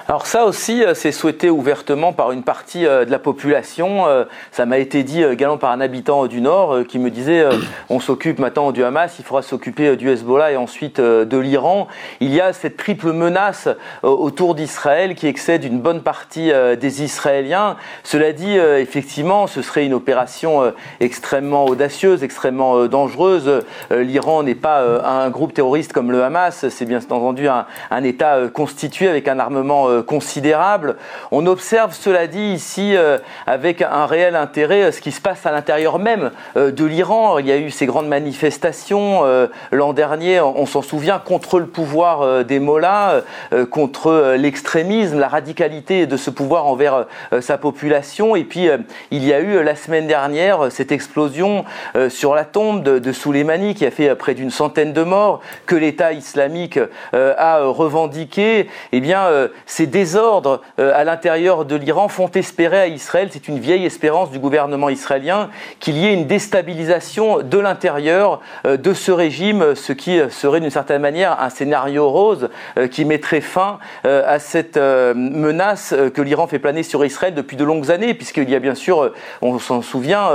Alors 0.08 0.26
ça 0.26 0.46
aussi, 0.46 0.84
euh, 0.84 0.94
c'est 0.94 1.12
souhaité 1.12 1.50
ouvertement 1.50 2.14
par 2.14 2.32
une 2.32 2.44
partie 2.44 2.86
euh, 2.86 3.06
de 3.06 3.12
la 3.12 3.20
population. 3.20 4.08
Euh, 4.08 4.26
ça 4.52 4.66
m'a 4.66 4.78
été 4.78 5.04
dit 5.04 5.24
également 5.24 5.58
par 5.58 5.72
un 5.72 5.82
habitant 5.82 6.28
du 6.28 6.42
Nord 6.42 6.80
qui 6.88 7.00
me 7.00 7.10
disait 7.10 7.46
on 7.90 8.00
s'occupe 8.00 8.40
maintenant 8.40 8.72
du 8.72 8.84
Hamas, 8.84 9.16
il 9.20 9.26
faudra 9.26 9.42
s'occuper 9.42 9.96
du 9.96 10.10
Hezbollah 10.10 10.52
et 10.52 10.58
ensuite 10.58 11.00
de 11.00 11.38
l'Iran. 11.38 11.88
Il 12.20 12.34
y 12.34 12.42
a 12.42 12.54
cette 12.54 12.78
triple 12.78 13.12
menace 13.14 13.70
autour 14.04 14.56
d'Israël 14.56 15.16
qui 15.16 15.28
excède 15.28 15.64
une 15.64 15.80
bonne 15.80 16.02
partie 16.02 16.52
des 16.80 17.04
Israéliens. 17.04 17.78
Cela 18.04 18.34
dit, 18.34 18.58
effectivement, 18.58 19.48
ce 19.48 19.62
serait 19.62 19.86
une 19.86 19.94
opération 19.94 20.74
extrêmement 21.00 21.66
audacieuse, 21.66 22.24
extrêmement 22.24 22.88
dangereuse. 22.88 23.64
L'Iran 23.92 24.44
n'est 24.44 24.56
pas 24.56 24.82
un 25.04 25.30
groupe 25.30 25.54
terroriste 25.54 25.94
comme 25.94 26.12
le 26.12 26.24
Hamas, 26.24 26.68
c'est 26.70 26.86
bien 26.86 27.00
entendu 27.00 27.48
un, 27.48 27.66
un 27.90 28.04
État 28.04 28.48
constitué 28.54 29.08
avec 29.08 29.28
un 29.28 29.40
armement 29.40 29.61
euh, 29.70 30.02
considérable. 30.04 30.96
On 31.32 31.46
observe, 31.46 31.94
cela 31.94 32.28
dit, 32.28 32.54
ici, 32.54 32.96
euh, 32.96 33.18
avec 33.48 33.82
un 33.82 34.06
réel 34.06 34.36
intérêt, 34.36 34.84
euh, 34.84 34.92
ce 34.92 35.02
qui 35.02 35.12
se 35.12 35.22
passe 35.22 35.46
à 35.46 35.52
l'intérieur 35.52 36.00
même 36.00 36.32
de 36.56 36.86
l'Iran. 36.86 37.38
Il 37.40 37.48
y 37.48 37.52
a 37.52 37.58
eu 37.58 37.70
ces 37.70 37.86
grandes 37.86 38.08
manifestations 38.08 39.24
l'an 39.72 39.94
dernier, 39.94 40.42
on 40.42 40.66
s'en 40.66 40.82
souvient, 40.82 41.20
contre 41.20 41.60
le 41.60 41.66
pouvoir 41.66 42.44
des 42.44 42.60
mollahs, 42.60 43.22
contre 43.70 44.36
l'extrémisme, 44.38 45.20
la 45.20 45.28
radicalité 45.28 46.06
de 46.08 46.18
ce 46.18 46.30
pouvoir 46.30 46.66
envers 46.68 47.06
sa 47.40 47.58
population. 47.58 48.36
Et 48.36 48.44
puis, 48.44 48.70
il 49.12 49.24
y 49.24 49.34
a 49.34 49.40
eu 49.40 49.64
la 49.64 49.76
semaine 49.76 50.08
dernière 50.08 50.72
cette 50.72 50.92
explosion 50.92 51.66
sur 52.10 52.36
la 52.36 52.46
tombe 52.46 52.84
de, 52.84 53.00
de 53.00 53.12
Soleimani 53.12 53.76
qui 53.76 53.86
a 53.86 53.92
fait 53.92 54.14
près 54.16 54.34
d'une 54.34 54.52
centaine 54.52 54.94
de 54.94 55.04
morts, 55.04 55.42
que 55.66 55.76
l'État 55.76 56.14
islamique 56.14 56.80
a 57.14 57.60
revendiqué. 57.64 58.68
Eh 58.92 59.00
bien, 59.00 59.28
ces 59.66 59.88
désordres 59.88 60.62
euh, 60.80 60.92
à 60.96 61.04
l'intérieur 61.04 61.66
de 61.66 61.76
l'Iran 61.76 62.08
font 62.08 62.30
espérer 62.30 62.80
à 62.80 62.88
Israël, 62.88 63.30
c'est 63.32 63.48
une 63.48 63.60
vieille 63.60 63.86
espérance 63.86 64.32
du 64.32 64.40
gouvernement 64.40 64.90
israélien, 64.90 65.50
qu'il 65.80 65.98
y 65.98 66.06
ait 66.06 66.14
une 66.14 66.28
déstabilisation 66.28 67.42
de 67.42 67.58
l'intérieur 67.58 68.42
euh, 68.66 68.78
de 68.78 68.94
ce 68.94 69.12
régime, 69.12 69.76
ce 69.76 69.94
qui 69.94 70.20
serait 70.30 70.60
d'une 70.60 70.70
certaine 70.70 71.02
manière 71.02 71.42
un 71.42 71.50
scénario 71.50 72.10
rose 72.10 72.50
euh, 72.78 72.88
qui 72.88 73.06
mettrait 73.06 73.42
fin 73.42 73.80
à 74.04 74.40
cette 74.40 74.78
menace 74.78 75.94
que 76.14 76.22
l'Iran 76.22 76.48
fait 76.48 76.60
planer 76.60 76.84
sur 76.84 77.04
Israël 77.06 77.34
depuis 77.34 77.58
de 77.58 77.64
longues 77.64 77.92
années, 77.92 78.14
puisqu'il 78.14 78.50
y 78.50 78.56
a 78.56 78.60
bien 78.60 78.76
sûr, 78.76 79.12
on 79.42 79.60
s'en 79.60 79.82
souvient, 79.82 80.30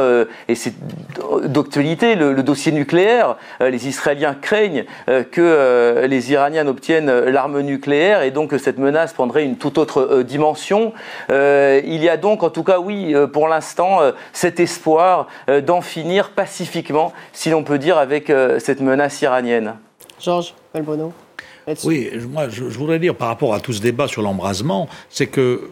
et 0.49 0.55
c'est 0.55 0.75
d'actualité, 1.45 2.15
le, 2.15 2.33
le, 2.33 2.43
dossier 2.43 2.73
nucléaire. 2.73 3.37
Les 3.61 3.89
Israéliens 3.89 4.37
craignent 4.41 4.85
que 5.07 6.05
les 6.07 6.33
Iraniens 6.33 6.67
obtiennent 6.67 7.11
l'arme 7.11 7.61
nucléaire 7.61 8.23
et 8.23 8.31
donc 8.31 8.55
cette 8.59 8.79
menace 8.79 9.06
prendrait 9.13 9.27
prendrait 9.27 9.45
une 9.45 9.57
toute 9.57 9.79
autre 9.79 10.23
dimension. 10.23 10.93
il 11.31 12.03
y 12.03 12.09
a 12.09 12.17
donc, 12.17 12.43
en 12.43 12.51
tout 12.51 12.63
cas, 12.63 12.79
oui, 12.79 13.15
pour 13.33 13.49
l'instant, 13.49 14.01
cet 14.33 14.61
espoir 14.61 15.27
d'en 15.65 15.81
finir 15.81 16.31
pacifiquement, 16.31 17.13
si 17.33 17.51
l'on 17.51 17.65
peut 17.65 17.79
dire, 17.79 17.99
avec 17.99 18.33
cette 18.59 18.81
menace 18.81 19.21
iranienne. 19.23 19.75
Georges 20.21 20.55
Malbono. 20.75 21.13
Oui, 21.85 22.11
moi, 22.31 22.49
je, 22.49 22.63
voudrais 22.63 22.99
dire 22.99 23.15
par 23.15 23.29
rapport 23.29 23.53
à 23.53 23.61
tout 23.61 23.73
ce 23.73 23.81
débat 23.81 24.07
sur 24.07 24.23
l'embrasement, 24.23 24.89
c'est 25.11 25.27
que 25.27 25.71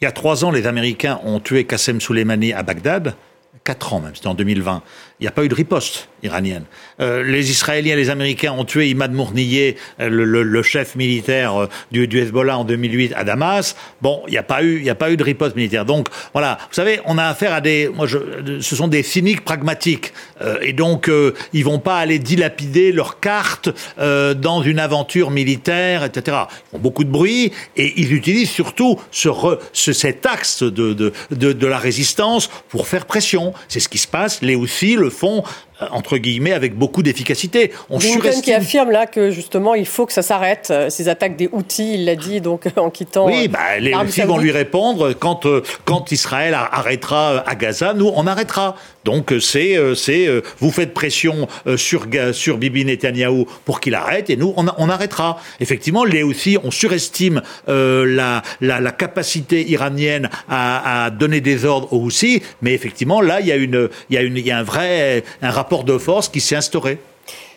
il 0.00 0.04
y 0.04 0.08
a 0.08 0.12
trois 0.12 0.44
ans, 0.44 0.50
les 0.50 0.66
Américains 0.66 1.20
ont 1.24 1.38
tué 1.38 1.64
Qassem 1.64 2.00
Soleimani 2.00 2.52
à 2.52 2.64
Bagdad. 2.64 3.14
Quatre 3.64 3.94
ans 3.94 4.00
même, 4.00 4.14
c'était 4.14 4.26
en 4.26 4.34
2020 4.34 4.82
il 5.22 5.26
n'y 5.26 5.28
a 5.28 5.32
pas 5.32 5.44
eu 5.44 5.48
de 5.48 5.54
riposte 5.54 6.08
iranienne. 6.24 6.64
Euh, 7.00 7.22
les 7.22 7.52
Israéliens 7.52 7.92
et 7.92 7.96
les 7.96 8.10
Américains 8.10 8.50
ont 8.50 8.64
tué 8.64 8.88
Imad 8.88 9.12
Mourniyeh, 9.12 9.76
euh, 10.00 10.08
le, 10.08 10.62
chef 10.64 10.96
militaire 10.96 11.54
euh, 11.54 11.68
du, 11.92 12.18
Hezbollah 12.18 12.58
en 12.58 12.64
2008 12.64 13.12
à 13.14 13.22
Damas. 13.22 13.76
Bon, 14.00 14.22
il 14.26 14.32
n'y 14.32 14.38
a 14.38 14.42
pas 14.42 14.64
eu, 14.64 14.80
il 14.80 14.90
a 14.90 14.96
pas 14.96 15.12
eu 15.12 15.16
de 15.16 15.22
riposte 15.22 15.54
militaire. 15.54 15.84
Donc 15.84 16.08
voilà, 16.32 16.58
vous 16.60 16.74
savez, 16.74 17.00
on 17.04 17.18
a 17.18 17.24
affaire 17.24 17.52
à 17.52 17.60
des, 17.60 17.88
moi, 17.88 18.08
je, 18.08 18.18
ce 18.60 18.74
sont 18.74 18.88
des 18.88 19.04
cyniques 19.04 19.44
pragmatiques, 19.44 20.12
et 20.60 20.72
donc 20.72 21.08
ils 21.52 21.64
vont 21.64 21.78
pas 21.78 21.98
aller 21.98 22.18
dilapider 22.18 22.90
leurs 22.90 23.20
cartes 23.20 23.68
dans 23.98 24.62
une 24.62 24.80
aventure 24.80 25.30
militaire, 25.30 26.02
etc. 26.02 26.36
Ils 26.48 26.76
font 26.76 26.78
beaucoup 26.78 27.04
de 27.04 27.10
bruit 27.10 27.52
et 27.76 27.92
ils 27.96 28.12
utilisent 28.12 28.50
surtout 28.50 28.98
ce, 29.12 29.28
ce 29.72 29.92
cet 29.92 30.26
axe 30.26 30.64
de, 30.64 30.92
de, 30.94 31.12
de, 31.30 31.52
de 31.52 31.66
la 31.66 31.78
résistance 31.78 32.48
pour 32.68 32.88
faire 32.88 33.06
pression. 33.06 33.51
C'est 33.68 33.80
ce 33.80 33.88
qui 33.88 33.98
se 33.98 34.08
passe. 34.08 34.42
Les 34.42 34.54
aussi 34.54 34.94
le 34.94 35.10
font 35.10 35.42
entre 35.90 36.18
guillemets, 36.18 36.52
avec 36.52 36.74
beaucoup 36.76 37.02
d'efficacité. 37.02 37.72
On 37.90 38.00
surestime... 38.00 38.42
qui 38.42 38.52
affirme 38.52 38.90
là 38.90 39.06
que 39.06 39.30
justement 39.30 39.74
il 39.74 39.86
faut 39.86 40.06
que 40.06 40.12
ça 40.12 40.22
s'arrête, 40.22 40.68
euh, 40.70 40.90
ces 40.90 41.08
attaques 41.08 41.36
des 41.36 41.48
outils, 41.52 41.94
il 41.94 42.04
l'a 42.04 42.16
dit 42.16 42.40
donc 42.40 42.66
en 42.76 42.90
quittant. 42.90 43.26
Oui, 43.26 43.48
bah, 43.48 43.78
les 43.78 43.94
outils 43.94 44.22
vont 44.22 44.38
lui 44.38 44.52
répondre 44.52 45.12
quand, 45.12 45.46
euh, 45.46 45.62
quand 45.84 46.12
Israël 46.12 46.54
arrêtera 46.54 47.42
à 47.46 47.54
Gaza, 47.54 47.94
nous 47.94 48.10
on 48.14 48.26
arrêtera. 48.26 48.76
Donc 49.04 49.34
c'est, 49.40 49.76
c'est 49.96 50.28
vous 50.60 50.70
faites 50.70 50.94
pression 50.94 51.48
sur, 51.76 52.06
sur 52.32 52.56
Bibi 52.56 52.84
Netanyahou 52.84 53.46
pour 53.64 53.80
qu'il 53.80 53.96
arrête 53.96 54.30
et 54.30 54.36
nous 54.36 54.54
on, 54.56 54.66
on 54.78 54.88
arrêtera. 54.88 55.40
Effectivement, 55.58 56.04
les 56.04 56.22
outils, 56.22 56.56
on 56.62 56.70
surestime 56.70 57.42
la, 57.66 58.42
la, 58.60 58.80
la, 58.80 58.92
capacité 58.92 59.68
iranienne 59.68 60.30
à, 60.48 61.06
à, 61.06 61.10
donner 61.10 61.40
des 61.40 61.64
ordres 61.64 61.92
aux 61.92 61.98
Houthis, 61.98 62.42
mais 62.60 62.74
effectivement 62.74 63.20
là 63.20 63.40
il 63.40 63.46
y 63.46 63.52
a, 63.52 63.56
une, 63.56 63.88
il 64.08 64.14
y 64.14 64.18
a, 64.18 64.22
une, 64.22 64.36
il 64.36 64.46
y 64.46 64.50
a 64.52 64.58
un 64.58 64.62
vrai 64.62 65.24
un 65.42 65.50
rapport 65.50 65.71
de 65.80 65.98
force 65.98 66.28
qui 66.28 66.40
s'est 66.40 66.56
instauré. 66.56 66.98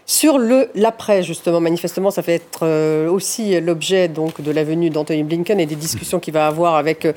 Sur 0.07 0.37
l'après, 0.75 1.23
justement, 1.23 1.59
manifestement, 1.59 2.11
ça 2.11 2.21
fait 2.21 2.35
être 2.35 2.59
euh, 2.61 3.09
aussi 3.09 3.59
l'objet 3.59 4.07
donc 4.07 4.39
de 4.39 4.51
la 4.51 4.63
venue 4.63 4.91
d'Anthony 4.91 5.23
Blinken 5.23 5.59
et 5.59 5.65
des 5.65 5.75
discussions 5.75 6.19
qu'il 6.19 6.35
va 6.35 6.45
avoir 6.45 6.75
avec 6.75 7.05
euh, 7.05 7.13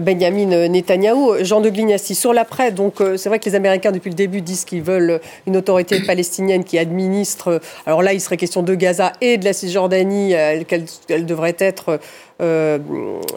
Benjamin 0.00 0.68
Netanyahou. 0.68 1.44
Jean 1.44 1.60
de 1.60 1.68
Glignassi, 1.68 2.14
sur 2.14 2.32
l'après, 2.32 2.72
donc 2.72 3.02
euh, 3.02 3.18
c'est 3.18 3.28
vrai 3.28 3.38
que 3.40 3.44
les 3.44 3.54
Américains 3.54 3.92
depuis 3.92 4.08
le 4.08 4.14
début 4.14 4.40
disent 4.40 4.64
qu'ils 4.64 4.80
veulent 4.80 5.20
une 5.46 5.58
autorité 5.58 6.00
palestinienne 6.06 6.64
qui 6.64 6.78
administre. 6.78 7.60
Alors 7.84 8.00
là, 8.00 8.14
il 8.14 8.22
serait 8.22 8.38
question 8.38 8.62
de 8.62 8.74
Gaza 8.74 9.12
et 9.20 9.36
de 9.36 9.44
la 9.44 9.52
Cisjordanie, 9.52 10.32
qu'elle 10.66 11.26
devrait 11.26 11.56
être 11.58 12.00
euh, 12.40 12.78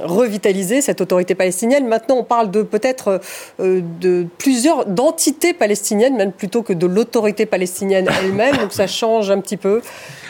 revitaliser 0.02 0.82
cette 0.82 1.02
autorité 1.02 1.36
palestinienne. 1.36 1.88
Maintenant, 1.88 2.18
on 2.18 2.24
parle 2.24 2.52
de 2.52 2.62
peut-être 2.62 3.20
euh, 3.60 3.82
de 4.00 4.26
plusieurs 4.38 4.86
d'entités 4.86 5.54
palestiniennes, 5.54 6.16
même 6.16 6.32
plutôt 6.32 6.64
que 6.64 6.74
de 6.74 6.88
l'autorité 6.88 7.46
palestinienne 7.46 8.08
elle-même. 8.22 8.58
Donc 8.58 8.72
ça 8.74 8.88
change 8.88 9.30
un 9.30 9.42
petit 9.42 9.58
peu. 9.58 9.82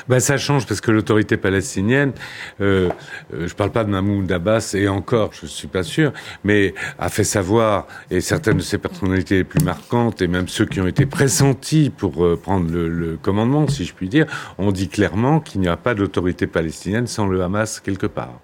Ben, 0.09 0.19
ça 0.19 0.37
change 0.37 0.65
parce 0.67 0.81
que 0.81 0.91
l'autorité 0.91 1.37
palestinienne, 1.37 2.11
euh, 2.59 2.89
euh, 3.33 3.47
je 3.47 3.55
parle 3.55 3.71
pas 3.71 3.83
de 3.83 3.89
Mahmoud 3.89 4.29
Abbas 4.31 4.73
et 4.77 4.87
encore, 4.87 5.31
je 5.33 5.45
suis 5.45 5.67
pas 5.67 5.83
sûr, 5.83 6.11
mais 6.43 6.73
a 6.99 7.09
fait 7.09 7.23
savoir 7.23 7.87
et 8.11 8.19
certaines 8.19 8.57
de 8.57 8.61
ses 8.61 8.77
personnalités 8.77 9.35
les 9.35 9.43
plus 9.43 9.63
marquantes 9.63 10.21
et 10.21 10.27
même 10.27 10.47
ceux 10.47 10.65
qui 10.65 10.81
ont 10.81 10.87
été 10.87 11.05
pressentis 11.05 11.89
pour 11.89 12.25
euh, 12.25 12.35
prendre 12.41 12.69
le, 12.71 13.17
commandement, 13.21 13.67
si 13.67 13.85
je 13.85 13.93
puis 13.93 14.09
dire, 14.09 14.25
ont 14.57 14.71
dit 14.71 14.89
clairement 14.89 15.39
qu'il 15.39 15.61
n'y 15.61 15.67
a 15.67 15.77
pas 15.77 15.93
d'autorité 15.95 16.47
palestinienne 16.47 17.07
sans 17.07 17.27
le 17.27 17.41
Hamas 17.41 17.79
quelque 17.79 18.07
part. 18.07 18.39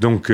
Donc, 0.00 0.32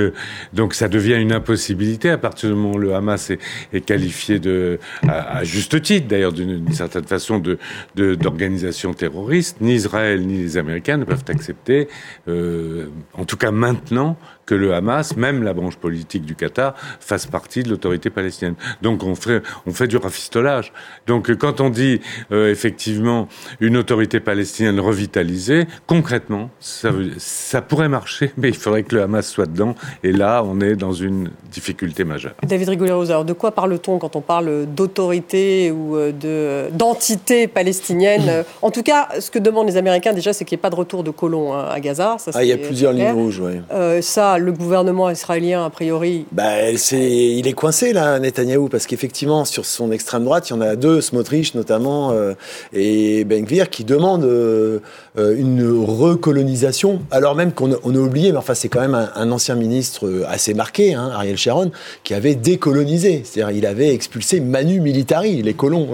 donc 0.52 0.74
ça 0.74 0.88
devient 0.88 1.14
une 1.14 1.32
impossibilité 1.32 2.10
à 2.10 2.18
partir 2.18 2.50
du 2.50 2.56
moment 2.56 2.74
où 2.74 2.78
le 2.78 2.94
Hamas 2.94 3.30
est, 3.30 3.80
qualifié 3.80 4.38
de, 4.38 4.78
à, 5.08 5.44
juste 5.44 5.80
titre 5.82 6.08
d'ailleurs 6.08 6.32
d'une 6.32 6.72
certaine 6.72 7.04
façon 7.04 7.38
de 7.38 7.58
d'organisation 7.94 8.92
terroriste. 8.94 9.60
Ni 9.60 9.74
Israël 9.74 10.26
ni 10.26 10.38
les 10.38 10.58
Américains 10.64 10.96
ne 10.96 11.04
peuvent 11.04 11.24
accepter, 11.28 11.88
euh, 12.28 12.88
en 13.12 13.24
tout 13.24 13.36
cas 13.36 13.50
maintenant, 13.50 14.16
que 14.46 14.54
le 14.54 14.74
Hamas, 14.74 15.16
même 15.16 15.42
la 15.42 15.54
branche 15.54 15.76
politique 15.76 16.24
du 16.24 16.34
Qatar, 16.34 16.74
fasse 17.00 17.26
partie 17.26 17.62
de 17.62 17.70
l'autorité 17.70 18.10
palestinienne. 18.10 18.54
Donc 18.82 19.02
on 19.02 19.14
fait, 19.14 19.42
on 19.66 19.72
fait 19.72 19.86
du 19.86 19.96
rafistolage. 19.96 20.72
Donc 21.06 21.34
quand 21.36 21.60
on 21.60 21.70
dit 21.70 22.00
euh, 22.32 22.50
effectivement 22.50 23.28
une 23.60 23.76
autorité 23.76 24.20
palestinienne 24.20 24.80
revitalisée, 24.80 25.66
concrètement, 25.86 26.50
ça, 26.60 26.90
ça 27.18 27.62
pourrait 27.62 27.88
marcher, 27.88 28.32
mais 28.36 28.48
il 28.48 28.56
faudrait 28.56 28.82
que 28.82 28.94
le 28.94 29.02
Hamas 29.02 29.26
soit 29.28 29.46
dedans. 29.46 29.74
Et 30.02 30.12
là, 30.12 30.42
on 30.44 30.60
est 30.60 30.76
dans 30.76 30.92
une 30.92 31.30
difficulté 31.50 32.04
majeure. 32.04 32.34
David 32.42 32.68
Rigoulet-Roser, 32.70 33.24
de 33.24 33.32
quoi 33.32 33.52
parle-t-on 33.52 33.98
quand 33.98 34.16
on 34.16 34.20
parle 34.20 34.66
d'autorité 34.66 35.70
ou 35.70 35.96
euh, 35.96 36.12
de, 36.12 36.76
d'entité 36.76 37.46
palestinienne? 37.46 38.44
En 38.62 38.70
tout 38.70 38.82
cas, 38.82 39.08
ce 39.20 39.30
que 39.30 39.38
demandent 39.38 39.68
les 39.68 39.76
Américains 39.76 40.12
déjà, 40.12 40.32
c'est 40.32 40.44
qu'il 40.44 40.56
n'y 40.56 40.60
ait 40.60 40.62
pas 40.62 40.70
de 40.70 40.76
retour 40.76 41.04
de 41.04 41.10
colons 41.10 41.54
hein, 41.54 41.66
à 41.70 41.80
Gaza. 41.80 42.16
Ça, 42.18 42.30
ah, 42.34 42.42
il 42.42 42.48
y 42.48 42.52
a 42.52 42.58
plusieurs 42.58 42.92
lignes 42.92 43.12
rouges, 43.12 43.40
oui. 43.40 43.60
Euh, 43.72 44.00
ça, 44.02 44.33
le 44.38 44.52
gouvernement 44.52 45.10
israélien, 45.10 45.64
a 45.64 45.70
priori 45.70 46.26
bah, 46.32 46.70
Il 46.70 47.46
est 47.46 47.52
coincé, 47.52 47.92
là, 47.92 48.18
Netanyahou, 48.18 48.68
parce 48.68 48.86
qu'effectivement, 48.86 49.44
sur 49.44 49.64
son 49.64 49.92
extrême 49.92 50.24
droite, 50.24 50.50
il 50.50 50.54
y 50.54 50.56
en 50.56 50.60
a 50.60 50.76
deux, 50.76 51.00
Smotrich 51.00 51.54
notamment, 51.54 52.12
euh, 52.12 52.34
et 52.72 53.24
Ben 53.24 53.44
Gvir, 53.44 53.70
qui 53.70 53.84
demandent 53.84 54.24
euh, 54.24 54.80
une 55.16 55.64
recolonisation, 55.84 57.00
alors 57.12 57.36
même 57.36 57.52
qu'on 57.52 57.72
a 57.72 57.98
oublié, 57.98 58.32
mais 58.32 58.38
enfin, 58.38 58.54
c'est 58.54 58.68
quand 58.68 58.80
même 58.80 58.94
un, 58.94 59.30
ancien 59.30 59.54
ministre 59.54 60.24
assez 60.28 60.54
marqué, 60.54 60.94
hein, 60.94 61.10
Ariel 61.14 61.36
Sharon, 61.36 61.70
qui 62.02 62.14
avait 62.14 62.34
décolonisé. 62.34 63.22
C'est-à-dire, 63.24 63.56
il 63.56 63.64
avait 63.66 63.94
expulsé 63.94 64.40
Manu 64.40 64.80
Militari, 64.80 65.40
les 65.42 65.54
colons, 65.54 65.90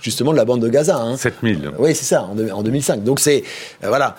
justement, 0.00 0.32
de 0.32 0.36
la 0.36 0.44
bande 0.44 0.60
de 0.60 0.68
Gaza. 0.68 0.96
Hein. 0.96 1.16
7000. 1.16 1.70
Oui, 1.78 1.94
c'est 1.94 2.04
ça, 2.04 2.24
en, 2.24 2.36
en, 2.50 2.62
2005. 2.62 3.04
Donc, 3.04 3.20
c'est, 3.20 3.44
voilà, 3.82 4.16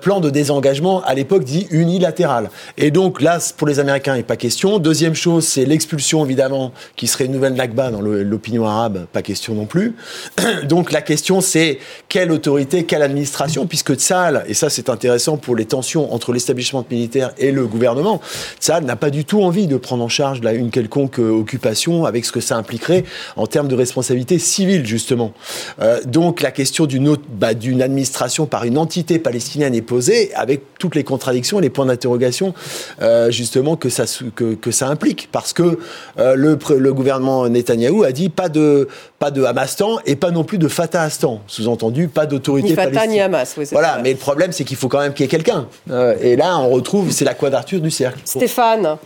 plan 0.00 0.20
de 0.20 0.30
désengagement, 0.30 1.02
à 1.04 1.14
l'époque, 1.14 1.44
dit 1.44 1.68
unilatéral. 1.70 2.50
Et 2.76 2.90
donc, 2.90 3.04
donc 3.04 3.20
là, 3.20 3.38
pour 3.58 3.68
les 3.68 3.80
Américains, 3.80 4.14
il 4.14 4.20
n'est 4.20 4.22
pas 4.22 4.38
question. 4.38 4.78
Deuxième 4.78 5.14
chose, 5.14 5.44
c'est 5.44 5.66
l'expulsion, 5.66 6.24
évidemment, 6.24 6.72
qui 6.96 7.06
serait 7.06 7.26
une 7.26 7.32
nouvelle 7.32 7.52
Nakba 7.52 7.90
dans 7.90 8.00
l'opinion 8.00 8.66
arabe, 8.66 9.06
pas 9.12 9.20
question 9.20 9.54
non 9.54 9.66
plus. 9.66 9.94
Donc 10.64 10.90
la 10.90 11.02
question, 11.02 11.42
c'est 11.42 11.78
quelle 12.08 12.32
autorité, 12.32 12.86
quelle 12.86 13.02
administration, 13.02 13.66
puisque 13.66 13.83
Tsahal, 13.92 14.44
et 14.48 14.54
ça 14.54 14.70
c'est 14.70 14.88
intéressant 14.88 15.36
pour 15.36 15.54
les 15.54 15.66
tensions 15.66 16.14
entre 16.14 16.32
l'établissement 16.32 16.84
militaire 16.90 17.32
et 17.38 17.52
le 17.52 17.66
gouvernement, 17.66 18.20
Tsahal 18.60 18.84
n'a 18.84 18.96
pas 18.96 19.10
du 19.10 19.24
tout 19.26 19.42
envie 19.42 19.66
de 19.66 19.76
prendre 19.76 20.02
en 20.02 20.08
charge 20.08 20.40
là, 20.40 20.54
une 20.54 20.70
quelconque 20.70 21.18
euh, 21.18 21.30
occupation 21.30 22.06
avec 22.06 22.24
ce 22.24 22.32
que 22.32 22.40
ça 22.40 22.56
impliquerait 22.56 23.04
en 23.36 23.46
termes 23.46 23.68
de 23.68 23.74
responsabilité 23.74 24.38
civile, 24.38 24.86
justement. 24.86 25.32
Euh, 25.80 26.00
donc 26.06 26.40
la 26.40 26.50
question 26.50 26.86
d'une 26.86 27.16
bah, 27.28 27.54
d'une 27.54 27.82
administration 27.82 28.46
par 28.46 28.64
une 28.64 28.78
entité 28.78 29.18
palestinienne 29.18 29.74
est 29.74 29.82
posée 29.82 30.32
avec 30.34 30.62
toutes 30.78 30.94
les 30.94 31.04
contradictions 31.04 31.58
et 31.58 31.62
les 31.62 31.70
points 31.70 31.86
d'interrogation 31.86 32.54
euh, 33.02 33.30
justement 33.30 33.76
que 33.76 33.88
ça, 33.88 34.04
que, 34.34 34.54
que, 34.54 34.70
ça 34.70 34.88
implique. 34.88 35.28
Parce 35.32 35.52
que 35.52 35.78
euh, 36.18 36.34
le, 36.34 36.58
le 36.76 36.94
gouvernement 36.94 37.48
Netanyahou 37.48 38.04
a 38.04 38.12
dit 38.12 38.28
pas 38.28 38.48
de, 38.48 38.88
pas 39.18 39.30
de 39.30 39.44
Hamastan 39.44 39.98
et 40.06 40.16
pas 40.16 40.30
non 40.30 40.44
plus 40.44 40.58
de 40.58 40.68
Fatahstan. 40.68 41.40
Sous-entendu, 41.46 42.08
pas 42.08 42.26
d'autorité 42.26 42.68
Ni 42.68 42.74
Fatah 42.74 43.06
ni 43.06 43.20
Hamas. 43.20 43.54
Oui, 43.56 43.66
voilà, 43.74 43.98
mais 43.98 44.12
le 44.12 44.18
problème, 44.18 44.52
c'est 44.52 44.62
qu'il 44.62 44.76
faut 44.76 44.86
quand 44.86 45.00
même 45.00 45.12
qu'il 45.12 45.24
y 45.24 45.26
ait 45.26 45.28
quelqu'un. 45.28 45.66
Euh, 45.90 46.14
et 46.20 46.36
là, 46.36 46.58
on 46.58 46.70
retrouve, 46.70 47.10
c'est 47.10 47.24
la 47.24 47.34
quadrature 47.34 47.80
du 47.80 47.90
cercle. 47.90 48.20
Stéphane, 48.24 48.98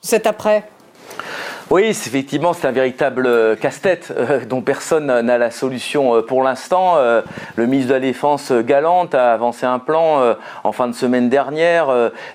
c'est 0.00 0.26
après 0.26 0.66
oui, 1.68 1.86
effectivement, 1.86 2.52
c'est 2.52 2.68
un 2.68 2.72
véritable 2.72 3.26
euh, 3.26 3.56
casse-tête 3.56 4.14
euh, 4.16 4.44
dont 4.48 4.60
personne 4.60 5.06
n'a 5.06 5.36
la 5.36 5.50
solution 5.50 6.14
euh, 6.14 6.22
pour 6.22 6.44
l'instant. 6.44 6.94
le 7.56 7.66
ministre 7.66 7.88
de 7.88 7.94
la 7.94 8.00
Défense 8.00 8.52
Galante 8.52 9.16
a 9.16 9.32
avancé 9.32 9.66
un 9.66 9.80
plan 9.80 10.36
en 10.62 10.72
fin 10.72 10.86
de 10.86 10.94
semaine 10.94 11.28
dernière, 11.28 11.88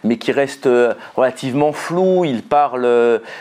mais 0.04 0.18
qui 0.18 0.32
reste 0.32 0.68
relativement 1.16 1.72
flou. 1.72 2.26
Il 2.26 2.44
parle 2.44 2.88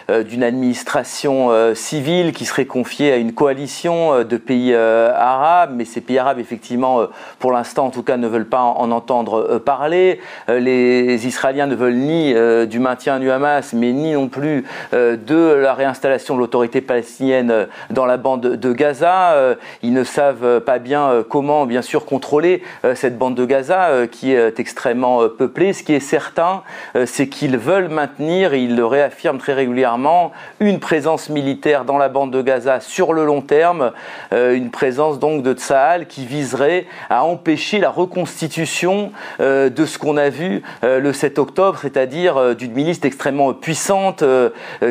d'une 0.08 0.42
administration 0.42 1.50
civile 1.74 2.32
qui 2.32 2.44
serait 2.44 2.66
confiée 2.66 3.12
à 3.12 3.16
une 3.16 3.32
coalition 3.32 4.22
de 4.22 4.36
pays 4.36 4.74
arabes, 4.74 5.72
mais 5.74 5.84
ces 5.84 6.00
pays 6.00 6.18
arabes, 6.18 6.38
effectivement, 6.38 7.06
pour 7.38 7.52
l'instant, 7.52 7.86
en 7.86 7.90
tout 7.90 8.02
cas, 8.02 8.16
ne 8.16 8.28
veulent 8.28 8.48
pas 8.48 8.62
en 8.62 8.90
entendre 8.90 9.58
parler. 9.58 10.20
Les 10.48 11.26
Israéliens 11.26 11.66
ne 11.66 11.74
veulent 11.74 11.94
ni 11.94 12.34
du 12.66 12.78
maintien 12.78 13.18
du 13.18 13.30
Hamas, 13.30 13.72
mais 13.72 13.92
ni 13.92 14.12
non 14.12 14.28
plus 14.28 14.64
de 14.92 15.54
la 15.54 15.74
réinstallation 15.80 16.34
de 16.34 16.40
l'autorité 16.40 16.80
palestinienne 16.80 17.66
dans 17.90 18.06
la 18.06 18.16
bande 18.16 18.42
de 18.42 18.72
Gaza. 18.72 19.56
Ils 19.82 19.92
ne 19.92 20.04
savent 20.04 20.60
pas 20.60 20.78
bien 20.78 21.24
comment, 21.28 21.66
bien 21.66 21.82
sûr, 21.82 22.04
contrôler 22.04 22.62
cette 22.94 23.18
bande 23.18 23.34
de 23.34 23.44
Gaza 23.44 24.06
qui 24.10 24.32
est 24.32 24.60
extrêmement 24.60 25.28
peuplée. 25.28 25.72
Ce 25.72 25.82
qui 25.82 25.94
est 25.94 26.00
certain, 26.00 26.62
c'est 27.06 27.28
qu'ils 27.28 27.56
veulent 27.56 27.88
maintenir, 27.88 28.52
et 28.54 28.60
ils 28.62 28.76
le 28.76 28.84
réaffirment 28.86 29.38
très 29.38 29.54
régulièrement, 29.54 30.32
une 30.60 30.80
présence 30.80 31.28
militaire 31.28 31.84
dans 31.84 31.98
la 31.98 32.08
bande 32.08 32.30
de 32.30 32.42
Gaza 32.42 32.80
sur 32.80 33.12
le 33.12 33.24
long 33.24 33.40
terme, 33.40 33.92
une 34.32 34.70
présence 34.70 35.18
donc 35.18 35.42
de 35.42 35.54
Tsahal 35.54 36.06
qui 36.06 36.26
viserait 36.26 36.86
à 37.08 37.24
empêcher 37.24 37.78
la 37.78 37.90
reconstitution 37.90 39.12
de 39.38 39.84
ce 39.86 39.98
qu'on 39.98 40.16
a 40.16 40.28
vu 40.28 40.62
le 40.82 41.12
7 41.12 41.38
octobre, 41.38 41.78
c'est-à-dire 41.80 42.54
d'une 42.54 42.72
milice 42.72 43.00
extrêmement 43.04 43.54
puissante 43.54 44.22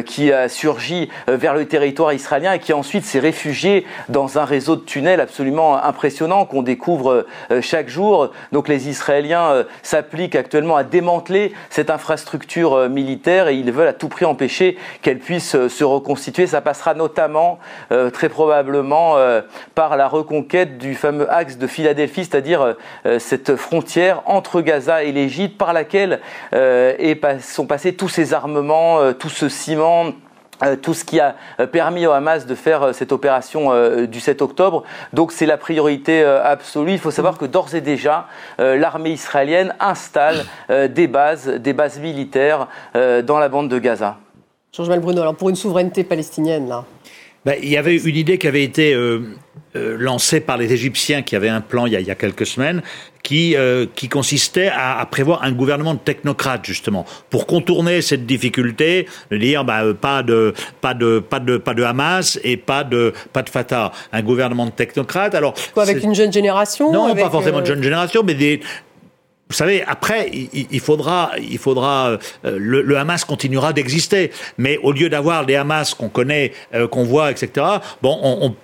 qui 0.06 0.32
a 0.32 0.50
surgi 0.50 0.79
vers 1.28 1.54
le 1.54 1.66
territoire 1.66 2.14
israélien 2.14 2.54
et 2.54 2.60
qui 2.60 2.74
ensuite 2.74 3.04
s'est 3.04 3.20
réfugiée 3.20 3.86
dans 4.08 4.38
un 4.38 4.46
réseau 4.46 4.76
de 4.76 4.82
tunnels 4.82 5.20
absolument 5.20 5.84
impressionnant 5.84 6.46
qu'on 6.46 6.62
découvre 6.62 7.26
chaque 7.62 7.90
jour. 7.90 8.32
Donc 8.52 8.68
les 8.68 8.90
Israéliens 8.90 9.66
s'appliquent 9.84 10.36
actuellement 10.36 10.76
à 10.76 10.84
démanteler 10.84 11.54
cette 11.70 11.90
infrastructure 11.90 12.90
militaire 12.90 13.48
et 13.48 13.56
ils 13.56 13.72
veulent 13.72 13.88
à 13.88 13.94
tout 13.94 14.10
prix 14.10 14.26
empêcher 14.26 14.78
qu'elle 15.02 15.20
puisse 15.20 15.68
se 15.68 15.84
reconstituer. 15.84 16.48
Ça 16.48 16.62
passera 16.62 16.94
notamment, 16.94 17.60
très 18.14 18.30
probablement, 18.30 19.16
par 19.76 19.98
la 19.98 20.08
reconquête 20.08 20.78
du 20.78 20.96
fameux 20.96 21.32
axe 21.32 21.58
de 21.58 21.68
Philadelphie, 21.68 22.26
c'est-à-dire 22.26 22.76
cette 23.18 23.56
frontière 23.56 24.22
entre 24.26 24.62
Gaza 24.62 25.04
et 25.04 25.12
l'Égypte 25.12 25.58
par 25.58 25.74
laquelle 25.74 26.20
sont 27.42 27.66
passés 27.66 27.94
tous 27.94 28.10
ces 28.10 28.34
armements, 28.34 29.14
tout 29.14 29.30
ce 29.30 29.50
ciment, 29.50 30.14
euh, 30.64 30.76
tout 30.76 30.94
ce 30.94 31.06
qui 31.06 31.20
a 31.20 31.36
euh, 31.60 31.68
permis 31.68 32.06
au 32.06 32.12
Hamas 32.12 32.46
de 32.46 32.56
faire 32.56 32.84
euh, 32.84 32.94
cette 32.94 33.12
opération 33.12 33.70
du 34.08 34.20
7 34.20 34.42
octobre. 34.42 34.84
Donc 35.14 35.32
c'est 35.32 35.46
la 35.46 35.58
priorité 35.58 36.24
absolue. 36.24 36.94
Il 36.94 37.00
faut 37.00 37.12
savoir 37.12 37.38
que 37.38 37.46
d'ores 37.46 37.76
et 37.76 37.82
déjà, 37.82 38.28
l'armée 38.58 39.12
israélienne 39.12 39.74
installe 39.80 40.46
des 40.70 41.08
bases, 41.08 41.48
des 41.48 41.74
bases 41.74 42.00
militaires 42.00 42.68
dans 42.94 43.40
la 43.40 43.50
bande 43.50 43.70
de 43.70 43.80
Gaza. 43.80 44.18
Georges 44.72 44.90
Malbruno, 44.90 45.22
alors 45.22 45.36
pour 45.36 45.50
une 45.50 45.56
souveraineté 45.56 46.04
palestinienne, 46.04 46.68
là 46.68 46.86
ben, 47.46 47.56
Il 47.62 47.70
y 47.70 47.78
avait 47.78 47.98
une 47.98 48.16
idée 48.16 48.38
qui 48.38 48.48
avait 48.48 48.64
été 48.64 48.94
euh, 49.76 49.98
lancé 50.00 50.40
par 50.40 50.58
les 50.58 50.74
Égyptiens 50.74 51.22
qui 51.22 51.36
avaient 51.36 51.48
un 51.48 51.62
plan 51.62 51.86
il 51.86 51.94
y 51.94 51.96
a, 51.96 52.00
il 52.00 52.08
y 52.08 52.10
a 52.10 52.16
quelques 52.16 52.48
semaines 52.48 52.82
qui, 53.22 53.56
euh, 53.56 53.86
qui 53.94 54.10
consistait 54.10 54.70
à, 54.70 55.00
à, 55.00 55.06
prévoir 55.06 55.44
un 55.44 55.52
gouvernement 55.52 55.94
de 55.94 56.00
technocrates 56.00 56.66
justement 56.66 57.06
pour 57.30 57.46
contourner 57.46 58.02
cette 58.02 58.26
difficulté 58.26 59.08
de 59.30 59.38
dire 59.38 59.64
bah, 59.64 59.84
euh, 59.84 59.94
pas 59.94 60.24
de 60.24 60.56
pas 60.82 60.96
de 60.96 61.20
pas 61.20 61.40
de 61.40 61.58
pas 61.58 61.76
de 61.76 61.84
Hamas 61.84 62.40
et 62.44 62.58
pas 62.58 62.84
de 62.84 63.14
pas 63.32 63.44
de 63.44 63.50
Fatah. 63.52 63.92
Un 64.12 64.24
gouvernement 64.24 64.66
de 64.66 64.72
technocrates 64.72 65.36
alors 65.36 65.54
Quoi, 65.76 65.84
avec 65.84 66.04
une 66.04 66.16
jeune 66.16 66.34
génération 66.34 66.92
non 66.92 67.14
pas 67.14 67.30
forcément 67.30 67.60
une 67.60 67.68
jeune 67.68 67.84
génération 67.84 68.24
mais 68.26 68.34
des 68.34 68.62
vous 69.50 69.56
savez, 69.56 69.84
après, 69.84 70.30
il, 70.32 70.80
faudra, 70.80 71.32
il 71.40 71.58
faudra, 71.58 72.20
le, 72.44 72.82
le, 72.84 72.98
Hamas 72.98 73.26
continuera 73.26 73.74
d'exister, 73.74 74.32
mais 74.60 74.78
au 74.78 74.92
lieu 74.92 75.10
d'avoir 75.10 75.48
des 75.48 75.56
Hamas 75.56 75.96
qu'on 75.96 76.10
connaît, 76.10 76.54
qu'on 76.92 77.04
voit, 77.04 77.32
etc. 77.32 77.66
Bon, 78.04 78.20
on, 78.22 78.56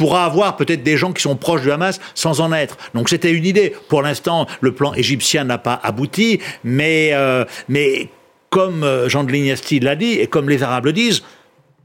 pourra 0.00 0.24
avoir 0.24 0.56
peut-être 0.56 0.82
des 0.82 0.96
gens 0.96 1.12
qui 1.12 1.20
sont 1.20 1.36
proches 1.36 1.60
du 1.60 1.70
Hamas 1.70 2.00
sans 2.14 2.40
en 2.40 2.54
être. 2.54 2.78
Donc 2.94 3.10
c'était 3.10 3.32
une 3.32 3.44
idée. 3.44 3.74
Pour 3.88 4.00
l'instant, 4.00 4.46
le 4.62 4.72
plan 4.72 4.94
égyptien 4.94 5.44
n'a 5.44 5.58
pas 5.58 5.78
abouti, 5.82 6.40
mais, 6.64 7.10
euh, 7.12 7.44
mais 7.68 8.08
comme 8.48 8.82
euh, 8.82 9.10
Jean 9.10 9.24
de 9.24 9.30
Lignasti 9.30 9.78
l'a 9.78 9.96
dit, 9.96 10.12
et 10.12 10.26
comme 10.26 10.48
les 10.48 10.62
Arabes 10.62 10.86
le 10.86 10.94
disent, 10.94 11.22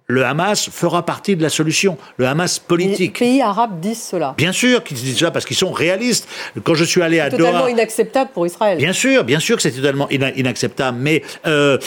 le 0.08 0.24
Hamas 0.24 0.70
fera 0.70 1.04
partie 1.04 1.36
de 1.36 1.42
la 1.42 1.50
solution, 1.50 1.98
le 2.18 2.28
Hamas 2.28 2.60
politique. 2.60 3.20
Les 3.20 3.28
pays 3.28 3.42
arabes 3.42 3.80
disent 3.80 4.04
cela. 4.04 4.36
Bien 4.38 4.52
sûr 4.52 4.84
qu'ils 4.84 4.98
disent 4.98 5.18
cela 5.18 5.32
parce 5.32 5.46
qu'ils 5.46 5.56
sont 5.56 5.72
réalistes. 5.72 6.28
Quand 6.64 6.76
je 6.76 6.84
suis 6.84 7.02
allé 7.02 7.20
à 7.20 7.30
Doha... 7.30 7.50
totalement 7.50 7.68
inacceptable 7.68 8.30
pour 8.34 8.46
Israël. 8.46 8.78
Bien 8.78 8.94
sûr, 8.94 9.24
bien 9.24 9.40
sûr 9.40 9.56
que 9.56 9.64
c'est 9.64 9.72
totalement 9.72 10.08
inacceptable. 10.10 10.98
Mais 11.02 11.24
euh, 11.48 11.80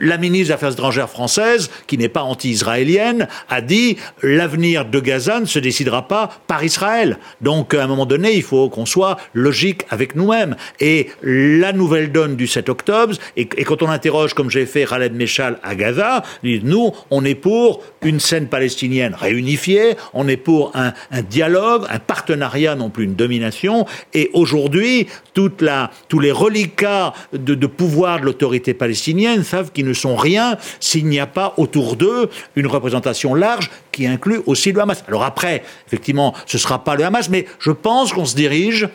la 0.00 0.16
ministre 0.16 0.46
des 0.48 0.52
Affaires 0.52 0.72
étrangères 0.72 1.10
française, 1.10 1.70
qui 1.86 1.98
n'est 1.98 2.08
pas 2.08 2.22
anti-israélienne, 2.22 3.28
a 3.50 3.60
dit 3.60 3.98
l'avenir 4.22 4.86
de 4.86 5.00
Gaza 5.00 5.40
ne 5.40 5.46
se 5.46 5.58
décidera 5.58 6.08
pas 6.08 6.30
par 6.46 6.64
Israël. 6.64 7.18
Donc 7.42 7.74
à 7.74 7.84
un 7.84 7.86
moment 7.86 8.06
donné, 8.06 8.32
il 8.32 8.42
faut 8.42 8.70
qu'on 8.70 8.86
soit 8.86 9.18
logique 9.34 9.82
avec 9.90 10.16
nous-mêmes. 10.16 10.56
Et 10.80 11.10
la 11.22 11.72
nouvelle 11.72 12.12
donne 12.12 12.36
du 12.36 12.46
7 12.46 12.70
octobre, 12.70 13.14
et, 13.36 13.42
et 13.42 13.64
quand 13.64 13.82
on 13.82 13.90
interroge, 13.90 14.32
comme 14.32 14.48
j'ai 14.48 14.64
fait 14.64 14.86
Khaled 14.86 15.14
Meshal 15.14 15.58
à 15.62 15.74
Gaza, 15.74 16.22
nous, 16.42 16.92
on 17.10 17.24
est 17.26 17.34
pour 17.34 17.57
une 18.02 18.20
scène 18.20 18.48
palestinienne 18.48 19.14
réunifiée, 19.14 19.96
on 20.14 20.28
est 20.28 20.36
pour 20.36 20.72
un, 20.74 20.92
dialogue, 21.22 21.84
un 21.90 21.98
partenariat, 21.98 22.74
non 22.74 22.90
plus 22.90 23.04
une 23.04 23.14
domination. 23.14 23.86
Et 24.14 24.30
aujourd'hui, 24.32 25.08
tous 25.34 26.20
les 26.20 26.32
reliquats 26.32 27.12
de 27.32 27.66
pouvoir 27.66 28.20
de 28.20 28.24
l'autorité 28.26 28.74
palestinienne 28.74 29.44
savent 29.44 29.72
qu'ils 29.72 29.86
ne 29.86 29.92
sont 29.92 30.16
rien 30.16 30.56
s'il 30.80 31.06
n'y 31.06 31.20
a 31.20 31.26
pas 31.26 31.54
autour 31.56 31.96
d'eux 31.96 32.30
une 32.56 32.66
représentation 32.66 33.34
large 33.34 33.70
qui 33.92 34.06
inclut 34.06 34.40
aussi 34.46 34.72
le 34.72 34.80
Hamas. 34.80 35.04
Alors 35.08 35.24
après, 35.24 35.62
effectivement, 35.86 36.34
ce 36.46 36.56
ne 36.56 36.60
sera 36.60 36.84
pas 36.84 36.96
le 36.96 37.04
Hamas, 37.04 37.28
mais 37.28 37.46
je 37.58 37.70
pense 37.70 38.12
qu'on 38.12 38.24
se 38.24 38.36
dirige 38.36 38.88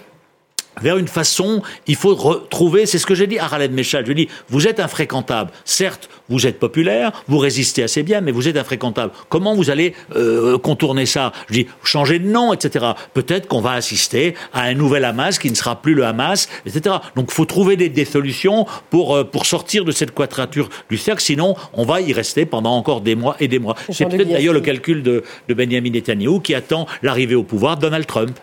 vers 0.81 0.97
une 0.97 1.07
façon, 1.07 1.61
il 1.87 1.95
faut 1.95 2.15
retrouver, 2.15 2.85
c'est 2.85 2.97
ce 2.97 3.05
que 3.05 3.15
j'ai 3.15 3.27
dit 3.27 3.39
à 3.39 3.47
Khaled 3.47 3.71
Meshal, 3.71 4.05
je 4.05 4.11
lui 4.11 4.23
ai 4.23 4.25
dit, 4.25 4.31
vous 4.49 4.67
êtes 4.67 4.79
infréquentable, 4.79 5.51
certes, 5.65 6.09
vous 6.29 6.47
êtes 6.47 6.59
populaire, 6.59 7.11
vous 7.27 7.37
résistez 7.37 7.83
assez 7.83 8.03
bien, 8.03 8.21
mais 8.21 8.31
vous 8.31 8.47
êtes 8.47 8.57
infréquentable. 8.57 9.11
Comment 9.29 9.55
vous 9.55 9.69
allez 9.69 9.93
euh, 10.15 10.57
contourner 10.57 11.05
ça? 11.05 11.31
Je 11.49 11.53
dis, 11.53 11.67
changer 11.83 12.19
de 12.19 12.27
nom, 12.27 12.53
etc. 12.53 12.85
Peut-être 13.13 13.47
qu'on 13.47 13.61
va 13.61 13.73
assister 13.73 14.35
à 14.53 14.63
un 14.63 14.73
nouvel 14.73 15.05
Hamas 15.05 15.37
qui 15.39 15.49
ne 15.49 15.55
sera 15.55 15.81
plus 15.81 15.93
le 15.93 16.05
Hamas, 16.05 16.49
etc. 16.65 16.95
Donc 17.15 17.27
il 17.29 17.33
faut 17.33 17.45
trouver 17.45 17.75
des, 17.75 17.89
des 17.89 18.05
solutions 18.05 18.65
pour, 18.89 19.15
euh, 19.15 19.23
pour 19.23 19.45
sortir 19.45 19.85
de 19.85 19.91
cette 19.91 20.13
quadrature 20.13 20.69
du 20.89 20.97
cercle, 20.97 21.21
sinon 21.21 21.55
on 21.73 21.85
va 21.85 22.01
y 22.01 22.13
rester 22.13 22.45
pendant 22.45 22.75
encore 22.75 23.01
des 23.01 23.15
mois 23.15 23.35
et 23.39 23.47
des 23.47 23.59
mois. 23.59 23.75
C'est 23.89 24.05
peut-être 24.05 24.29
d'ailleurs 24.29 24.53
le 24.53 24.61
calcul 24.61 25.03
de, 25.03 25.23
de 25.47 25.53
Benjamin 25.53 25.89
Netanyahu 25.89 26.41
qui 26.41 26.55
attend 26.55 26.87
l'arrivée 27.01 27.35
au 27.35 27.43
pouvoir 27.43 27.77
de 27.77 27.81
Donald 27.81 28.05
Trump. 28.05 28.37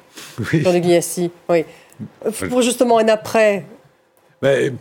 Oui. 0.53 0.62
Jean 0.62 1.31
oui. 1.49 1.64
Pour 2.48 2.62
justement 2.62 2.98
un 2.98 3.09
après. 3.09 3.64
Ben, 4.42 4.74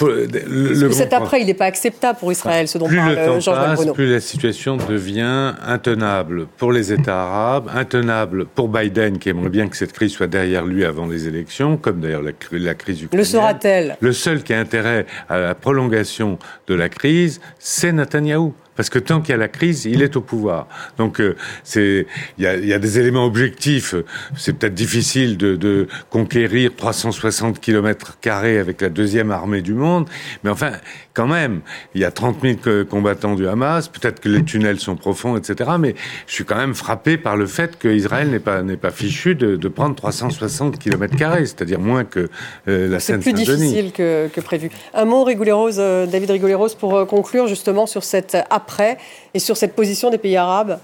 le, 0.00 0.90
cet 0.92 1.12
après, 1.12 1.42
il 1.42 1.46
n'est 1.46 1.52
pas 1.52 1.66
acceptable 1.66 2.18
pour 2.18 2.32
Israël, 2.32 2.66
ce 2.68 2.78
dont 2.78 2.86
plus 2.86 2.96
parle 2.96 3.10
le 3.10 3.26
temps 3.26 3.38
Georges 3.38 3.76
passe, 3.76 3.92
Plus 3.92 4.10
la 4.10 4.20
situation 4.20 4.78
devient 4.78 5.52
intenable 5.62 6.46
pour 6.56 6.72
les 6.72 6.90
États 6.90 7.24
arabes, 7.24 7.70
intenable 7.74 8.46
pour 8.46 8.68
Biden, 8.68 9.18
qui 9.18 9.28
aimerait 9.28 9.50
bien 9.50 9.68
que 9.68 9.76
cette 9.76 9.92
crise 9.92 10.12
soit 10.12 10.26
derrière 10.26 10.64
lui 10.64 10.86
avant 10.86 11.06
les 11.06 11.28
élections, 11.28 11.76
comme 11.76 12.00
d'ailleurs 12.00 12.22
la, 12.22 12.30
la, 12.52 12.74
crise 12.74 13.02
ukrainienne. 13.02 13.18
Le 13.18 13.24
sera-t-elle? 13.24 13.96
Le 14.00 14.12
seul 14.14 14.42
qui 14.42 14.54
a 14.54 14.58
intérêt 14.58 15.04
à 15.28 15.38
la 15.38 15.54
prolongation 15.54 16.38
de 16.66 16.74
la 16.74 16.88
crise, 16.88 17.42
c'est 17.58 17.92
Netanyahou. 17.92 18.54
Parce 18.76 18.90
que 18.90 18.98
tant 18.98 19.20
qu'il 19.20 19.30
y 19.30 19.34
a 19.34 19.38
la 19.38 19.48
crise, 19.48 19.84
il 19.84 20.02
est 20.02 20.16
au 20.16 20.20
pouvoir. 20.20 20.66
Donc 20.98 21.20
euh, 21.20 21.36
c'est 21.62 22.06
il 22.38 22.44
y 22.44 22.46
a, 22.46 22.56
y 22.56 22.72
a, 22.72 22.78
des 22.78 22.98
éléments 22.98 23.24
objectifs. 23.24 23.94
C'est 24.36 24.54
peut-être 24.58 24.74
difficile 24.74 25.36
de, 25.36 25.56
de, 25.56 25.88
conquérir 26.10 26.74
360 26.76 27.60
kilomètres 27.60 28.18
carrés 28.20 28.58
avec 28.58 28.80
la 28.80 28.88
deuxième 28.88 29.30
armée 29.30 29.62
du 29.62 29.74
monde, 29.74 30.08
mais 30.42 30.50
enfin 30.50 30.72
quand 31.14 31.28
même, 31.28 31.60
il 31.94 32.00
y 32.00 32.04
a 32.04 32.10
30 32.10 32.36
000 32.42 32.84
combattants 32.90 33.36
du 33.36 33.46
Hamas. 33.48 33.88
Peut-être 33.88 34.20
que 34.20 34.28
les 34.28 34.42
tunnels 34.42 34.80
sont 34.80 34.96
profonds, 34.96 35.36
etc. 35.36 35.70
Mais 35.78 35.94
je 36.26 36.34
suis 36.34 36.44
quand 36.44 36.56
même 36.56 36.74
frappé 36.74 37.16
par 37.16 37.36
le 37.36 37.46
fait 37.46 37.78
qu'Israël 37.78 38.30
n'est 38.30 38.40
pas 38.40 38.62
n'est 38.62 38.76
pas 38.76 38.90
fichu 38.90 39.36
de, 39.36 39.56
de 39.56 39.68
prendre 39.68 39.94
360 39.94 40.78
kilomètres 40.78 41.16
carrés, 41.16 41.46
c'est-à-dire 41.46 41.78
moins 41.78 42.04
que 42.04 42.28
euh, 42.68 42.88
la 42.88 42.98
Seine-Saint-Denis. 42.98 43.46
C'est 43.46 43.52
plus 43.52 43.56
difficile 43.56 43.92
que, 43.92 44.28
que, 44.28 44.40
prévu. 44.40 44.70
Un 44.92 45.04
mot, 45.04 45.22
Rigoleros, 45.24 45.78
euh, 45.78 46.06
David 46.06 46.30
Rigoleros, 46.30 46.74
pour 46.78 46.96
euh, 46.96 47.04
conclure 47.04 47.46
justement 47.46 47.86
sur 47.86 48.02
cette 48.02 48.36
après 48.50 48.98
et 49.34 49.38
sur 49.38 49.56
cette 49.56 49.74
position 49.74 50.10
des 50.10 50.18
pays 50.18 50.36
arabes 50.36 50.78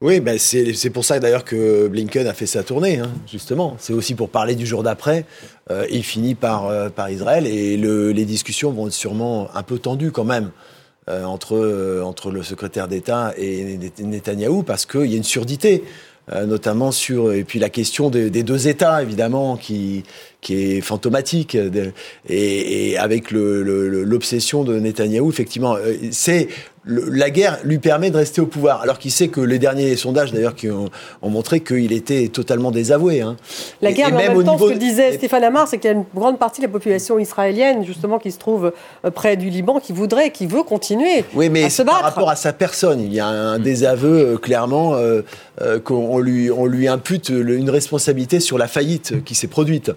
oui, 0.00 0.20
ben 0.20 0.38
c'est 0.38 0.90
pour 0.90 1.04
ça 1.04 1.18
d'ailleurs 1.18 1.44
que 1.44 1.88
Blinken 1.88 2.26
a 2.26 2.34
fait 2.34 2.46
sa 2.46 2.62
tournée, 2.62 2.98
hein, 2.98 3.10
justement. 3.30 3.76
C'est 3.78 3.92
aussi 3.92 4.14
pour 4.14 4.28
parler 4.28 4.54
du 4.54 4.66
jour 4.66 4.82
d'après. 4.82 5.24
Euh, 5.70 5.86
il 5.90 6.04
finit 6.04 6.34
par, 6.34 6.66
euh, 6.66 6.88
par 6.88 7.10
Israël 7.10 7.46
et 7.46 7.76
le, 7.76 8.12
les 8.12 8.24
discussions 8.24 8.70
vont 8.70 8.86
être 8.86 8.92
sûrement 8.92 9.48
un 9.54 9.62
peu 9.62 9.78
tendues 9.78 10.12
quand 10.12 10.24
même 10.24 10.50
euh, 11.08 11.24
entre, 11.24 11.56
euh, 11.56 12.02
entre 12.02 12.30
le 12.30 12.42
secrétaire 12.42 12.86
d'État 12.86 13.32
et 13.38 13.78
Netanyahou 13.98 14.62
parce 14.62 14.84
qu'il 14.84 15.06
y 15.06 15.14
a 15.14 15.16
une 15.16 15.24
surdité. 15.24 15.84
Euh, 16.30 16.44
notamment 16.44 16.92
sur 16.92 17.32
et 17.32 17.42
puis 17.42 17.58
la 17.58 17.70
question 17.70 18.10
des, 18.10 18.28
des 18.28 18.42
deux 18.42 18.68
États 18.68 19.02
évidemment 19.02 19.56
qui 19.56 20.02
qui 20.42 20.56
est 20.56 20.82
fantomatique 20.82 21.56
de, 21.56 21.92
et, 22.28 22.90
et, 22.90 22.98
avec 22.98 23.30
l'obsession 23.30 24.62
le, 24.62 24.74
de 24.74 24.80
Netanyahou 24.80 25.30
effectivement 25.30 25.78
c'est 26.10 26.48
la 26.88 27.30
guerre 27.30 27.58
lui 27.64 27.78
permet 27.78 28.10
de 28.10 28.16
rester 28.16 28.40
au 28.40 28.46
pouvoir, 28.46 28.80
alors 28.80 28.98
qu'il 28.98 29.10
sait 29.10 29.28
que 29.28 29.40
les 29.40 29.58
derniers 29.58 29.94
sondages, 29.96 30.32
d'ailleurs, 30.32 30.54
qui 30.54 30.70
ont, 30.70 30.88
montré 31.22 31.60
qu'il 31.60 31.92
était 31.92 32.28
totalement 32.28 32.70
désavoué. 32.70 33.20
Hein. 33.20 33.36
La 33.82 33.92
guerre, 33.92 34.10
mais 34.10 34.28
en 34.28 34.34
même, 34.34 34.44
temps, 34.44 34.58
ce 34.58 34.72
que 34.72 34.78
disait 34.78 35.12
Stéphane 35.12 35.44
Amar, 35.44 35.68
c'est 35.68 35.78
qu'il 35.78 35.90
y 35.90 35.92
a 35.92 35.96
une 35.96 36.06
grande 36.14 36.38
partie 36.38 36.62
de 36.62 36.66
la 36.66 36.72
population 36.72 37.18
israélienne, 37.18 37.84
justement, 37.84 38.18
qui 38.18 38.32
se 38.32 38.38
trouve 38.38 38.72
euh, 39.04 39.10
près 39.10 39.36
du 39.36 39.50
Liban, 39.50 39.80
qui 39.80 39.92
voudrait, 39.92 40.30
qui 40.30 40.46
veut 40.46 40.62
continuer 40.62 41.24
oui, 41.34 41.50
mais 41.50 41.64
à 41.64 41.70
se 41.70 41.82
battre. 41.82 41.98
Par 41.98 42.08
rapport 42.08 42.30
à 42.30 42.36
sa 42.36 42.52
personne, 42.52 43.00
il 43.00 43.12
y 43.12 43.20
a 43.20 43.26
un 43.26 43.58
désaveu, 43.58 44.34
euh, 44.34 44.36
clairement, 44.38 44.94
euh, 44.94 45.22
qu'on 45.84 46.18
lui, 46.18 46.50
on 46.50 46.66
lui 46.66 46.88
impute 46.88 47.28
une 47.28 47.68
responsabilité 47.68 48.40
sur 48.40 48.56
la 48.56 48.68
faillite 48.68 49.24
qui 49.24 49.34
s'est 49.34 49.48
produite, 49.48 49.90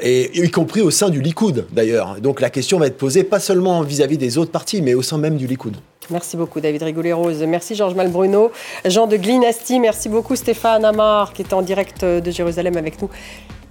et 0.00 0.30
y 0.40 0.50
compris 0.50 0.80
au 0.80 0.90
sein 0.90 1.10
du 1.10 1.20
Likoud, 1.20 1.66
d'ailleurs. 1.72 2.20
Donc 2.20 2.40
la 2.40 2.50
question 2.50 2.78
va 2.78 2.86
être 2.86 2.96
posée 2.96 3.24
pas 3.24 3.40
seulement 3.40 3.82
vis-à-vis 3.82 4.16
des 4.16 4.38
autres 4.38 4.52
partis, 4.52 4.80
mais 4.80 4.94
au 4.94 5.02
sein 5.02 5.18
même 5.18 5.36
du 5.36 5.46
Likoud. 5.46 5.76
Merci 6.10 6.36
beaucoup 6.36 6.60
David 6.60 6.82
Rigoulet-Rose. 6.82 7.42
Merci 7.44 7.74
Georges 7.74 7.94
Malbruno. 7.94 8.50
Jean 8.84 9.06
de 9.06 9.16
Glinasti, 9.16 9.80
merci 9.80 10.08
beaucoup 10.08 10.36
Stéphane 10.36 10.84
Amar 10.84 11.32
qui 11.32 11.42
est 11.42 11.52
en 11.52 11.62
direct 11.62 12.04
de 12.04 12.30
Jérusalem 12.30 12.76
avec 12.76 13.00
nous. 13.00 13.08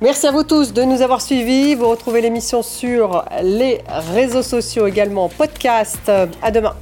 Merci 0.01 0.25
à 0.25 0.32
vous 0.32 0.43
tous 0.43 0.73
de 0.73 0.82
nous 0.84 1.03
avoir 1.03 1.21
suivis. 1.21 1.75
Vous 1.75 1.88
retrouvez 1.88 2.21
l'émission 2.21 2.63
sur 2.63 3.23
les 3.43 3.82
réseaux 4.13 4.41
sociaux 4.41 4.88
également, 4.88 5.29
podcast. 5.29 6.11
À 6.41 6.49
demain. 6.49 6.73